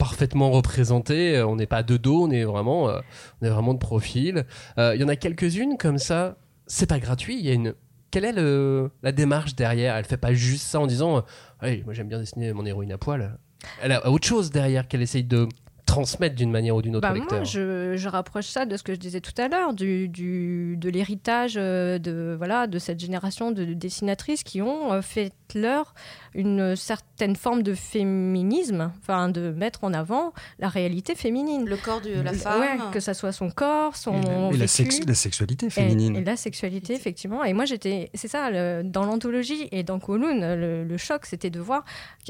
parfaitement 0.00 0.50
représenté. 0.50 1.36
Euh, 1.36 1.46
on 1.46 1.56
n'est 1.56 1.66
pas 1.66 1.84
de 1.84 1.96
dos, 1.98 2.24
on 2.24 2.30
est 2.30 2.44
vraiment, 2.44 2.88
euh, 2.88 3.00
on 3.40 3.46
est 3.46 3.50
vraiment 3.50 3.74
de 3.74 3.78
profil. 3.78 4.46
Euh, 4.78 4.94
il 4.96 5.00
y 5.00 5.04
en 5.04 5.08
a 5.08 5.14
quelques-unes 5.14 5.76
comme 5.78 5.98
ça. 5.98 6.38
C'est 6.66 6.88
pas 6.88 6.98
gratuit. 6.98 7.38
Il 7.38 7.46
y 7.46 7.50
a 7.50 7.52
une. 7.52 7.74
Quelle 8.10 8.24
est 8.24 8.32
le, 8.32 8.90
la 9.02 9.12
démarche 9.12 9.54
derrière? 9.54 9.94
Elle 9.96 10.06
fait 10.06 10.16
pas 10.16 10.32
juste 10.32 10.66
ça 10.66 10.80
en 10.80 10.86
disant, 10.86 11.22
moi 11.62 11.92
j'aime 11.92 12.08
bien 12.08 12.18
dessiner 12.18 12.52
mon 12.52 12.66
héroïne 12.66 12.90
à 12.90 12.98
poil. 12.98 13.38
Elle 13.82 13.92
a 13.92 14.10
autre 14.10 14.26
chose 14.26 14.50
derrière 14.50 14.88
qu'elle 14.88 15.02
essaye 15.02 15.22
de 15.22 15.46
transmettre 15.86 16.34
d'une 16.34 16.50
manière 16.50 16.74
ou 16.74 16.82
d'une 16.82 16.96
autre 16.96 17.06
bah 17.06 17.14
lecteur. 17.14 17.38
Moi, 17.38 17.44
je, 17.44 17.94
je, 17.96 18.08
rapproche 18.08 18.46
ça 18.46 18.64
de 18.64 18.76
ce 18.76 18.82
que 18.82 18.94
je 18.94 18.98
disais 18.98 19.20
tout 19.20 19.34
à 19.40 19.48
l'heure, 19.48 19.74
du, 19.74 20.08
du, 20.08 20.76
de 20.76 20.88
l'héritage 20.88 21.54
de, 21.54 22.34
voilà, 22.36 22.66
de 22.66 22.78
cette 22.78 22.98
génération 22.98 23.52
de 23.52 23.64
dessinatrices 23.74 24.42
qui 24.42 24.62
ont 24.62 25.00
fait 25.02 25.32
leur 25.54 25.94
une 26.34 26.76
certaine 26.76 27.36
forme 27.36 27.62
de 27.62 27.74
féminisme, 27.74 28.92
enfin 29.00 29.28
de 29.28 29.50
mettre 29.50 29.84
en 29.84 29.92
avant 29.92 30.32
la 30.58 30.68
réalité 30.68 31.14
féminine. 31.14 31.66
Le 31.66 31.76
corps 31.76 32.00
de 32.00 32.20
la 32.20 32.32
femme. 32.32 32.90
que 32.92 33.00
ça 33.00 33.14
soit 33.14 33.32
son 33.32 33.50
corps, 33.50 33.96
son. 33.96 34.50
Et, 34.52 34.56
la, 34.56 34.66
sexualité 34.66 35.70
féminine. 35.70 36.16
Et, 36.16 36.24
la 36.24 36.36
sexualité, 36.36 36.94
effectivement. 36.94 37.44
Et 37.44 37.52
moi, 37.52 37.64
j'étais. 37.64 38.10
C'est 38.14 38.28
ça, 38.28 38.82
dans 38.82 39.04
l'anthologie 39.04 39.68
et 39.72 39.82
dans 39.82 39.98
Kowloon, 39.98 40.56
le, 40.56 40.96
choc, 40.96 41.26
c'était 41.26 41.50
de 41.50 41.60
voir 41.60 41.84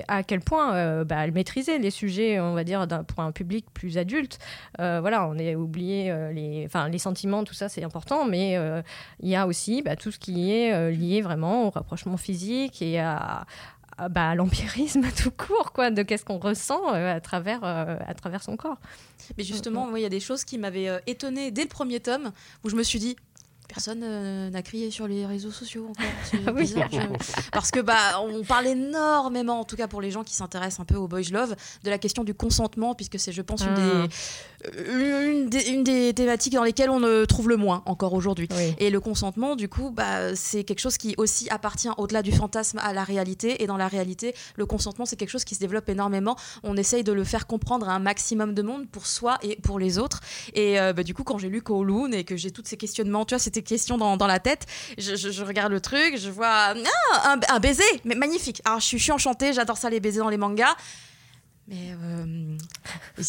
à 0.08 0.22
quel 0.22 0.40
point 0.40 0.74
euh, 0.74 1.04
bah, 1.04 1.16
elle 1.24 1.32
maîtrisait 1.32 1.78
les 1.78 1.90
sujets, 1.90 2.40
on 2.40 2.54
va 2.54 2.64
dire, 2.64 2.86
pour 3.06 3.20
un 3.20 3.32
public 3.32 3.66
plus 3.72 3.98
adulte. 3.98 4.38
Euh, 4.80 5.00
voilà, 5.00 5.26
on 5.26 5.36
est 5.38 5.54
oublié 5.54 6.10
euh, 6.10 6.32
les, 6.32 6.64
enfin, 6.66 6.88
les 6.88 6.98
sentiments, 6.98 7.44
tout 7.44 7.54
ça, 7.54 7.68
c'est 7.68 7.84
important, 7.84 8.26
mais 8.26 8.58
il 9.20 9.28
y 9.28 9.36
a 9.36 9.46
aussi 9.46 9.82
bah, 9.82 9.96
tout 9.96 10.10
ce 10.10 10.18
qui 10.18 10.52
est 10.52 10.90
lié 10.90 11.20
vraiment 11.20 11.66
au 11.66 11.70
rapprochement 11.70 12.16
physique 12.16 12.82
et 12.82 12.98
à, 12.98 13.46
bah, 14.08 14.34
l'empirisme 14.34 15.02
tout 15.16 15.30
court, 15.30 15.72
quoi, 15.72 15.90
de 15.90 16.02
qu'est-ce 16.02 16.24
qu'on 16.24 16.38
ressent 16.38 16.94
euh, 16.94 17.16
à, 17.16 17.20
travers, 17.20 17.60
euh, 17.64 17.96
à 18.06 18.14
travers 18.14 18.42
son 18.42 18.56
corps. 18.56 18.78
Mais 19.36 19.44
justement, 19.44 19.94
il 19.96 20.02
y 20.02 20.06
a 20.06 20.10
des 20.10 20.20
choses 20.20 20.44
qui 20.44 20.58
m'avaient 20.58 20.88
euh, 20.88 20.98
étonnée 21.06 21.50
dès 21.50 21.62
le 21.62 21.68
premier 21.68 22.00
tome, 22.00 22.32
où 22.64 22.70
je 22.70 22.76
me 22.76 22.82
suis 22.82 22.98
dit, 22.98 23.16
personne 23.70 24.02
euh, 24.02 24.50
n'a 24.50 24.62
crié 24.62 24.90
sur 24.90 25.06
les 25.06 25.26
réseaux 25.26 25.50
sociaux 25.50 25.88
encore. 25.90 26.42
Parce 27.52 27.70
que 27.70 27.80
bah 27.80 28.20
on 28.20 28.42
parle 28.42 28.66
énormément, 28.66 29.60
en 29.60 29.64
tout 29.64 29.76
cas 29.76 29.86
pour 29.86 30.00
les 30.00 30.10
gens 30.10 30.24
qui 30.24 30.34
s'intéressent 30.34 30.80
un 30.80 30.84
peu 30.84 30.96
au 30.96 31.06
boys 31.06 31.20
love, 31.30 31.54
de 31.84 31.90
la 31.90 31.98
question 31.98 32.24
du 32.24 32.34
consentement, 32.34 32.94
puisque 32.94 33.18
c'est, 33.18 33.32
je 33.32 33.42
pense, 33.42 33.62
une, 33.62 33.74
des, 33.74 34.08
une, 34.88 35.48
des, 35.48 36.12
thématiques 36.14 36.54
dans 36.54 36.64
lesquelles 36.64 36.90
on 36.90 37.00
ne 37.00 37.24
trouve 37.24 37.48
le 37.48 37.56
moins 37.56 37.82
encore 37.86 38.12
aujourd'hui. 38.12 38.48
Et 38.78 38.90
le 38.90 39.00
consentement, 39.00 39.56
du 39.56 39.68
coup, 39.68 39.90
bah, 39.90 40.34
c'est 40.34 40.64
quelque 40.64 40.80
chose 40.80 40.96
qui 40.96 41.14
aussi 41.16 41.48
appartient 41.50 41.88
au-delà 41.96 42.22
du 42.22 42.32
fantasme 42.32 42.78
à 42.82 42.92
la 42.92 43.04
réalité. 43.04 43.62
Et 43.62 43.66
dans 43.66 43.76
la 43.76 43.88
réalité, 43.88 44.34
le 44.56 44.66
consentement, 44.66 45.06
c'est 45.06 45.16
quelque 45.16 45.30
chose 45.30 45.44
qui 45.44 45.54
se 45.54 45.60
développe 45.60 45.88
énormément. 45.88 46.36
On 46.62 46.76
essaye 46.76 47.04
de 47.04 47.12
le 47.12 47.24
faire 47.24 47.46
comprendre 47.46 47.88
à 47.88 47.92
un 47.92 47.98
maximum 47.98 48.54
de 48.54 48.62
monde 48.62 48.88
pour 48.88 49.06
soi 49.06 49.38
et 49.42 49.56
pour 49.56 49.78
les 49.78 49.98
autres. 49.98 50.20
Et 50.54 50.80
euh, 50.80 50.92
bah, 50.92 51.02
du 51.02 51.14
coup, 51.14 51.24
quand 51.24 51.38
j'ai 51.38 51.48
lu 51.48 51.62
Kowloon 51.62 52.12
et 52.12 52.24
que 52.24 52.36
j'ai 52.36 52.50
tous 52.50 52.62
ces 52.64 52.76
questionnements, 52.76 53.24
tu 53.24 53.34
vois, 53.34 53.38
c'était 53.38 53.62
questions 53.62 53.98
dans, 53.98 54.16
dans 54.16 54.26
la 54.26 54.38
tête. 54.38 54.66
Je, 54.98 55.42
regarde 55.44 55.72
le 55.72 55.80
truc, 55.80 56.16
je 56.16 56.30
vois 56.30 56.74
ah, 57.14 57.36
un, 57.48 57.60
baiser, 57.60 57.82
mais 58.04 58.14
magnifique. 58.14 58.60
Alors 58.64 58.80
je 58.80 58.86
suis, 58.86 58.98
je 58.98 59.04
suis 59.04 59.12
enchantée, 59.12 59.52
j'adore 59.52 59.76
ça 59.76 59.90
les 59.90 60.00
baisers 60.00 60.22
dans 60.22 60.30
les 60.30 60.36
mangas. 60.36 60.76
Mais 61.70 61.94
euh, 62.02 62.56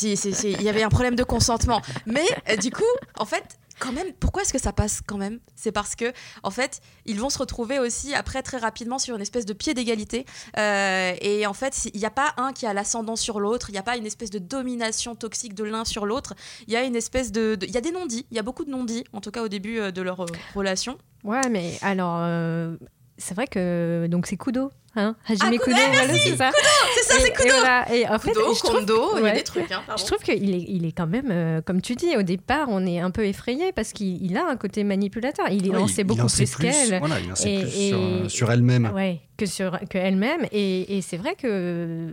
il 0.03 0.61
y 0.63 0.69
avait 0.69 0.81
un 0.81 0.89
problème 0.89 1.15
de 1.15 1.23
consentement. 1.23 1.79
Mais 2.07 2.25
euh, 2.49 2.55
du 2.55 2.71
coup, 2.71 2.81
en 3.19 3.25
fait, 3.25 3.43
quand 3.77 3.91
même, 3.91 4.11
pourquoi 4.19 4.41
est-ce 4.41 4.51
que 4.51 4.59
ça 4.59 4.73
passe 4.73 5.01
quand 5.05 5.17
même? 5.17 5.39
C'est 5.55 5.71
parce 5.71 5.95
que, 5.95 6.11
en 6.41 6.49
fait, 6.49 6.81
ils 7.05 7.19
vont 7.19 7.29
se 7.29 7.37
retrouver 7.37 7.77
aussi 7.77 8.15
après 8.15 8.41
très 8.41 8.57
rapidement 8.57 8.97
sur 8.97 9.15
une 9.15 9.21
espèce 9.21 9.45
de 9.45 9.53
pied 9.53 9.75
d'égalité. 9.75 10.25
Euh, 10.57 11.13
et 11.21 11.45
en 11.45 11.53
fait, 11.53 11.87
il 11.93 11.99
n'y 11.99 12.05
a 12.05 12.11
pas 12.11 12.33
un 12.37 12.51
qui 12.51 12.65
a 12.65 12.73
l'ascendant 12.73 13.15
sur 13.15 13.39
l'autre. 13.39 13.69
Il 13.69 13.73
n'y 13.73 13.77
a 13.77 13.83
pas 13.83 13.95
une 13.95 14.07
espèce 14.07 14.31
de 14.31 14.39
domination 14.39 15.13
toxique 15.13 15.53
de 15.53 15.63
l'un 15.63 15.85
sur 15.85 16.07
l'autre. 16.07 16.33
Il 16.65 16.73
y 16.73 16.75
a 16.75 16.83
une 16.83 16.95
espèce 16.95 17.31
de, 17.31 17.59
il 17.61 17.71
y 17.71 17.77
a 17.77 17.81
des 17.81 17.91
non-dits. 17.91 18.25
Il 18.31 18.37
y 18.37 18.39
a 18.39 18.43
beaucoup 18.43 18.65
de 18.65 18.71
non-dits, 18.71 19.03
en 19.13 19.21
tout 19.21 19.29
cas 19.29 19.43
au 19.43 19.49
début 19.49 19.91
de 19.91 20.01
leur 20.01 20.25
relation. 20.55 20.97
Ouais, 21.23 21.47
mais 21.51 21.77
alors, 21.83 22.17
c'est 23.21 23.33
vrai 23.35 23.47
que 23.47 24.07
donc 24.09 24.25
c'est 24.25 24.37
Kudo 24.37 24.71
Hein 24.95 25.15
Hajime 25.25 25.53
ah, 25.53 25.63
Kudo, 25.63 25.77
c'est 26.09 26.35
ça. 26.35 26.51
c'est 26.95 27.03
ça, 27.03 27.19
c'est 27.21 27.31
Kudo. 27.31 27.53
Et, 27.93 28.05
en 28.09 28.19
fait, 28.19 28.31
Kudo, 28.31 28.53
Kondo, 28.61 29.17
il 29.19 29.23
y 29.23 29.29
a 29.29 29.31
des 29.35 29.43
trucs. 29.43 29.71
Hein, 29.71 29.83
je 29.97 30.03
trouve 30.03 30.19
qu'il 30.19 30.53
est, 30.53 30.65
il 30.67 30.85
est 30.85 30.91
quand 30.91 31.07
même, 31.07 31.29
euh, 31.31 31.61
comme 31.61 31.81
tu 31.81 31.95
dis, 31.95 32.17
au 32.17 32.23
départ, 32.23 32.67
on 32.69 32.85
est 32.85 32.99
un 32.99 33.09
peu 33.09 33.25
effrayé 33.25 33.71
parce 33.71 33.93
qu'il 33.93 34.35
a 34.35 34.45
un 34.49 34.57
côté 34.57 34.83
manipulateur. 34.83 35.47
Il 35.49 35.65
est 35.65 35.71
lancé 35.71 36.03
beaucoup 36.03 36.27
plus, 36.27 36.55
qu'elle. 36.57 36.99
Voilà, 36.99 37.21
il 37.21 37.31
en 37.31 37.35
sait 37.35 37.59
plus 37.61 38.29
sur, 38.29 38.51
elle-même. 38.51 38.91
Ouais, 38.93 39.21
que 39.37 39.45
sur 39.45 39.79
que 39.89 39.97
elle-même. 39.97 40.45
Et, 40.51 40.97
et 40.97 41.01
c'est 41.01 41.17
vrai 41.17 41.35
que 41.35 42.09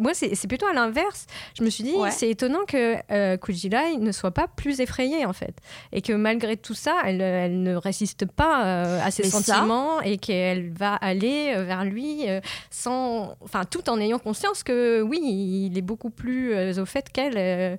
moi, 0.00 0.12
c'est 0.14 0.48
plutôt 0.48 0.66
à 0.66 0.72
l'inverse. 0.72 1.26
Je 1.58 1.64
me 1.64 1.70
suis 1.70 1.84
dit, 1.84 1.94
c'est 2.10 2.28
étonnant 2.28 2.64
que 2.66 2.96
euh, 3.10 3.36
Kujilai 3.36 3.96
ne 3.98 4.12
soit 4.12 4.30
pas 4.30 4.48
plus 4.48 4.80
effrayée, 4.80 5.24
en 5.24 5.32
fait. 5.32 5.54
Et 5.92 6.02
que 6.02 6.12
malgré 6.12 6.56
tout 6.56 6.74
ça, 6.74 6.96
elle, 7.04 7.20
elle 7.20 7.62
ne 7.62 7.76
résiste 7.76 8.26
pas 8.26 8.64
euh, 8.64 9.00
à 9.02 9.10
ses 9.10 9.24
sentiments 9.24 10.00
et 10.00 10.18
qu'elle 10.18 10.70
va 10.72 10.94
aller 10.94 11.52
euh, 11.56 11.64
vers 11.64 11.84
lui 11.84 12.24
sans. 12.70 13.36
Enfin, 13.40 13.64
tout 13.64 13.88
en 13.88 14.00
ayant 14.00 14.18
conscience 14.18 14.62
que, 14.62 15.02
oui, 15.02 15.20
il 15.70 15.78
est 15.78 15.82
beaucoup 15.82 16.10
plus 16.10 16.78
au 16.78 16.86
fait 16.86 17.10
qu'elle 17.10 17.78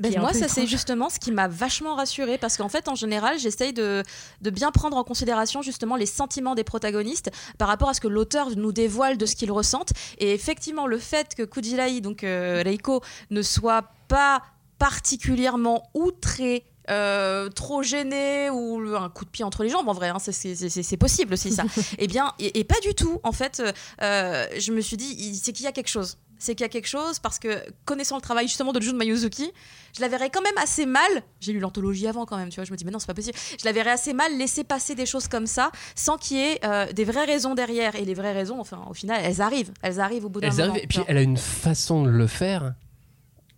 Ben, 0.00 0.10
moi, 0.20 0.32
ça 0.40 0.48
c'est 0.48 0.66
justement 0.66 1.08
ce 1.08 1.18
qui 1.20 1.30
m'a 1.32 1.48
vachement 1.48 1.94
rassurée 1.94 2.38
parce 2.38 2.56
qu'en 2.56 2.68
fait, 2.68 2.88
en 2.88 2.94
général, 2.94 3.38
j'essaye 3.38 3.72
de, 3.72 4.02
de 4.40 4.50
bien 4.50 4.70
prendre 4.72 4.96
en 4.96 5.04
considération 5.04 5.62
justement 5.62 5.96
les 5.96 6.06
sentiments 6.06 6.54
des 6.54 6.64
protagonistes 6.64 7.30
par 7.58 7.68
rapport 7.68 7.88
à 7.88 7.94
ce 7.94 8.00
que 8.00 8.08
l'auteur 8.08 8.50
nous 8.56 8.72
dévoile 8.72 9.16
de 9.16 9.26
ce 9.26 9.36
qu'ils 9.36 9.52
ressentent. 9.52 9.92
Et 10.18 10.32
effectivement, 10.32 10.86
le 10.86 10.98
fait 10.98 11.34
que 11.34 11.42
Kujilai, 11.44 12.00
donc 12.00 12.24
euh, 12.24 12.62
Reiko, 12.64 13.00
ne 13.30 13.42
soit 13.42 13.84
pas 14.08 14.42
particulièrement 14.78 15.82
outré. 15.94 16.64
euh, 16.88 17.48
trop 17.48 17.82
gêné 17.82 18.48
ou 18.48 18.78
le- 18.78 18.96
un 18.96 19.08
coup 19.08 19.24
de 19.24 19.30
pied 19.30 19.44
entre 19.44 19.64
les 19.64 19.68
jambes 19.70 19.88
en 19.88 19.92
vrai 19.92 20.08
hein, 20.10 20.18
c'est- 20.20 20.96
possible 20.96 21.34
aussi 21.34 21.50
ça 21.50 21.64
et 21.98 22.06
bien 22.06 22.32
et, 22.38 22.60
et 22.60 22.62
pas 22.62 22.78
du 22.80 22.94
tout 22.94 23.18
en 23.24 23.32
fait 23.32 23.60
euh, 24.02 24.46
je 24.56 24.70
me 24.70 24.80
suis 24.80 24.96
dit 24.96 25.34
c'est 25.34 25.52
qu'il 25.52 25.64
y 25.64 25.66
a 25.68 25.72
quelque 25.72 25.88
chose 25.88 26.16
c'est 26.38 26.54
qu'il 26.54 26.64
y 26.64 26.66
a 26.66 26.68
quelque 26.68 26.88
chose 26.88 27.18
parce 27.18 27.38
que 27.38 27.62
connaissant 27.84 28.16
le 28.16 28.22
travail 28.22 28.46
justement 28.48 28.72
de 28.72 28.80
Jun 28.80 28.94
Mayuzuki 28.94 29.52
je 29.96 30.02
la 30.02 30.08
verrais 30.08 30.28
quand 30.30 30.42
même 30.42 30.58
assez 30.58 30.84
mal. 30.84 31.10
J'ai 31.40 31.52
lu 31.52 31.58
l'anthologie 31.58 32.06
avant 32.06 32.26
quand 32.26 32.36
même, 32.36 32.50
tu 32.50 32.56
vois. 32.56 32.64
Je 32.64 32.72
me 32.72 32.76
dis, 32.76 32.84
mais 32.84 32.90
non, 32.90 32.98
c'est 32.98 33.06
pas 33.06 33.14
possible. 33.14 33.36
Je 33.58 33.64
la 33.64 33.72
verrais 33.72 33.92
assez 33.92 34.12
mal 34.12 34.36
laisser 34.36 34.62
passer 34.62 34.94
des 34.94 35.06
choses 35.06 35.26
comme 35.26 35.46
ça 35.46 35.70
sans 35.94 36.18
qu'il 36.18 36.36
y 36.36 36.40
ait 36.40 36.60
euh, 36.64 36.92
des 36.92 37.04
vraies 37.04 37.24
raisons 37.24 37.54
derrière. 37.54 37.94
Et 37.96 38.04
les 38.04 38.12
vraies 38.12 38.34
raisons, 38.34 38.60
enfin, 38.60 38.84
au 38.90 38.94
final, 38.94 39.22
elles 39.24 39.40
arrivent. 39.40 39.72
Elles 39.80 39.98
arrivent 40.00 40.26
au 40.26 40.28
bout 40.28 40.40
d'un 40.40 40.50
moment. 40.50 40.62
arrivent, 40.64 40.84
et 40.84 40.86
puis 40.86 40.98
elle 41.06 41.16
a 41.16 41.22
une 41.22 41.38
façon 41.38 42.02
de 42.02 42.10
le 42.10 42.26
faire 42.26 42.74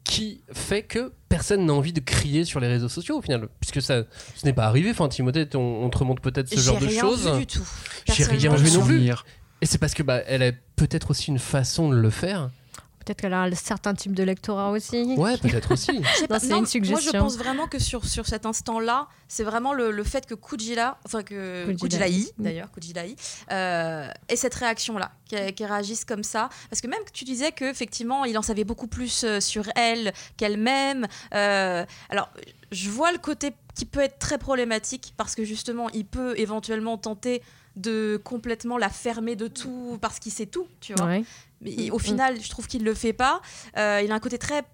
qui 0.04 0.42
fait 0.52 0.84
que 0.84 1.12
personne 1.28 1.66
n'a 1.66 1.72
envie 1.72 1.92
de 1.92 2.00
crier 2.00 2.44
sur 2.44 2.60
les 2.60 2.68
réseaux 2.68 2.88
sociaux 2.88 3.18
au 3.18 3.22
final, 3.22 3.48
puisque 3.60 3.82
ça, 3.82 4.04
ce 4.36 4.46
n'est 4.46 4.52
pas 4.52 4.66
arrivé. 4.66 4.90
Enfin, 4.90 5.08
Timothée, 5.08 5.48
on, 5.54 5.58
on 5.58 5.90
te 5.90 5.98
remonte 5.98 6.20
peut-être 6.20 6.48
ce 6.48 6.54
J'ai 6.54 6.60
genre 6.62 6.78
de 6.78 6.86
rien 6.86 7.00
choses. 7.00 7.28
vu 7.32 7.40
du 7.40 7.46
tout. 7.46 7.68
J'ai 8.06 8.24
rien 8.24 8.54
vu 8.54 8.70
non 8.70 8.84
plus. 8.84 9.10
Et 9.60 9.66
c'est 9.66 9.78
parce 9.78 9.94
que 9.94 10.04
bah, 10.04 10.22
elle 10.26 10.44
a 10.44 10.52
peut-être 10.76 11.10
aussi 11.10 11.30
une 11.30 11.40
façon 11.40 11.88
de 11.88 11.96
le 11.96 12.10
faire. 12.10 12.50
Peut-être 13.08 13.22
qu'elle 13.22 13.32
a 13.32 13.40
un 13.44 13.54
certain 13.54 13.94
type 13.94 14.14
de 14.14 14.22
lectorat 14.22 14.70
aussi. 14.70 15.14
Ouais, 15.16 15.38
peut-être 15.38 15.72
aussi. 15.72 16.02
C'est 16.14 16.28
Non, 16.28 16.38
une 16.38 16.48
Moi, 16.50 16.64
je 16.64 16.70
suggestion. 16.70 17.18
pense 17.20 17.38
vraiment 17.38 17.66
que 17.66 17.78
sur, 17.78 18.04
sur 18.04 18.26
cet 18.26 18.44
instant-là, 18.44 19.08
c'est 19.28 19.44
vraiment 19.44 19.72
le, 19.72 19.90
le 19.90 20.04
fait 20.04 20.26
que 20.26 20.34
Kujila, 20.34 20.98
enfin 21.06 21.22
que 21.22 21.64
Mm. 22.38 22.42
d'ailleurs, 22.42 22.70
Kujilai, 22.70 23.16
euh, 23.50 24.08
ait 24.28 24.36
cette 24.36 24.54
réaction-là, 24.54 25.10
qu'elle 25.28 25.54
qu'elle 25.54 25.70
réagisse 25.72 26.04
comme 26.04 26.22
ça. 26.22 26.50
Parce 26.68 26.82
que 26.82 26.86
même 26.86 27.02
que 27.04 27.12
tu 27.12 27.24
disais 27.24 27.50
qu'effectivement, 27.52 28.26
il 28.26 28.36
en 28.36 28.42
savait 28.42 28.64
beaucoup 28.64 28.88
plus 28.88 29.24
euh, 29.24 29.40
sur 29.40 29.64
elle 29.74 30.12
qu'elle-même. 30.36 31.06
Euh, 31.34 31.86
alors, 32.10 32.28
je 32.72 32.90
vois 32.90 33.10
le 33.12 33.18
côté 33.18 33.52
qui 33.74 33.86
peut 33.86 34.00
être 34.00 34.18
très 34.18 34.36
problématique 34.36 35.14
parce 35.16 35.34
que 35.34 35.44
justement, 35.44 35.88
il 35.90 36.04
peut 36.04 36.38
éventuellement 36.38 36.98
tenter 36.98 37.42
de 37.76 38.20
complètement 38.24 38.76
la 38.76 38.88
fermer 38.88 39.36
de 39.36 39.46
tout 39.46 39.98
parce 40.00 40.18
qu'il 40.18 40.32
sait 40.32 40.46
tout, 40.46 40.66
tu 40.80 40.94
vois. 40.94 41.06
Ouais. 41.06 41.24
Mais 41.60 41.72
Mm, 41.88 41.92
au 41.92 41.96
mm. 41.96 42.00
final, 42.00 42.40
je 42.40 42.48
trouve 42.48 42.66
qu'il 42.66 42.84
le 42.84 42.94
fait 42.94 43.12
pas. 43.12 43.40
Euh, 43.76 44.02
il 44.04 44.12
a 44.12 44.14
un 44.14 44.20
côté 44.20 44.38
très 44.38 44.64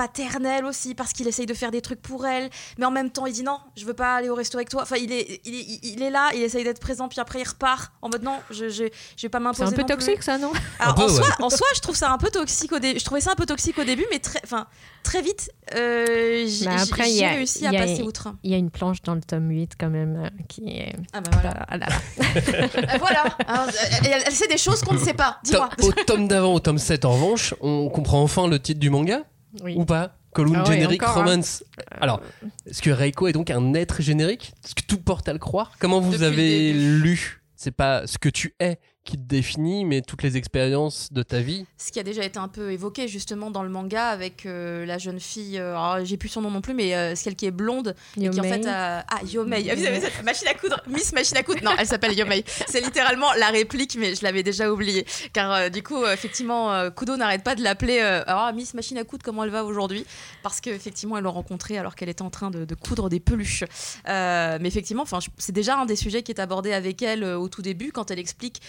paternel 0.00 0.64
aussi 0.64 0.94
parce 0.94 1.12
qu'il 1.12 1.28
essaye 1.28 1.44
de 1.46 1.52
faire 1.54 1.70
des 1.70 1.82
trucs 1.82 2.00
pour 2.00 2.26
elle. 2.26 2.48
Mais 2.78 2.86
en 2.86 2.90
même 2.90 3.10
temps 3.10 3.26
il 3.26 3.32
dit 3.34 3.42
non 3.42 3.58
je 3.76 3.84
veux 3.84 3.92
pas 3.94 4.14
aller 4.16 4.28
au 4.30 4.34
resto 4.34 4.56
avec 4.56 4.68
toi. 4.70 4.82
Enfin 4.82 4.96
il 4.96 5.12
est 5.12 5.40
il 5.44 5.54
est, 5.54 5.80
il 5.82 6.02
est 6.02 6.10
là 6.10 6.30
il 6.34 6.42
essaye 6.42 6.64
d'être 6.64 6.80
présent 6.80 7.08
puis 7.08 7.20
après 7.20 7.40
il 7.40 7.46
repart 7.48 7.92
en 8.00 8.08
mode 8.08 8.22
non 8.22 8.38
je 8.50 8.68
je, 8.70 8.84
je 9.16 9.22
vais 9.22 9.28
pas 9.28 9.38
C'est 9.38 9.44
m'imposer 9.44 9.64
un 9.64 9.70
peu 9.72 9.82
non 9.82 9.86
plus. 9.88 9.94
toxique, 9.96 10.22
ça, 10.22 10.38
non? 10.38 10.52
Alors, 10.78 10.94
en, 10.98 11.02
peu, 11.06 11.08
soi, 11.08 11.26
ouais. 11.26 11.32
en 11.44 11.50
soi 11.50 11.66
je 11.74 11.80
trouve 11.80 11.96
ça 11.96 12.10
un 12.10 12.18
peu 12.18 12.30
toxique 12.30 12.72
au 12.72 12.78
début 12.78 12.98
je 12.98 13.04
trouvais 13.04 13.20
ça 13.20 13.32
un 13.32 13.34
peu 13.34 13.46
toxique 13.46 13.78
au 13.78 13.84
début 13.84 14.06
mais 14.10 14.18
très 14.20 14.40
enfin 14.44 14.66
très 15.02 15.20
vite 15.22 15.50
euh, 15.74 16.44
j'ai 16.46 16.66
Mais 16.66 16.80
après, 16.80 17.04
j'ai- 17.04 17.10
il 17.10 17.14
y 17.14 17.18
j'ai 17.18 17.24
a- 17.26 17.30
réussi 17.30 17.66
à 17.66 17.70
a- 17.70 17.72
passer 17.72 18.02
outre. 18.02 18.34
Il 18.42 18.50
y 18.50 18.54
a 18.54 18.56
une 18.56 18.70
planche 18.70 19.02
dans 19.02 19.14
le 19.14 19.20
tome 19.20 19.48
8 19.50 19.72
quand 19.78 19.88
même 19.90 20.16
euh, 20.24 20.28
qui 20.48 20.68
est... 20.68 20.94
ah 21.12 21.20
bah 21.20 21.30
voilà. 21.32 21.66
Ah 21.68 21.76
là 21.76 21.86
là. 21.86 21.96
Euh, 22.18 22.96
voilà. 22.98 23.22
Alors, 23.46 23.68
euh, 23.68 23.70
elle, 24.04 24.22
elle 24.26 24.32
sait 24.34 24.48
des 24.48 24.58
choses 24.58 24.80
qu'on 24.82 24.94
ne 24.94 24.98
sait 24.98 25.14
pas. 25.14 25.38
Dis-moi. 25.44 25.68
Au 25.82 25.92
tome 25.92 26.26
d'avant, 26.28 26.52
au 26.54 26.60
tome 26.60 26.78
7, 26.78 27.04
en 27.04 27.12
revanche, 27.12 27.54
on 27.60 27.88
comprend 27.88 28.20
enfin 28.22 28.48
le 28.48 28.58
titre 28.60 28.80
du 28.80 28.90
manga? 28.90 29.20
Oui. 29.62 29.74
ou 29.76 29.84
pas 29.84 30.16
Column 30.32 30.62
Ah 30.64 30.68
ouais, 30.68 30.86
encore, 30.86 31.08
hein. 31.18 31.24
Romance. 31.24 31.64
Alors, 32.00 32.20
est-ce 32.66 32.82
que 32.82 32.90
Reiko 32.90 33.26
est 33.26 33.32
donc 33.32 33.50
un 33.50 33.74
être 33.74 34.00
générique? 34.00 34.52
Est-ce 34.64 34.74
que 34.76 34.82
tout 34.82 34.98
porte 34.98 35.28
à 35.28 35.32
le 35.32 35.40
croire? 35.40 35.72
Comment 35.80 36.00
vous 36.00 36.12
Depuis 36.12 36.24
avez 36.24 36.72
lu? 36.72 37.42
C'est 37.56 37.72
pas 37.72 38.06
ce 38.06 38.16
que 38.16 38.28
tu 38.28 38.54
es 38.60 38.78
qui 39.04 39.16
te 39.16 39.22
définit, 39.22 39.84
mais 39.84 40.02
toutes 40.02 40.22
les 40.22 40.36
expériences 40.36 41.12
de 41.12 41.22
ta 41.22 41.40
vie. 41.40 41.64
ce 41.78 41.90
qui 41.90 41.98
a 41.98 42.02
déjà 42.02 42.22
été 42.22 42.38
un 42.38 42.48
peu 42.48 42.70
évoqué 42.70 43.08
justement 43.08 43.50
dans 43.50 43.62
le 43.62 43.70
manga 43.70 44.08
avec 44.08 44.44
euh, 44.46 44.84
la 44.84 44.98
jeune 44.98 45.18
fille, 45.18 45.58
euh, 45.58 45.74
alors, 45.76 46.04
j'ai 46.04 46.16
plus 46.18 46.28
son 46.28 46.42
nom 46.42 46.50
non 46.50 46.60
plus, 46.60 46.74
mais 46.74 46.94
euh, 46.94 47.14
celle 47.14 47.34
qui 47.34 47.46
est 47.46 47.50
blonde 47.50 47.94
et 48.18 48.20
qui 48.20 48.28
en 48.28 48.32
Yomei. 48.32 48.62
fait 48.62 48.68
a... 48.68 49.04
ah 49.08 49.20
Yomei, 49.24 49.68
Ah, 49.70 49.74
vous 49.74 49.86
avez 49.86 50.00
cette 50.00 50.22
machine 50.22 50.48
à 50.48 50.54
coudre, 50.54 50.80
Miss 50.86 51.12
machine 51.12 51.36
à 51.38 51.42
coudre, 51.42 51.62
non, 51.64 51.72
elle 51.78 51.86
s'appelle 51.86 52.16
Yomei. 52.16 52.44
C'est 52.68 52.82
littéralement 52.82 53.32
la 53.38 53.48
réplique, 53.48 53.96
mais 53.98 54.14
je 54.14 54.22
l'avais 54.22 54.42
déjà 54.42 54.70
oublié, 54.70 55.06
car 55.32 55.52
euh, 55.52 55.68
du 55.70 55.82
coup 55.82 56.04
effectivement 56.06 56.72
euh, 56.72 56.90
Kudo 56.90 57.16
n'arrête 57.16 57.42
pas 57.42 57.54
de 57.54 57.62
l'appeler 57.62 58.00
euh, 58.02 58.22
ah, 58.26 58.52
Miss 58.54 58.74
machine 58.74 58.98
à 58.98 59.04
coudre, 59.04 59.24
comment 59.24 59.44
elle 59.44 59.50
va 59.50 59.64
aujourd'hui, 59.64 60.04
parce 60.42 60.60
qu'effectivement 60.60 61.16
elle 61.16 61.24
l'a 61.24 61.30
rencontrée 61.30 61.78
alors 61.78 61.94
qu'elle 61.96 62.10
était 62.10 62.22
en 62.22 62.30
train 62.30 62.50
de, 62.50 62.64
de 62.66 62.74
coudre 62.74 63.08
des 63.08 63.18
peluches. 63.20 63.64
Euh, 64.08 64.58
mais 64.60 64.68
effectivement, 64.68 65.02
enfin 65.02 65.18
c'est 65.38 65.52
déjà 65.52 65.78
un 65.78 65.86
des 65.86 65.96
sujets 65.96 66.22
qui 66.22 66.32
est 66.32 66.40
abordé 66.40 66.72
avec 66.72 67.00
elle 67.02 67.24
euh, 67.24 67.38
au 67.38 67.48
tout 67.48 67.62
début 67.62 67.92
quand 67.92 68.10
elle 68.10 68.18
explique 68.18 68.60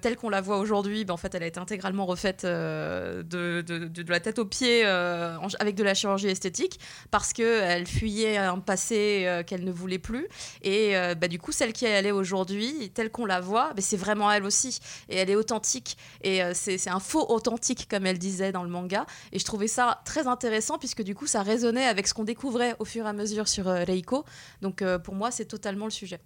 telle 0.00 0.16
qu'on 0.16 0.28
la 0.28 0.40
voit 0.40 0.58
aujourd'hui, 0.58 1.04
ben, 1.04 1.14
en 1.14 1.16
fait, 1.16 1.34
elle 1.34 1.42
a 1.42 1.46
été 1.46 1.60
intégralement 1.60 2.06
refaite 2.06 2.44
euh, 2.44 3.22
de, 3.22 4.10
la 4.10 4.20
tête 4.20 4.38
aux 4.38 4.44
pieds 4.44 4.82
euh, 4.84 5.36
avec 5.58 5.74
de 5.74 5.82
la 5.82 5.94
chirurgie 5.94 6.28
esthétique 6.28 6.78
parce 7.10 7.32
qu'elle 7.32 7.86
fuyait 7.86 8.36
un 8.36 8.58
passé 8.58 9.24
euh, 9.26 9.42
qu'elle 9.42 9.64
ne 9.64 9.72
voulait 9.72 9.98
plus. 9.98 10.28
Et 10.62 10.94
bah, 11.20 11.28
du 11.28 11.38
coup, 11.38 11.52
celle 11.52 11.72
qui 11.72 11.84
elle 11.84 12.06
est 12.06 12.12
aujourd'hui, 12.12 12.90
telle 12.94 13.10
qu'on 13.10 13.26
la 13.26 13.40
voit, 13.40 13.72
bah, 13.74 13.82
c'est 13.82 13.96
vraiment 13.96 14.30
elle 14.30 14.44
aussi. 14.44 14.78
Et 15.08 15.16
elle 15.16 15.30
est 15.30 15.36
authentique. 15.36 15.96
Et 16.22 16.40
c'est 16.54 16.90
un 16.90 17.00
faux 17.00 17.26
authentique, 17.28 17.88
comme 17.88 18.06
elle 18.06 18.18
disait 18.18 18.52
dans 18.52 18.62
le 18.62 18.70
manga. 18.70 19.06
Et 19.32 19.38
je 19.38 19.44
trouvais 19.44 19.68
ça 19.68 20.00
très 20.04 20.26
intéressant 20.26 20.78
puisque 20.78 21.02
du 21.02 21.14
coup, 21.14 21.26
ça 21.26 21.42
résonnait 21.42 21.86
avec 21.86 22.06
ce 22.06 22.14
qu'on 22.14 22.24
découvrait 22.24 22.74
au 22.78 22.84
fur 22.84 23.06
et 23.06 23.08
à 23.08 23.12
mesure 23.12 23.48
sur 23.48 23.66
Reiko. 23.66 24.24
Donc 24.60 24.84
pour 25.04 25.14
moi, 25.14 25.30
c'est 25.30 25.46
totalement 25.46 25.86
le 25.86 25.90
sujet. 25.90 26.20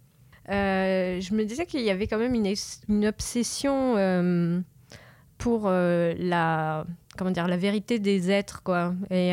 Euh, 0.48 1.20
je 1.20 1.34
me 1.34 1.44
disais 1.44 1.66
qu'il 1.66 1.80
y 1.82 1.90
avait 1.90 2.06
quand 2.06 2.18
même 2.18 2.34
une, 2.34 3.06
obsession 3.06 3.94
euh, 3.96 4.60
pour 5.38 5.64
euh, 5.66 6.14
la 6.18 6.86
comment 7.16 7.30
dire 7.30 7.48
la 7.48 7.56
vérité 7.56 7.98
des 7.98 8.30
êtres 8.30 8.62
quoi. 8.62 8.94
Et 9.10 9.32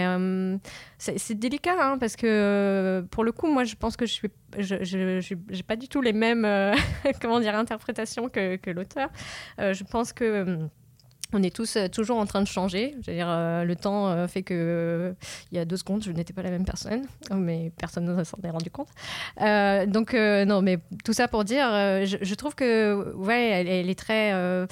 c'est 0.97 1.37
délicat 1.37 1.75
hein, 1.79 1.97
parce 1.99 2.15
que 2.15 3.05
pour 3.11 3.23
le 3.23 3.31
coup 3.33 3.47
moi 3.47 3.65
je 3.65 3.75
pense 3.75 3.97
que 3.97 4.05
je 4.05 4.13
suis 4.13 4.29
j'ai 4.57 5.63
pas 5.63 5.75
du 5.75 5.87
tout 5.87 6.01
les 6.01 6.13
mêmes 6.13 6.47
comment 7.21 7.39
dire 7.39 7.55
interprétations 7.55 8.29
que, 8.29 8.55
que 8.55 8.71
l'auteur. 8.71 9.09
Je 9.57 9.83
pense 9.83 10.13
que 10.13 10.69
on 11.33 11.43
est 11.43 11.55
tous 11.55 11.75
euh, 11.75 11.87
toujours 11.87 12.17
en 12.17 12.25
train 12.25 12.41
de 12.41 12.47
changer. 12.47 12.95
Dire, 12.99 13.27
euh, 13.29 13.63
le 13.63 13.75
temps 13.75 14.07
euh, 14.07 14.27
fait 14.27 14.43
que 14.43 15.15
il 15.51 15.57
y 15.57 15.59
a 15.59 15.65
deux 15.65 15.77
secondes, 15.77 16.03
je 16.03 16.11
n'étais 16.11 16.33
pas 16.33 16.43
la 16.43 16.51
même 16.51 16.65
personne, 16.65 17.03
mais 17.35 17.71
personne 17.77 18.05
ne 18.05 18.23
s'en 18.23 18.37
est 18.43 18.49
rendu 18.49 18.69
compte. 18.69 18.89
Donc 19.91 20.13
non, 20.13 20.61
mais 20.61 20.79
tout 21.03 21.13
ça 21.13 21.27
pour 21.27 21.43
dire, 21.43 21.67
je, 22.05 22.35
trouve 22.35 22.55
que 22.55 23.13
ouais, 23.15 23.49
elle, 23.49 23.89
est 23.89 23.99
très 23.99 24.67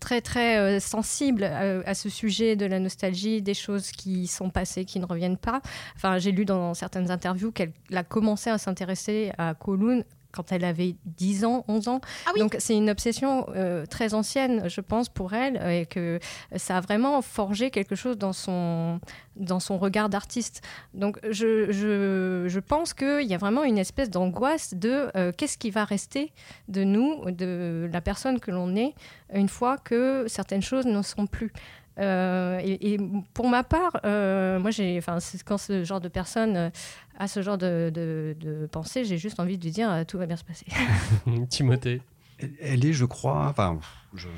très 0.00 0.20
très 0.20 0.80
sensible 0.80 1.44
à, 1.44 1.80
à 1.88 1.94
ce 1.94 2.08
sujet 2.08 2.56
de 2.56 2.66
la 2.66 2.78
nostalgie, 2.78 3.42
des 3.42 3.54
choses 3.54 3.90
qui 3.90 4.26
sont 4.26 4.50
passées, 4.50 4.84
qui 4.84 5.00
ne 5.00 5.06
reviennent 5.06 5.36
pas. 5.36 5.60
Enfin, 5.96 6.18
j'ai 6.18 6.32
lu 6.32 6.44
dans 6.44 6.74
certaines 6.74 7.10
interviews 7.10 7.52
qu'elle 7.52 7.72
a 7.94 8.04
commencé 8.04 8.50
à 8.50 8.58
s'intéresser 8.58 9.32
à 9.38 9.54
Kowloon 9.54 10.04
quand 10.36 10.52
elle 10.52 10.64
avait 10.64 10.96
10 11.04 11.44
ans, 11.44 11.64
11 11.68 11.88
ans. 11.88 12.00
Ah 12.26 12.30
oui. 12.34 12.40
Donc 12.40 12.56
c'est 12.58 12.76
une 12.76 12.90
obsession 12.90 13.46
euh, 13.54 13.86
très 13.86 14.14
ancienne, 14.14 14.68
je 14.68 14.80
pense, 14.80 15.08
pour 15.08 15.32
elle, 15.32 15.56
et 15.70 15.86
que 15.86 16.20
ça 16.56 16.76
a 16.76 16.80
vraiment 16.80 17.22
forgé 17.22 17.70
quelque 17.70 17.94
chose 17.94 18.18
dans 18.18 18.32
son, 18.32 19.00
dans 19.36 19.60
son 19.60 19.78
regard 19.78 20.08
d'artiste. 20.08 20.62
Donc 20.94 21.18
je, 21.24 21.72
je, 21.72 22.44
je 22.46 22.60
pense 22.60 22.94
qu'il 22.94 23.26
y 23.26 23.34
a 23.34 23.38
vraiment 23.38 23.64
une 23.64 23.78
espèce 23.78 24.10
d'angoisse 24.10 24.74
de 24.74 25.10
euh, 25.16 25.32
qu'est-ce 25.36 25.58
qui 25.58 25.70
va 25.70 25.84
rester 25.84 26.32
de 26.68 26.84
nous, 26.84 27.30
de 27.30 27.88
la 27.92 28.00
personne 28.00 28.38
que 28.40 28.50
l'on 28.50 28.76
est, 28.76 28.94
une 29.32 29.48
fois 29.48 29.78
que 29.78 30.26
certaines 30.28 30.62
choses 30.62 30.86
ne 30.86 31.02
seront 31.02 31.26
plus. 31.26 31.52
Euh, 31.98 32.60
et, 32.62 32.94
et 32.94 33.00
pour 33.32 33.48
ma 33.48 33.64
part, 33.64 34.00
euh, 34.04 34.58
moi, 34.58 34.70
j'ai, 34.70 34.98
enfin, 34.98 35.18
c'est 35.20 35.42
quand 35.42 35.58
ce 35.58 35.82
genre 35.84 36.00
de 36.00 36.08
personne 36.08 36.56
euh, 36.56 36.70
a 37.18 37.26
ce 37.28 37.40
genre 37.42 37.56
de, 37.58 37.90
de, 37.94 38.36
de 38.38 38.66
pensée, 38.66 39.04
j'ai 39.04 39.16
juste 39.18 39.40
envie 39.40 39.56
de 39.58 39.64
lui 39.64 39.70
dire 39.70 40.04
tout 40.06 40.18
va 40.18 40.26
bien 40.26 40.36
se 40.36 40.44
passer. 40.44 40.66
Timothée. 41.48 42.02
Elle- 42.38 42.52
Elle 42.60 42.84
est, 42.84 42.92
je 42.92 43.04
crois, 43.06 43.46
enfin, 43.48 43.78
je- 44.14 44.28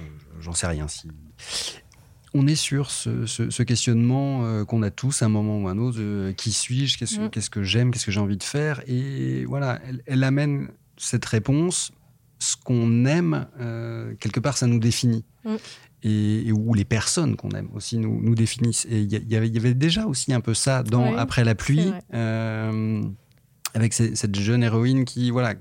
j'en 0.40 0.52
sais 0.52 0.68
rien 0.68 0.86
si. 0.86 1.08
On 2.34 2.46
est 2.46 2.54
sur 2.54 2.90
ce, 2.90 3.26
ce- 3.26 3.50
ce 3.50 3.62
questionnement 3.62 4.44
euh, 4.44 4.64
qu'on 4.64 4.82
a 4.82 4.90
tous 4.90 5.22
à 5.22 5.26
un 5.26 5.30
moment 5.30 5.58
ou 5.62 5.68
à 5.68 5.72
un 5.72 5.78
autre 5.78 5.98
euh, 6.00 6.32
qui 6.32 6.52
suis-je 6.52 6.98
Qu'est-ce 6.98 7.16
que- 7.16 7.22
Mm. 7.22 7.30
qu'est-ce 7.30 7.50
que 7.50 7.62
j'aime 7.62 7.90
Qu'est-ce 7.90 8.06
que 8.06 8.12
j'ai 8.12 8.20
envie 8.20 8.36
de 8.36 8.42
faire 8.44 8.82
Et 8.86 9.44
voilà, 9.46 9.80
elle, 9.88 10.02
elle 10.06 10.22
amène 10.24 10.68
cette 10.96 11.24
réponse. 11.24 11.90
Ce 12.38 12.54
qu'on 12.56 13.04
aime, 13.06 13.48
euh, 13.58 14.14
quelque 14.20 14.38
part, 14.40 14.56
ça 14.56 14.66
nous 14.68 14.78
définit. 14.78 15.24
Mm. 15.44 15.56
Et, 16.04 16.46
et 16.46 16.52
où 16.52 16.74
les 16.74 16.84
personnes 16.84 17.34
qu'on 17.36 17.50
aime 17.50 17.68
aussi 17.74 17.98
nous, 17.98 18.20
nous 18.22 18.34
définissent. 18.36 18.86
Et 18.90 19.00
il 19.00 19.12
y, 19.12 19.16
a- 19.16 19.18
il 19.44 19.52
y 19.54 19.58
avait- 19.58 19.74
déjà 19.74 20.06
aussi 20.06 20.32
un 20.32 20.40
peu 20.40 20.54
ça 20.54 20.82
dans 20.84 21.10
Oui, 21.10 21.16
Après 21.18 21.42
la 21.44 21.54
pluie, 21.56 21.92
euh, 22.14 23.02
avec 23.74 23.92
ce- 23.92 24.14
cette 24.14 24.38
jeune 24.38 24.62
héroïne 24.62 25.04
qui, 25.04 25.30
voilà, 25.30 25.54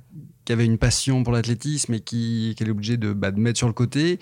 qui 0.46 0.54
avait 0.54 0.66
une 0.66 0.78
passion 0.78 1.24
pour 1.24 1.34
l'athlétisme 1.34 1.94
et 1.96 2.00
qui, 2.00 2.54
qui, 2.56 2.64
est 2.64 2.70
obligée 2.70 2.96
de, 2.98 3.12
bah, 3.14 3.32
de 3.32 3.40
mettre 3.40 3.58
sur 3.58 3.68
le 3.68 3.74
côté. 3.74 4.20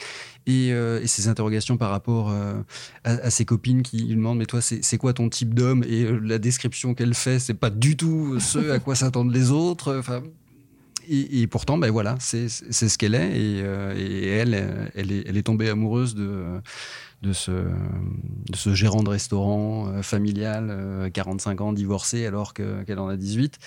Et, 0.48 0.72
euh, 0.72 1.02
et 1.02 1.08
ses 1.08 1.28
interrogations 1.28 1.78
par 1.78 1.92
rapport 1.92 2.32
euh, 2.32 2.56
à, 3.04 3.12
à, 3.12 3.30
ses 3.30 3.46
copines 3.46 3.84
qui 3.84 3.98
lui 3.98 4.16
demandent 4.16 4.38
Mais 4.40 4.46
toi, 4.48 4.62
c'est 4.62 4.98
quoi 4.98 5.14
ton 5.14 5.30
type 5.30 5.54
d'homme? 5.54 5.84
Et 5.88 6.04
euh, 6.04 6.20
la 6.24 6.38
description 6.40 6.94
qu'elle 6.96 7.14
fait, 7.14 7.40
c'est 7.40 7.54
pas 7.54 7.70
du 7.70 7.96
tout 7.98 8.40
ce 8.40 8.72
à 8.72 8.80
quoi 8.80 8.96
s'attendent 8.96 9.34
les 9.34 9.52
autres. 9.52 9.96
Enfin, 10.00 10.24
et, 11.10 11.42
et, 11.42 11.48
pourtant, 11.48 11.78
ben 11.78 11.90
voilà, 11.92 12.16
c'est 12.20 12.50
ce 12.50 12.98
qu'elle 12.98 13.16
est. 13.16 13.32
Et, 13.32 13.62
euh, 13.64 13.96
et, 13.98 14.28
elle, 14.28 14.92
elle 14.96 15.12
est, 15.12 15.24
elle 15.28 15.38
est 15.38 15.44
tombée 15.44 15.70
amoureuse 15.70 16.16
de, 16.16 16.46
de, 17.22 17.34
ce, 17.34 17.52
de 17.52 18.56
ce 18.56 18.74
gérant 18.74 19.04
de 19.04 19.10
restaurant 19.10 19.88
euh, 19.88 20.02
familial, 20.02 20.68
euh, 20.70 21.10
45 21.10 21.62
ans, 21.62 21.74
divorcé, 21.74 22.26
alors 22.26 22.54
qu'elle 22.54 22.86
qu 22.86 22.94
en 22.94 23.08
a 23.08 23.18
18 23.18 23.60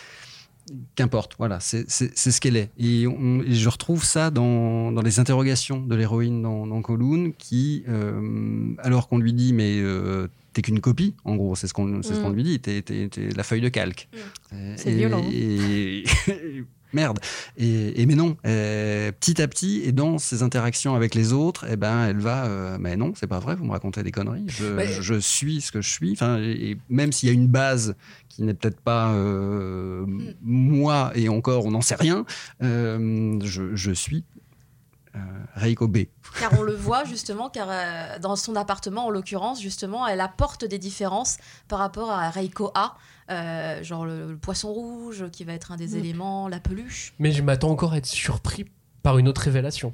qu'importe, 0.94 1.34
voilà, 1.38 1.60
c'est 1.60 1.88
ce 1.88 2.40
qu'elle 2.40 2.56
est. 2.56 2.70
Et, 2.78 3.06
on, 3.06 3.42
et, 3.42 3.54
je 3.54 3.68
retrouve 3.68 4.04
ça 4.04 4.30
dans, 4.30 4.92
dans 4.92 5.02
les 5.02 5.20
interrogations 5.20 5.80
de 5.80 5.94
l'héroïne 5.94 6.42
dans, 6.42 6.66
dans 6.66 6.82
Kowloon, 6.82 7.32
qui, 7.36 7.84
euh, 7.88 8.74
alors 8.78 9.08
qu'on 9.08 9.18
lui 9.18 9.32
dit, 9.32 9.52
mais 9.52 9.78
euh, 9.80 10.28
t'es 10.52 10.62
qu'une 10.62 10.80
copie, 10.80 11.14
en 11.24 11.36
gros, 11.36 11.56
c'est 11.56 11.66
ce 11.66 11.74
qu'on 11.74 11.86
mm. 11.86 12.02
qu 12.02 12.32
lui 12.32 12.42
dit, 12.42 12.60
t'es 12.60 12.82
la 13.34 13.42
feuille 13.42 13.60
de 13.60 13.68
calque. 13.68 14.08
Mm. 14.52 14.56
C'est 14.76 14.92
violent. 14.92 15.24
Et, 15.32 16.04
merde. 16.92 17.18
Et, 17.56 18.00
et, 18.00 18.06
mais 18.06 18.14
non, 18.14 18.36
euh, 18.46 19.12
petit 19.12 19.40
à 19.42 19.48
petit, 19.48 19.82
et 19.84 19.92
dans 19.92 20.18
ses 20.18 20.42
interactions 20.42 20.94
avec 20.94 21.14
les 21.14 21.32
autres, 21.32 21.66
eh 21.68 21.76
ben, 21.76 22.06
elle 22.06 22.18
va, 22.18 22.46
euh, 22.46 22.76
mais 22.80 22.96
non, 22.96 23.12
c'est 23.16 23.26
pas 23.26 23.38
vrai, 23.38 23.54
vous 23.54 23.64
me 23.64 23.72
racontez 23.72 24.02
des 24.02 24.12
conneries. 24.12 24.44
Je, 24.46 24.66
mais... 24.66 24.86
je 24.86 25.14
suis 25.14 25.60
ce 25.60 25.72
que 25.72 25.80
je 25.80 25.90
suis. 25.90 26.12
Enfin, 26.12 26.38
et 26.38 26.78
même 26.88 27.12
s'il 27.12 27.28
y 27.28 27.32
a 27.32 27.34
une 27.34 27.48
base 27.48 27.94
qui 28.28 28.42
n'est 28.42 28.54
peut-être 28.54 28.80
pas 28.80 29.12
euh, 29.12 30.06
mm. 30.06 30.34
moi, 30.42 31.12
et 31.14 31.28
encore, 31.28 31.66
on 31.66 31.70
n'en 31.70 31.80
sait 31.80 31.96
rien, 31.96 32.24
euh, 32.62 33.38
je, 33.42 33.74
je, 33.74 33.92
suis 33.92 34.24
Reiko 35.56 35.88
B. 35.88 36.04
Car 36.38 36.56
on 36.60 36.62
le 36.62 36.74
voit 36.74 37.02
justement, 37.04 37.48
car 37.50 38.20
dans 38.20 38.36
son 38.36 38.54
appartement, 38.54 39.06
en 39.06 39.10
l'occurrence, 39.10 39.60
justement, 39.60 40.06
elle 40.06 40.20
apporte 40.20 40.64
des 40.64 40.78
différences 40.78 41.38
par 41.66 41.80
rapport 41.80 42.12
à 42.12 42.30
Reiko 42.30 42.70
A. 42.76 42.96
Euh, 43.30 43.82
genre 43.82 44.06
le, 44.06 44.30
le, 44.30 44.36
poisson 44.38 44.72
rouge 44.72 45.26
qui 45.30 45.44
va 45.44 45.52
être 45.52 45.70
un 45.70 45.76
des 45.76 45.88
mmh. 45.88 45.98
éléments, 45.98 46.48
la 46.48 46.60
peluche. 46.60 47.12
Mais 47.18 47.30
je 47.30 47.42
m'attends 47.42 47.70
encore 47.70 47.92
à 47.92 47.98
être 47.98 48.06
surpris 48.06 48.64
par 49.02 49.18
une 49.18 49.28
autre 49.28 49.42
révélation. 49.42 49.92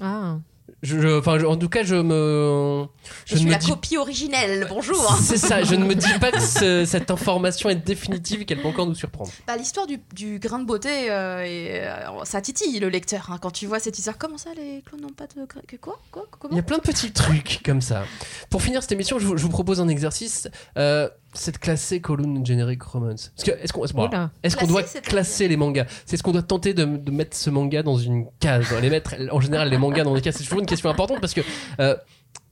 Ah. 0.00 0.38
Je, 0.82 1.00
je, 1.00 1.18
enfin, 1.18 1.38
je, 1.38 1.46
en 1.46 1.56
tout 1.56 1.68
cas, 1.68 1.82
je 1.82 1.94
me. 1.94 2.86
Je, 3.24 3.34
je 3.34 3.40
suis 3.40 3.48
la 3.48 3.58
dis... 3.58 3.68
copie 3.68 3.96
originelle, 3.96 4.66
bonjour 4.68 5.16
C'est 5.22 5.36
ça, 5.36 5.62
je 5.62 5.74
ne 5.74 5.84
me 5.84 5.94
dis 5.94 6.18
pas 6.20 6.30
que 6.30 6.40
ce, 6.40 6.84
cette 6.84 7.10
information 7.10 7.68
est 7.68 7.74
définitive 7.74 8.42
et 8.42 8.44
qu'elle 8.44 8.60
peut 8.60 8.68
encore 8.68 8.86
nous 8.86 8.94
surprendre. 8.94 9.30
Bah, 9.46 9.56
L'histoire 9.56 9.86
du, 9.86 10.00
du, 10.14 10.38
grain 10.38 10.58
de 10.58 10.64
beauté, 10.64 11.10
euh, 11.10 11.44
et, 11.44 11.86
euh, 11.86 12.24
ça 12.24 12.40
titille 12.40 12.80
le 12.80 12.88
lecteur. 12.88 13.30
Hein, 13.30 13.38
quand 13.40 13.50
tu 13.50 13.66
vois 13.66 13.78
cette 13.78 13.98
histoire, 13.98 14.18
comment 14.18 14.38
ça, 14.38 14.50
les 14.56 14.82
clones 14.82 15.02
n'ont 15.02 15.08
pas 15.08 15.26
de. 15.26 15.46
Que 15.66 15.76
quoi, 15.76 16.00
quoi 16.10 16.26
comment 16.38 16.52
Il 16.52 16.56
y 16.56 16.60
a 16.60 16.62
plein 16.62 16.78
de 16.78 16.82
petits 16.82 17.12
trucs 17.12 17.60
comme 17.64 17.80
ça. 17.80 18.04
Pour 18.50 18.62
finir 18.62 18.82
cette 18.82 18.92
émission, 18.92 19.18
je 19.18 19.26
vous, 19.26 19.36
vous 19.36 19.48
propose 19.50 19.80
un 19.80 19.88
exercice. 19.88 20.48
Euh, 20.78 21.08
c'est 21.34 21.52
de 21.52 21.58
classer 21.58 22.00
Kowloon 22.00 22.44
Generic 22.44 22.82
Romance. 22.82 23.32
Est-ce 23.36 23.72
qu'on 23.72 23.84
est 23.84 23.92
qu 23.92 24.16
est 24.42 24.56
qu 24.56 24.66
doit 24.66 24.82
classer 24.82 25.48
les 25.48 25.56
mangas? 25.56 25.86
C'est 26.06 26.16
ce 26.16 26.22
qu'on 26.22 26.32
doit 26.32 26.42
tenter 26.42 26.74
de, 26.74 26.84
de, 26.84 27.10
mettre 27.10 27.36
ce 27.36 27.50
manga 27.50 27.82
dans 27.82 27.98
une 27.98 28.26
case, 28.40 28.66
les 28.80 28.90
mettre 28.90 29.14
en 29.30 29.40
général 29.40 29.68
les 29.68 29.78
mangas 29.78 30.04
dans 30.04 30.14
des 30.14 30.20
cases. 30.20 30.36
C'est 30.36 30.44
toujours 30.44 30.60
une 30.60 30.66
question 30.66 30.88
importante 30.88 31.20
parce 31.20 31.34
que 31.34 31.42
euh, 31.80 31.96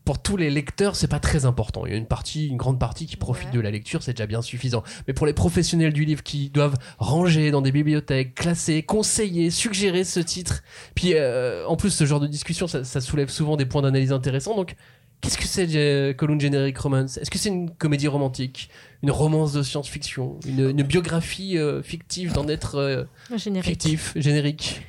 pour 0.05 0.21
tous 0.21 0.37
les 0.37 0.51
lecteurs, 0.51 0.97
c'est 0.97 1.09
pas 1.09 1.21
très 1.21 1.47
important. 1.47 1.87
Il 1.87 1.93
y 1.93 1.95
a 1.95 1.99
une 1.99 2.07
partie, 2.07 2.49
une 2.49 2.57
grande 2.57 2.81
partie 2.81 3.07
qui 3.07 3.17
profite 3.17 3.49
ouais. 3.49 3.55
de 3.55 3.61
la 3.61 3.71
lecture, 3.71 4.03
c'est 4.03 4.13
déjà 4.15 4.27
bien 4.27 4.43
suffisant. 4.43 4.83
Mais 5.07 5.15
pour 5.15 5.27
les 5.27 5.33
professionnels 5.33 5.93
du 5.93 6.05
livre 6.05 6.23
qui 6.23 6.51
doivent 6.51 6.77
ranger 6.99 7.51
dans 7.51 7.63
des 7.63 7.73
bibliothèques, 7.73 8.35
classer, 8.35 8.83
conseiller, 8.83 9.51
suggérer 9.51 10.05
ce 10.05 10.21
titre, 10.21 10.63
puis 10.95 11.15
euh, 11.15 11.67
en 11.67 11.77
plus 11.77 11.91
ce 11.91 12.05
genre 12.05 12.21
de 12.21 12.27
discussion, 12.27 12.67
ça, 12.67 12.83
ça 12.85 13.01
soulève 13.01 13.29
souvent 13.29 13.57
des 13.57 13.67
points 13.67 13.83
d'analyse 13.83 14.13
intéressants. 14.13 14.57
Donc 14.57 14.75
Qu'est-ce 15.23 15.39
que 15.39 15.47
c'est 15.47 15.69
euh, 15.77 16.13
Kowloon 16.13 16.41
Generic 16.41 16.77
Romance? 16.77 17.17
Est-ce 17.17 17.31
que 17.31 17.39
c'est 17.39 17.49
une 17.49 17.71
comédie 17.71 18.09
romantique? 18.09 18.69
Une 19.05 19.13
romance 19.13 19.53
de 19.53 19.63
science-fiction? 19.63 20.41
Une, 20.47 20.71
une, 20.71 20.83
biographie 20.83 21.57
euh, 21.57 21.81
fictive 21.81 22.33
d'en 22.33 22.49
être 22.49 22.75
euh, 22.75 23.05
générique. 23.37 23.71
fictif, 23.71 24.13
générique? 24.17 24.83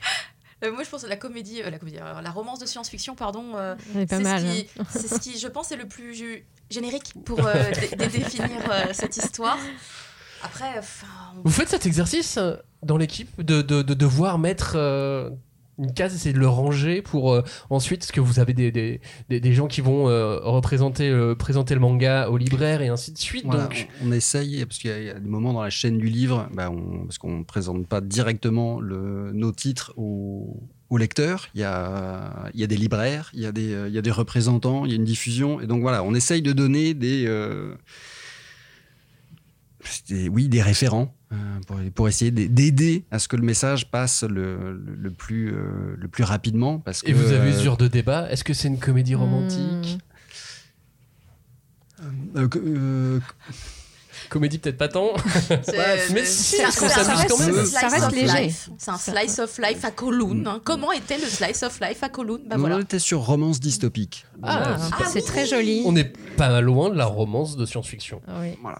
Euh, 0.63 0.71
moi, 0.71 0.83
je 0.83 0.89
pense 0.89 1.03
que 1.03 1.07
la 1.07 1.17
comédie, 1.17 1.61
la 1.61 1.77
comédie, 1.77 1.97
la 1.97 2.31
romance 2.31 2.57
de 2.57 2.65
science-fiction, 2.65 3.13
pardon, 3.15 3.53
c'est 3.93 4.09
pas 4.09 4.19
mal. 4.19 4.41
Ce 4.41 4.53
qui, 4.53 4.67
hein. 4.79 4.83
c'est 4.89 5.07
ce 5.07 5.19
qui, 5.19 5.37
je 5.37 5.47
pense, 5.47 5.71
est 5.71 5.77
le 5.77 5.87
plus 5.87 6.43
générique 6.71 7.13
pour 7.25 7.37
dé 7.97 8.07
définir 8.07 8.49
cette 8.93 9.15
histoire. 9.17 9.59
Après, 10.41 10.79
on... 11.35 11.41
vous 11.43 11.51
faites 11.51 11.69
cet 11.69 11.85
exercice 11.85 12.39
dans 12.81 12.97
l'équipe 12.97 13.39
de, 13.41 13.61
de, 13.61 13.81
de, 13.83 13.93
devoir 13.93 14.39
mettre 14.39 14.77
une 15.79 15.93
case, 15.93 16.13
essayer 16.13 16.33
de 16.33 16.39
le 16.39 16.47
ranger 16.47 17.01
pour 17.01 17.33
euh, 17.33 17.41
ensuite, 17.69 18.01
parce 18.01 18.11
que 18.11 18.21
vous 18.21 18.39
avez 18.39 18.53
des, 18.53 18.71
des, 18.71 19.01
des, 19.29 19.39
des 19.39 19.53
gens 19.53 19.67
qui 19.67 19.81
vont 19.81 20.07
euh, 20.07 20.39
représenter, 20.39 21.09
euh, 21.09 21.35
présenter 21.35 21.73
le 21.73 21.79
manga 21.79 22.27
au 22.29 22.37
libraire 22.37 22.81
et 22.81 22.89
ainsi 22.89 23.11
de 23.11 23.17
suite. 23.17 23.45
Voilà, 23.45 23.63
donc... 23.63 23.87
on, 24.03 24.09
on, 24.09 24.11
essaye, 24.11 24.65
parce 24.65 24.77
qu'il 24.77 24.91
y, 24.91 25.05
y, 25.05 25.09
a 25.09 25.19
des 25.19 25.29
moments 25.29 25.53
dans 25.53 25.63
la 25.63 25.69
chaîne 25.69 25.97
du 25.97 26.07
livre, 26.07 26.47
bah 26.53 26.69
on, 26.69 27.05
parce 27.05 27.17
qu'on 27.17 27.39
ne 27.39 27.43
présente 27.43 27.87
pas 27.87 28.01
directement 28.01 28.79
le, 28.79 29.31
nos 29.33 29.51
titres 29.51 29.93
au, 29.97 30.61
au 30.89 30.97
lecteur, 30.97 31.47
il 31.55 31.61
y, 31.61 31.63
a, 31.63 32.49
il 32.53 32.59
y 32.59 32.63
a 32.63 32.67
des 32.67 32.77
libraires, 32.77 33.31
il 33.33 33.41
y 33.41 33.45
a 33.45 33.51
des, 33.51 33.85
il 33.87 33.93
y 33.93 33.97
a 33.97 34.01
des 34.01 34.11
représentants, 34.11 34.85
il 34.85 34.91
y 34.91 34.93
a 34.93 34.97
une 34.97 35.05
diffusion, 35.05 35.59
et 35.59 35.67
donc 35.67 35.81
voilà, 35.81 36.03
on 36.03 36.13
essaye 36.13 36.41
de 36.41 36.53
donner 36.53 36.93
des... 36.93 37.27
des 40.07 40.29
oui, 40.29 40.47
des 40.47 40.61
référents 40.61 41.13
pour, 41.67 41.77
pour, 41.95 42.07
essayer 42.07 42.31
d'aider 42.31 43.05
à 43.11 43.19
ce 43.19 43.27
que 43.27 43.35
le 43.35 43.43
message 43.43 43.89
passe 43.89 44.23
le, 44.23 44.73
le, 44.73 44.95
le 44.95 45.11
plus, 45.11 45.53
euh, 45.53 45.95
le 45.97 46.07
plus 46.07 46.23
rapidement. 46.23 46.79
Parce 46.79 47.01
que, 47.01 47.09
Et 47.09 47.13
vous 47.13 47.31
avez 47.31 47.49
eu 47.49 47.53
ce 47.53 47.63
genre 47.63 47.77
de 47.77 47.87
débat? 47.87 48.29
Est-ce 48.29 48.43
que 48.43 48.53
c'est 48.53 48.67
une 48.67 48.79
comédie 48.79 49.15
romantique? 49.15 49.99
Mmh. 51.99 52.05
euh, 52.37 52.47
euh, 52.55 53.19
Comédie 54.29 54.57
peut-être 54.57 54.77
pas 54.77 54.87
tant. 54.87 55.09
mais 56.13 56.25
si, 56.25 56.55
est-ce 56.55 56.79
qu'on 56.79 56.89
s'amuse 56.89 57.25
quand 57.29 57.37
même 57.39 57.65
Ça 57.65 57.87
reste 57.87 58.11
léger. 58.11 58.53
C'est 58.77 58.91
un 58.91 58.97
slice 58.97 59.39
of 59.39 59.57
life 59.59 59.83
à 59.85 59.91
Kowloon. 59.91 60.43
Hein. 60.45 60.61
Comment 60.63 60.91
était 60.91 61.17
le 61.17 61.25
slice 61.25 61.63
of 61.63 61.79
life 61.81 62.03
à 62.03 62.09
Kowloon 62.09 62.41
bah, 62.45 62.55
voilà. 62.57 62.77
On 62.77 62.81
était 62.81 62.99
sur 62.99 63.21
romance 63.21 63.59
dystopique. 63.59 64.25
Ah, 64.41 64.77
ah 64.77 65.05
c'est 65.05 65.19
oui. 65.19 65.25
très 65.25 65.45
joli. 65.45 65.83
On 65.85 65.91
n'est 65.91 66.11
pas 66.37 66.61
loin 66.61 66.89
de 66.89 66.95
la 66.95 67.05
romance 67.05 67.57
de 67.57 67.65
science-fiction. 67.65 68.21
Oui. 68.39 68.57
Voilà. 68.61 68.79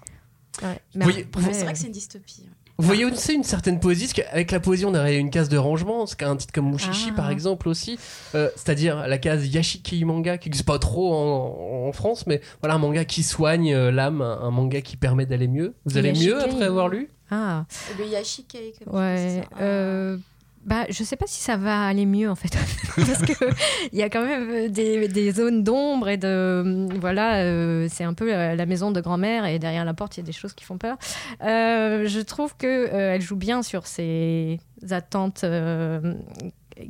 Ouais, 0.61 0.79
voyez, 0.95 1.23
après, 1.23 1.53
c'est 1.53 1.63
vrai 1.63 1.73
que 1.73 1.79
c'est 1.79 1.87
une 1.87 1.93
dystopie. 1.93 2.43
Vous 2.77 2.87
voyez 2.87 3.05
aussi 3.05 3.33
une 3.33 3.43
certaine 3.43 3.79
poésie, 3.79 4.05
parce 4.05 4.13
qu'avec 4.13 4.51
la 4.51 4.59
poésie, 4.59 4.85
on 4.85 4.95
aurait 4.95 5.17
une 5.17 5.29
case 5.29 5.47
de 5.47 5.57
rangement, 5.57 6.07
ce 6.07 6.15
qu'un 6.15 6.35
titre 6.35 6.53
comme 6.53 6.71
Mushishi, 6.71 7.09
ah. 7.11 7.15
par 7.15 7.29
exemple, 7.29 7.69
aussi. 7.69 7.99
Euh, 8.33 8.49
C'est-à-dire 8.55 9.07
la 9.07 9.17
case 9.19 9.47
Yashiki 9.47 10.03
manga, 10.05 10.39
qui 10.39 10.49
n'existe 10.49 10.65
pas 10.65 10.79
trop 10.79 11.13
en, 11.13 11.87
en, 11.87 11.91
France, 11.91 12.25
mais 12.25 12.41
voilà, 12.61 12.75
un 12.75 12.79
manga 12.79 13.05
qui 13.05 13.21
soigne 13.21 13.73
euh, 13.73 13.91
l'âme, 13.91 14.21
un, 14.21 14.41
un, 14.41 14.49
manga 14.49 14.81
qui 14.81 14.97
permet 14.97 15.27
d'aller 15.27 15.47
mieux. 15.47 15.75
Vous 15.85 15.97
allez 15.97 16.09
Yashikei. 16.09 16.29
mieux 16.29 16.41
après 16.41 16.65
avoir 16.65 16.89
lu? 16.89 17.09
Ah. 17.29 17.65
Le 17.99 18.05
Yashikei, 18.07 18.73
comme 18.83 18.95
ouais, 18.95 19.43
ça. 19.43 19.63
Euh... 19.63 20.17
Bah, 20.65 20.85
je 20.89 21.03
sais 21.03 21.17
pas 21.17 21.27
si 21.27 21.41
ça 21.41 21.57
va 21.57 21.85
aller 21.87 22.05
mieux 22.05 22.29
en 22.29 22.35
fait, 22.35 22.55
parce 22.95 23.21
que 23.21 23.45
il 23.91 23.99
y 23.99 24.03
a 24.03 24.09
quand 24.09 24.25
même 24.25 24.69
des, 24.69 25.09
des 25.09 25.31
zones 25.31 25.63
d'ombre 25.63 26.07
et 26.07 26.17
de 26.17 26.87
voilà, 26.99 27.41
euh, 27.41 27.87
c'est 27.89 28.05
un 28.05 28.13
peu 28.13 28.29
la, 28.29 28.65
maison 28.65 28.91
de 28.91 29.01
grand-mère 29.01 29.45
et 29.45 29.59
derrière 29.59 29.83
la 29.83 29.93
porte 29.93 30.15
il 30.15 30.21
y 30.21 30.23
a 30.23 30.25
des 30.25 30.31
choses 30.31 30.53
qui 30.53 30.63
font 30.63 30.77
peur. 30.77 30.97
Euh, 31.43 32.07
je 32.07 32.19
trouve 32.21 32.55
que 32.55 32.67
euh, 32.67 33.15
elle 33.15 33.21
joue 33.21 33.35
bien 33.35 33.61
sur 33.61 33.87
ces 33.87 34.59
attentes 34.89 35.43
euh, 35.43 36.13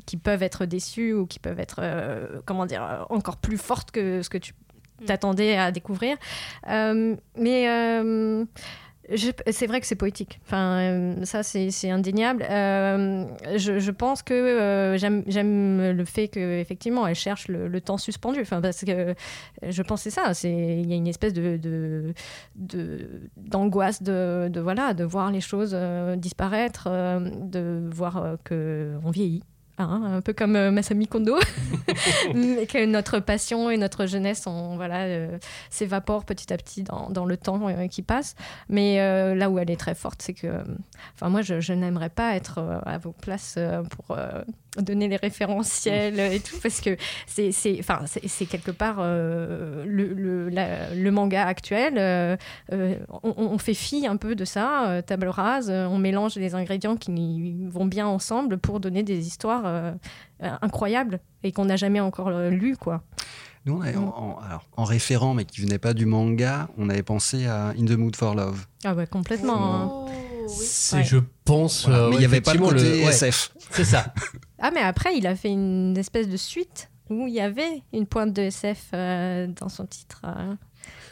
qui 0.05 0.17
peuvent 0.17 0.43
être 0.43 0.65
déçues 0.65 1.13
ou 1.13 1.25
qui 1.25 1.39
peuvent 1.39 1.59
être 1.59 1.79
euh, 1.79 2.41
comment 2.45 2.65
dire 2.65 3.05
encore 3.09 3.37
plus 3.37 3.57
fortes 3.57 3.91
que 3.91 4.21
ce 4.21 4.29
que 4.29 4.37
tu 4.37 4.53
t'attendais 5.05 5.57
à 5.57 5.71
découvrir. 5.71 6.17
Euh, 6.69 7.15
mais 7.37 7.67
c'est 9.09 9.67
vrai 9.67 9.81
que 9.81 9.87
c'est 9.87 9.95
poétique. 9.95 10.39
Enfin, 10.45 10.79
euh, 10.79 11.25
ça, 11.25 11.43
c'est 11.43 11.89
indéniable. 11.89 12.45
Euh, 12.49 13.25
je, 13.57 13.91
pense 13.91 14.23
que 14.23 14.33
euh, 14.33 14.97
j'aime 14.97 15.91
le 15.91 16.05
fait 16.05 16.29
qu'effectivement, 16.29 17.05
elle 17.05 17.15
cherche 17.15 17.47
le, 17.49 17.81
temps 17.81 17.97
suspendu. 17.97 18.39
Enfin, 18.41 18.61
parce 18.61 18.83
que 18.85 19.13
je 19.61 19.83
c'est 19.97 20.09
ça. 20.09 20.31
Il 20.43 20.89
y 20.89 20.93
a 20.93 20.95
une 20.95 21.07
espèce 21.07 21.33
de 21.33 22.13
d'angoisse 23.35 24.01
de, 24.01 24.59
voilà, 24.59 24.93
de 24.93 25.03
voir 25.03 25.31
les 25.31 25.41
choses 25.41 25.75
disparaître, 26.17 26.87
de 26.89 27.89
voir 27.91 28.37
qu'on 28.47 29.11
vieillit. 29.11 29.43
Hein, 29.79 30.17
un 30.17 30.21
peu 30.21 30.33
comme 30.33 30.55
euh, 30.55 30.69
Masami 30.69 31.07
Kondo, 31.07 31.35
que 31.87 32.85
notre 32.85 33.19
passion 33.19 33.71
et 33.71 33.77
notre 33.77 34.05
jeunesse 34.05 34.47
voilà, 34.75 35.05
euh, 35.05 35.39
s'évaporent 35.71 36.25
petit 36.25 36.53
à 36.53 36.57
petit 36.57 36.83
dans, 36.83 37.09
dans 37.09 37.25
le 37.25 37.37
temps 37.37 37.67
euh, 37.67 37.87
qui 37.87 38.03
passe. 38.03 38.35
Mais 38.69 39.01
euh, 39.01 39.33
là 39.33 39.49
où 39.49 39.57
elle 39.57 39.71
est 39.71 39.79
très 39.79 39.95
forte, 39.95 40.21
c'est 40.21 40.35
que, 40.35 40.63
enfin 41.15 41.29
moi, 41.29 41.41
je, 41.41 41.59
je 41.59 41.73
n'aimerais 41.73 42.11
pas 42.11 42.35
être 42.35 42.59
à 42.85 42.99
vos 42.99 43.13
places 43.13 43.57
pour 43.89 44.15
donner 44.81 45.07
les 45.07 45.17
référentiels 45.17 46.19
et 46.19 46.39
tout, 46.39 46.55
parce 46.61 46.81
que 46.81 46.97
c'est, 47.27 47.51
c'est, 47.51 47.77
enfin, 47.79 48.01
c'est, 48.05 48.27
c'est 48.27 48.45
quelque 48.45 48.71
part 48.71 48.97
euh, 48.99 49.83
le, 49.85 50.13
le, 50.13 50.49
la- 50.49 50.93
le 50.95 51.11
manga 51.11 51.45
actuel. 51.45 51.95
euh, 51.97 52.35
euh, 52.71 52.95
on, 53.23 53.33
on 53.37 53.57
fait 53.57 53.73
fi 53.75 54.07
un 54.07 54.17
peu 54.17 54.35
de 54.35 54.45
ça, 54.45 54.89
euh, 54.89 55.01
table 55.01 55.27
rase, 55.27 55.69
on 55.69 55.97
mélange 55.97 56.35
les 56.35 56.55
ingrédients 56.55 56.95
qui 56.95 57.67
vont 57.69 57.85
bien 57.85 58.07
ensemble 58.07 58.57
pour 58.57 58.79
donner 58.79 59.03
des 59.03 59.27
histoires 59.27 59.93
incroyables 60.61 61.19
et 61.43 61.51
qu'on 61.51 61.65
n'a 61.65 61.75
jamais 61.75 61.99
encore 61.99 62.31
lues, 62.49 62.77
quoi. 62.77 63.03
Nous, 63.65 63.77
on 63.77 63.81
avait- 63.81 63.93
Mm. 63.95 64.03
en, 64.03 64.17
en- 64.17 64.39
alors, 64.45 64.65
en 64.75 64.83
référent, 64.83 65.33
mais 65.33 65.45
qui 65.45 65.61
venait 65.61 65.77
pas 65.79 65.93
du 65.93 66.05
manga, 66.05 66.67
on 66.77 66.89
avait 66.89 67.03
pensé 67.03 67.45
à 67.47 67.67
In 67.79 67.85
the 67.85 67.91
Mood 67.91 68.15
for 68.15 68.35
Love. 68.35 68.65
Ah 68.83 68.93
ouais, 68.93 69.07
complètement. 69.07 69.75
hein. 69.75 69.89
Oh, 69.89 70.05
oui. 70.09 70.43
C'est, 70.49 70.97
Ouais. 70.97 71.03
je 71.05 71.17
pense. 71.45 71.87
Voilà. 71.87 72.03
euh, 72.03 72.09
mais 72.09 72.11
il 72.11 72.13
ouais, 72.15 72.19
n'y 72.19 72.25
avait 72.25 72.41
pas 72.41 72.53
le 72.53 72.59
côté 72.59 72.81
ouais, 73.05 73.09
SF. 73.09 73.53
c'est 73.71 73.85
ça. 73.85 74.13
Ah, 74.65 74.71
mais 74.73 74.79
après, 74.81 75.15
il 75.17 75.27
a 75.27 75.35
fait 75.35 75.49
une 75.51 75.95
espèce 75.97 76.27
de 76.29 76.37
suite 76.37 76.89
où 77.09 77.27
il 77.27 77.33
y 77.33 77.41
avait 77.41 77.83
une 77.91 78.07
pointe 78.07 78.31
de 78.33 78.43
SF 78.43 78.85
euh, 78.93 79.47
dans 79.59 79.67
son 79.69 79.85
titre. 79.85 80.21
euh. 80.25 80.55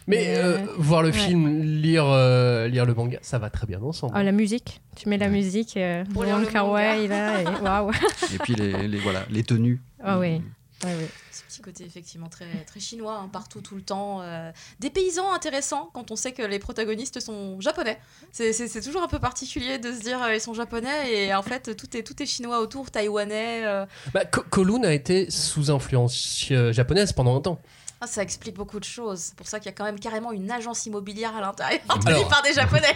Mais 0.08 0.36
euh, 0.38 0.58
euh, 0.58 0.66
voir 0.78 1.02
le 1.04 1.10
ouais. 1.10 1.14
film, 1.14 1.62
lire, 1.62 2.06
euh, 2.08 2.68
lire 2.68 2.86
le 2.86 2.94
manga, 2.94 3.20
ça 3.22 3.40
va 3.40 3.50
très 3.50 3.68
bien 3.68 3.82
ensemble. 3.82 4.14
Ah, 4.16 4.24
la 4.24 4.32
musique. 4.32 4.82
Tu 4.96 5.10
mets 5.10 5.18
la 5.18 5.26
Ouais. 5.28 5.32
musique. 5.34 5.76
Euh, 5.78 6.04
Pour 6.14 6.24
le 6.24 6.46
Kar-wai, 6.46 7.08
là. 7.08 7.42
Et... 7.42 7.46
Waouh. 7.62 7.92
Et 8.34 8.38
puis 8.40 8.56
les, 8.56 8.88
les- 8.88 8.98
voilà, 9.00 9.24
les 9.30 9.44
tenues. 9.44 9.82
Ah 10.04 10.18
oui. 10.18 10.42
Ouais, 10.84 10.96
ouais. 10.96 11.10
Ce 11.32 11.44
petit 11.44 11.62
côté 11.62 11.84
effectivement 11.86 12.28
très, 12.30 12.48
très 12.66 12.80
chinois, 12.80 13.16
hein, 13.16 13.30
partout, 13.32 13.62
tout 13.62 13.76
le 13.76 13.82
temps. 13.84 14.22
euh, 14.22 14.52
des 14.80 14.90
paysans 14.90 15.32
intéressants 15.32 15.90
quand 15.94 16.10
on 16.12 16.16
sait 16.16 16.32
que 16.32 16.42
les 16.42 16.60
protagonistes 16.60 17.20
sont 17.20 17.60
japonais. 17.62 18.00
C'est- 18.32 18.82
toujours 18.82 19.04
un 19.04 19.08
peu 19.08 19.20
particulier 19.20 19.78
de 19.78 19.94
se 19.94 20.00
dire 20.00 20.22
euh, 20.24 20.34
ils 20.36 20.42
sont 20.42 20.54
japonais 20.56 21.14
et 21.14 21.34
en 21.36 21.44
fait 21.44 21.76
tout 21.76 21.96
est, 21.96 22.04
tout 22.04 22.22
est 22.22 22.26
chinois 22.26 22.60
autour, 22.60 22.90
taïwanais. 22.90 23.64
euh. 23.66 23.86
Bah, 24.14 24.26
Ko- 24.26 24.44
Kowloon 24.50 24.84
a 24.84 24.92
été 24.94 25.30
sous 25.30 25.70
influence 25.70 26.48
euh, 26.52 26.72
japonaise 26.74 27.14
pendant 27.14 27.36
un 27.38 27.42
temps. 27.42 27.60
Ah, 28.04 28.08
ça 28.08 28.24
explique 28.24 28.56
beaucoup 28.56 28.80
de 28.80 28.84
choses. 28.84 29.20
C'est 29.20 29.36
pour 29.36 29.48
ça 29.48 29.60
qu'il 29.60 29.68
y 29.68 29.70
a 29.70 29.74
quand 29.78 29.84
même 29.84 30.00
carrément 30.00 30.32
une 30.32 30.50
agence 30.50 30.88
immobilière 30.88 31.36
à 31.36 31.42
l'intérieur 31.42 31.82
tenue 32.04 32.26
par 32.30 32.42
des 32.42 32.54
japonais. 32.54 32.96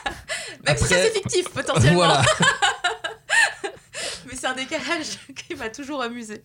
Même 0.66 0.76
si 0.76 0.84
c'est 0.86 1.10
fictif 1.12 1.48
potentiellement. 1.50 1.98
Voilà. 1.98 2.22
Mais 4.26 4.36
c'est 4.36 4.46
un 4.46 4.54
décalage 4.54 5.18
qui 5.36 5.54
m'a 5.54 5.68
toujours 5.70 6.02
amusé. 6.02 6.42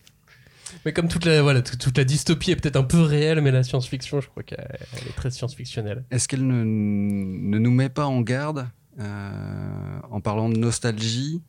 Mais 0.84 0.92
comme 0.92 1.08
toute 1.08 1.24
la, 1.24 1.42
voilà, 1.42 1.62
toute, 1.62 1.78
toute 1.78 1.96
la 1.98 2.04
dystopie 2.04 2.50
est 2.50 2.56
peut-être 2.56 2.76
un 2.76 2.84
peu 2.84 3.00
réelle, 3.00 3.40
mais 3.40 3.50
la 3.50 3.62
science-fiction, 3.62 4.20
je 4.20 4.28
crois 4.28 4.42
qu'elle 4.42 4.66
elle 4.92 5.08
est 5.08 5.16
très 5.16 5.30
science-fictionnelle. 5.30 6.04
Est-ce 6.10 6.28
qu'elle 6.28 6.46
ne, 6.46 6.64
ne 6.64 7.58
nous 7.58 7.70
met 7.70 7.88
pas 7.88 8.06
en 8.06 8.20
garde 8.20 8.68
euh, 8.98 9.98
en 10.10 10.20
parlant 10.20 10.48
de 10.48 10.56
nostalgie 10.56 11.42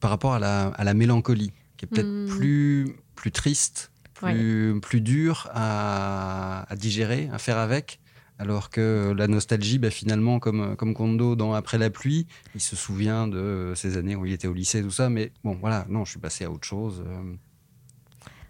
par 0.00 0.10
rapport 0.10 0.34
à 0.34 0.38
la, 0.38 0.68
à 0.68 0.84
la 0.84 0.94
mélancolie, 0.94 1.52
qui 1.76 1.84
est 1.84 1.88
peut-être 1.88 2.06
Hmm. 2.06 2.26
plus, 2.26 2.96
plus 3.14 3.32
triste, 3.32 3.90
plus, 4.14 4.78
plus 4.80 5.00
dure 5.00 5.48
à, 5.52 6.70
à 6.70 6.76
digérer, 6.76 7.28
à 7.32 7.38
faire 7.38 7.58
avec 7.58 8.00
alors 8.40 8.70
que 8.70 9.12
la 9.18 9.26
nostalgie, 9.26 9.78
bah, 9.80 9.90
finalement, 9.90 10.38
comme, 10.38 10.76
comme 10.76 10.94
Kondo 10.94 11.34
dans 11.34 11.54
Après 11.54 11.76
la 11.76 11.90
pluie, 11.90 12.28
il 12.54 12.60
se 12.60 12.76
souvient 12.76 13.26
de 13.26 13.72
ces 13.74 13.96
années 13.96 14.14
où 14.14 14.26
il 14.26 14.32
était 14.32 14.46
au 14.46 14.54
lycée, 14.54 14.80
tout 14.80 14.92
ça. 14.92 15.08
Mais 15.08 15.32
bon, 15.42 15.56
voilà, 15.60 15.86
non, 15.88 16.04
je 16.04 16.12
suis 16.12 16.20
passé 16.20 16.44
à 16.44 16.50
autre 16.52 16.64
chose. 16.64 17.02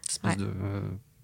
Euh, 0.08 0.28
espèce 0.28 0.30
Ouais. 0.30 0.36
de, 0.36 0.82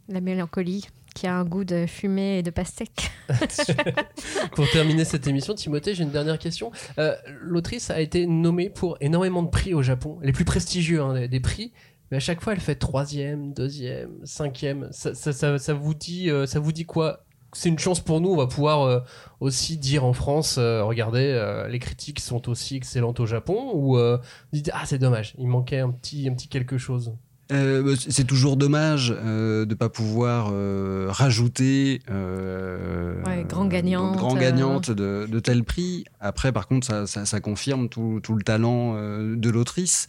La 0.09 0.20
mélancolie 0.20 0.87
qui 1.14 1.26
a 1.26 1.35
un 1.35 1.45
goût 1.45 1.64
de 1.64 1.87
fumée 1.87 2.39
et 2.39 2.43
de 2.43 2.51
pastèque. 2.51 3.11
Pour 4.55 4.68
terminer 4.70 5.05
cette 5.05 5.26
émission, 5.26 5.55
Timothée, 5.55 5.95
j'ai 5.95 6.03
une 6.03 6.11
dernière 6.11 6.39
question. 6.39 6.72
Euh, 6.99 7.14
L'autrice 7.41 7.91
a 7.91 8.01
été 8.01 8.26
nommée 8.26 8.68
pour 8.68 8.97
énormément 9.01 9.43
de 9.43 9.49
prix 9.49 9.72
au 9.72 9.82
Japon, 9.82 10.18
les 10.22 10.32
plus 10.32 10.45
prestigieux 10.45 11.01
hein, 11.01 11.26
des, 11.28 11.41
prix. 11.41 11.72
Mais 12.11 12.18
à 12.18 12.20
chaque 12.20 12.43
fois, 12.43 12.53
elle 12.53 12.61
fait 12.61 12.74
troisième, 12.74 13.55
deuxième, 13.55 14.11
cinquième. 14.24 14.89
Ça, 14.91 15.14
ça, 15.14 15.32
ça, 15.32 15.57
ça 15.59 15.72
vous 15.72 15.95
dit, 15.95 16.30
euh, 16.30 16.47
ça 16.47 16.59
vous 16.59 16.72
dit 16.72 16.85
quoi? 16.85 17.24
C'est 17.53 17.68
une 17.68 17.78
chance 17.78 18.01
pour 18.01 18.20
nous. 18.20 18.30
On 18.30 18.37
va 18.37 18.49
pouvoir 18.49 18.82
euh, 18.82 18.99
aussi 19.39 19.78
dire 19.78 20.05
en 20.05 20.12
France, 20.12 20.59
regardez, 20.59 21.64
les 21.70 21.78
critiques 21.78 22.18
sont 22.18 22.49
aussi 22.49 22.74
excellentes 22.74 23.20
au 23.20 23.26
Japon. 23.26 23.70
Ou 23.74 23.97
vous 23.97 24.18
dites 24.53 24.70
ah 24.74 24.82
c'est 24.85 24.99
dommage, 24.99 25.37
il 25.39 25.47
manquait 25.47 25.78
un 25.78 25.91
petit, 25.91 26.28
un 26.28 26.35
petit 26.35 26.49
quelque 26.49 26.78
chose. 26.78 27.14
Euh, 27.53 27.82
bah, 27.82 27.90
c'est 27.97 28.26
toujours 28.26 28.57
dommage 28.57 29.14
euh, 29.14 29.66
de 29.66 29.74
pas 29.74 29.88
pouvoir 29.90 30.49
euh, 30.53 31.09
rajouter 31.11 32.01
euh, 32.11 33.22
Ouais, 33.24 33.45
grand 33.45 33.66
gagnante, 33.66 34.16
grand 34.16 34.36
euh. 34.36 34.40
gagnante 34.40 34.90
de, 34.90 35.26
de 35.30 35.40
tel 35.40 35.62
prix. 35.64 36.05
Après, 36.20 36.53
par 36.53 36.66
contre, 36.66 36.86
ça, 36.86 37.07
ça, 37.07 37.26
ça 37.26 37.40
confirme 37.40 37.88
tout, 37.88 38.20
tout 38.22 38.34
le 38.34 38.42
talent 38.42 38.95
euh, 38.97 39.36
de 39.36 39.51
l'autrice 39.51 40.07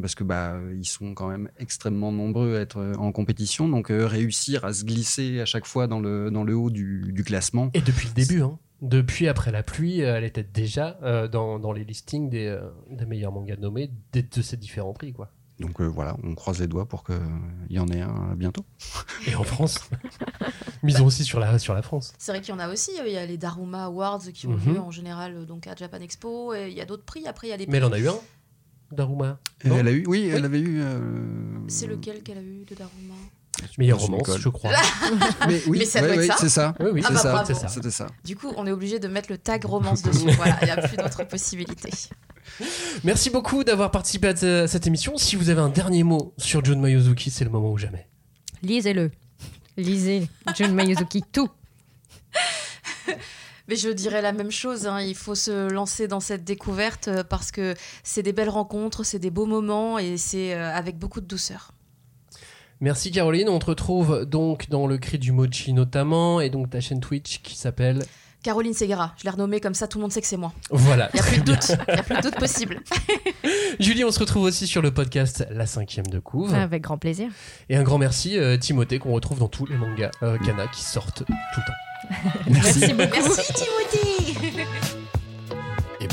parce 0.00 0.14
que 0.14 0.22
bah 0.22 0.54
ils 0.76 0.84
sont 0.86 1.14
quand 1.14 1.26
même 1.28 1.48
extrêmement 1.58 2.12
nombreux 2.12 2.56
à 2.56 2.60
être 2.60 2.92
en 2.96 3.10
compétition. 3.12 3.68
Donc 3.68 3.90
euh, 3.90 4.06
réussir 4.06 4.64
à 4.64 4.72
se 4.72 4.84
glisser 4.84 5.40
à 5.40 5.44
chaque 5.46 5.66
fois 5.66 5.86
dans 5.88 5.98
le 6.00 6.30
dans 6.30 6.44
le 6.44 6.54
haut 6.54 6.70
du, 6.70 7.12
du 7.12 7.24
classement. 7.24 7.70
Et 7.74 7.80
depuis 7.80 8.08
le 8.08 8.14
début, 8.14 8.40
hein. 8.42 8.58
Depuis 8.82 9.28
après 9.28 9.50
la 9.52 9.62
pluie, 9.62 10.00
elle 10.00 10.24
était 10.24 10.42
déjà 10.42 10.96
euh, 11.02 11.28
dans, 11.28 11.58
dans 11.58 11.72
les 11.72 11.84
listings 11.84 12.30
des, 12.30 12.46
euh, 12.46 12.60
des 12.90 13.04
meilleurs 13.04 13.30
mangas 13.32 13.56
nommés 13.56 13.90
des- 14.12 14.22
de 14.22 14.40
ces 14.40 14.56
différents 14.56 14.94
prix, 14.94 15.12
quoi. 15.12 15.30
Donc 15.60 15.80
euh, 15.80 15.84
voilà, 15.86 16.16
on 16.24 16.34
croise 16.34 16.58
les 16.58 16.66
doigts 16.66 16.86
pour 16.88 17.04
qu'il 17.04 17.20
y 17.68 17.78
en 17.78 17.86
ait 17.88 18.00
un 18.00 18.34
bientôt. 18.34 18.64
Et 19.26 19.34
en 19.34 19.44
France, 19.44 19.78
misons 20.82 21.04
aussi 21.06 21.22
sur 21.24 21.38
la, 21.38 21.58
sur 21.58 21.74
la 21.74 21.82
France. 21.82 22.12
C'est 22.18 22.32
vrai 22.32 22.40
qu'il 22.40 22.54
y 22.54 22.56
en 22.56 22.60
a 22.60 22.68
aussi. 22.72 22.90
euh, 22.98 23.06
Il 23.06 23.12
y 23.12 23.18
a 23.18 23.26
les 23.26 23.36
Daruma 23.36 23.84
Awards 23.84 24.22
qui 24.32 24.46
ont 24.46 24.52
Mhm. 24.56 24.72
lieu 24.74 24.80
en 24.80 24.90
général 24.90 25.36
euh, 25.36 25.44
donc 25.44 25.66
à 25.66 25.76
Japan 25.76 25.98
Expo. 26.00 26.54
Et 26.54 26.68
il 26.68 26.74
y 26.74 26.80
a 26.80 26.86
d'autres 26.86 27.04
prix. 27.04 27.26
Après, 27.26 27.46
il 27.46 27.50
y 27.50 27.52
a 27.52 27.56
des 27.58 27.66
Mais 27.66 27.76
elle 27.76 27.82
prix. 27.84 27.90
en 27.92 27.94
a 27.94 27.98
eu 27.98 28.08
un, 28.08 28.18
Daruma. 28.92 29.38
Non 29.64 29.76
elle 29.78 29.88
a 29.88 29.92
eu, 29.92 30.04
oui, 30.06 30.28
elle 30.32 30.44
avait 30.46 30.60
eu. 30.60 30.80
euh, 30.82 30.98
C'est 31.68 31.86
lequel 31.86 32.22
qu'elle 32.22 32.38
a 32.38 32.42
eu 32.42 32.64
de 32.64 32.74
Daruma? 32.74 33.14
Meilleure 33.76 33.98
Je 33.98 34.06
romance, 34.06 34.38
je 34.38 34.48
crois. 34.48 34.70
Mais 35.46 35.60
oui, 35.66 35.80
Mais 35.80 35.84
ça 35.84 36.00
ouais, 36.00 36.06
doit 36.06 36.14
être 36.14 36.20
ouais, 36.22 36.26
ça 36.28 36.36
c'est 36.38 36.48
ça. 36.48 36.74
Oui, 36.80 36.86
oui, 36.94 37.00
Ah 37.04 37.08
c'est 37.08 37.14
bah 37.14 37.44
ça, 37.44 37.90
ça. 37.90 38.06
Du 38.24 38.34
coup, 38.34 38.50
on 38.56 38.66
est 38.66 38.72
obligé 38.72 38.98
de 38.98 39.06
mettre 39.08 39.30
le 39.30 39.36
tag 39.36 39.64
romance 39.66 40.00
dessus. 40.02 40.30
voilà, 40.36 40.56
il 40.62 40.64
n'y 40.64 40.70
a 40.70 40.78
plus 40.88 40.96
d'autres 40.96 41.24
possibilités. 41.24 41.90
Merci 43.04 43.30
beaucoup 43.30 43.64
d'avoir 43.64 43.90
participé 43.90 44.28
à 44.28 44.36
ce- 44.36 44.66
cette 44.66 44.86
émission. 44.86 45.16
Si 45.16 45.36
vous 45.36 45.48
avez 45.50 45.60
un 45.60 45.68
dernier 45.68 46.02
mot 46.02 46.34
sur 46.38 46.64
Jun 46.64 46.76
Mayuzuki, 46.76 47.30
c'est 47.30 47.44
le 47.44 47.50
moment 47.50 47.70
ou 47.72 47.78
jamais. 47.78 48.06
Lisez-le. 48.62 49.10
Lisez 49.76 50.28
Jun 50.56 50.72
Mayuzuki, 50.72 51.22
tout. 51.32 51.48
Mais 53.68 53.76
je 53.76 53.88
dirais 53.88 54.20
la 54.20 54.32
même 54.32 54.50
chose, 54.50 54.86
hein, 54.88 55.00
il 55.00 55.14
faut 55.14 55.36
se 55.36 55.70
lancer 55.70 56.08
dans 56.08 56.18
cette 56.18 56.42
découverte 56.44 57.06
euh, 57.08 57.22
parce 57.22 57.52
que 57.52 57.74
c'est 58.02 58.22
des 58.24 58.32
belles 58.32 58.48
rencontres, 58.48 59.04
c'est 59.04 59.20
des 59.20 59.30
beaux 59.30 59.46
moments 59.46 59.96
et 59.98 60.16
c'est 60.16 60.54
euh, 60.54 60.74
avec 60.74 60.98
beaucoup 60.98 61.20
de 61.20 61.26
douceur. 61.26 61.72
Merci 62.80 63.12
Caroline. 63.12 63.48
On 63.48 63.58
te 63.60 63.66
retrouve 63.66 64.24
donc 64.24 64.68
dans 64.70 64.86
le 64.88 64.98
cri 64.98 65.18
du 65.18 65.30
mochi 65.32 65.72
notamment 65.72 66.40
et 66.40 66.50
donc 66.50 66.70
ta 66.70 66.80
chaîne 66.80 67.00
Twitch 67.00 67.42
qui 67.42 67.56
s'appelle. 67.56 68.04
Caroline 68.42 68.72
Segara, 68.72 69.14
je 69.18 69.24
l'ai 69.24 69.30
renommée 69.30 69.60
comme 69.60 69.74
ça, 69.74 69.86
tout 69.86 69.98
le 69.98 70.02
monde 70.02 70.12
sait 70.12 70.20
que 70.20 70.26
c'est 70.26 70.38
moi. 70.38 70.52
Voilà. 70.70 71.10
Il 71.12 71.20
n'y 71.20 71.26
a 71.26 71.30
plus 71.30 71.40
de 71.40 71.44
doute, 71.44 71.72
il 71.88 71.94
n'y 71.94 72.00
a 72.00 72.02
plus 72.02 72.16
de 72.16 72.22
doute 72.22 72.36
possible. 72.36 72.80
Julie, 73.80 74.04
on 74.04 74.10
se 74.10 74.18
retrouve 74.18 74.44
aussi 74.44 74.66
sur 74.66 74.80
le 74.80 74.92
podcast 74.92 75.46
La 75.50 75.66
cinquième 75.66 76.06
de 76.06 76.18
couve. 76.18 76.54
Avec 76.54 76.82
grand 76.82 76.96
plaisir. 76.96 77.28
Et 77.68 77.76
un 77.76 77.82
grand 77.82 77.98
merci 77.98 78.38
euh, 78.38 78.56
Timothée 78.56 78.98
qu'on 78.98 79.12
retrouve 79.12 79.40
dans 79.40 79.48
tous 79.48 79.66
les 79.66 79.76
mangas 79.76 80.10
euh, 80.22 80.38
Kana 80.38 80.66
qui 80.68 80.82
sortent 80.82 81.24
tout 81.24 81.60
le 81.60 81.66
temps. 81.66 81.72
Merci 82.50 82.94
beaucoup. 82.94 83.10
Merci 83.12 83.52
Timothy 83.52 84.38
Et 84.46 84.49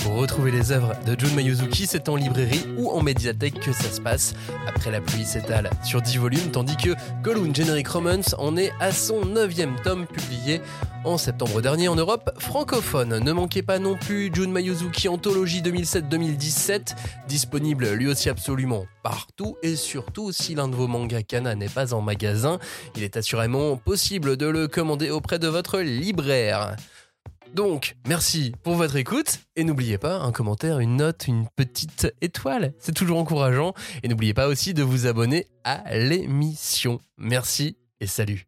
pour 0.03 0.15
retrouver 0.15 0.51
les 0.51 0.71
œuvres 0.71 0.93
de 1.05 1.19
Jun 1.19 1.33
Mayuzuki, 1.35 1.87
c'est 1.87 2.09
en 2.09 2.15
librairie 2.15 2.65
ou 2.77 2.89
en 2.89 3.01
médiathèque 3.01 3.59
que 3.59 3.71
ça 3.71 3.89
se 3.91 4.01
passe. 4.01 4.33
Après 4.67 4.91
la 4.91 5.01
pluie 5.01 5.25
s'étale 5.25 5.69
sur 5.83 6.01
10 6.01 6.17
volumes, 6.17 6.51
tandis 6.51 6.77
que 6.77 6.91
Kowloon 7.23 7.53
Generic 7.53 7.87
Romance 7.87 8.35
en 8.37 8.57
est 8.57 8.71
à 8.79 8.91
son 8.91 9.25
9 9.25 9.53
tome 9.83 10.05
publié 10.07 10.61
en 11.03 11.17
septembre 11.17 11.61
dernier 11.61 11.87
en 11.87 11.95
Europe 11.95 12.31
francophone. 12.39 13.19
Ne 13.19 13.31
manquez 13.31 13.61
pas 13.61 13.79
non 13.79 13.95
plus 13.95 14.29
Jun 14.33 14.49
Mayuzuki 14.49 15.07
Anthologie 15.07 15.61
2007-2017, 15.61 16.95
disponible 17.27 17.89
lui 17.91 18.07
aussi 18.07 18.29
absolument 18.29 18.85
partout 19.03 19.57
et 19.63 19.75
surtout 19.75 20.31
si 20.31 20.55
l'un 20.55 20.67
de 20.67 20.75
vos 20.75 20.87
mangas 20.87 21.23
Kana 21.23 21.55
n'est 21.55 21.69
pas 21.69 21.93
en 21.93 22.01
magasin, 22.01 22.59
il 22.95 23.03
est 23.03 23.15
assurément 23.15 23.77
possible 23.77 24.37
de 24.37 24.47
le 24.47 24.67
commander 24.67 25.09
auprès 25.09 25.39
de 25.39 25.47
votre 25.47 25.79
libraire. 25.79 26.75
Donc, 27.53 27.95
merci 28.07 28.53
pour 28.63 28.75
votre 28.75 28.95
écoute 28.95 29.39
et 29.55 29.63
n'oubliez 29.63 29.97
pas 29.97 30.19
un 30.19 30.31
commentaire, 30.31 30.79
une 30.79 30.97
note, 30.97 31.27
une 31.27 31.47
petite 31.55 32.13
étoile, 32.21 32.73
c'est 32.79 32.93
toujours 32.93 33.17
encourageant 33.17 33.73
et 34.03 34.07
n'oubliez 34.07 34.33
pas 34.33 34.47
aussi 34.47 34.73
de 34.73 34.83
vous 34.83 35.07
abonner 35.07 35.47
à 35.63 35.97
l'émission. 35.97 36.99
Merci 37.17 37.77
et 37.99 38.07
salut. 38.07 38.47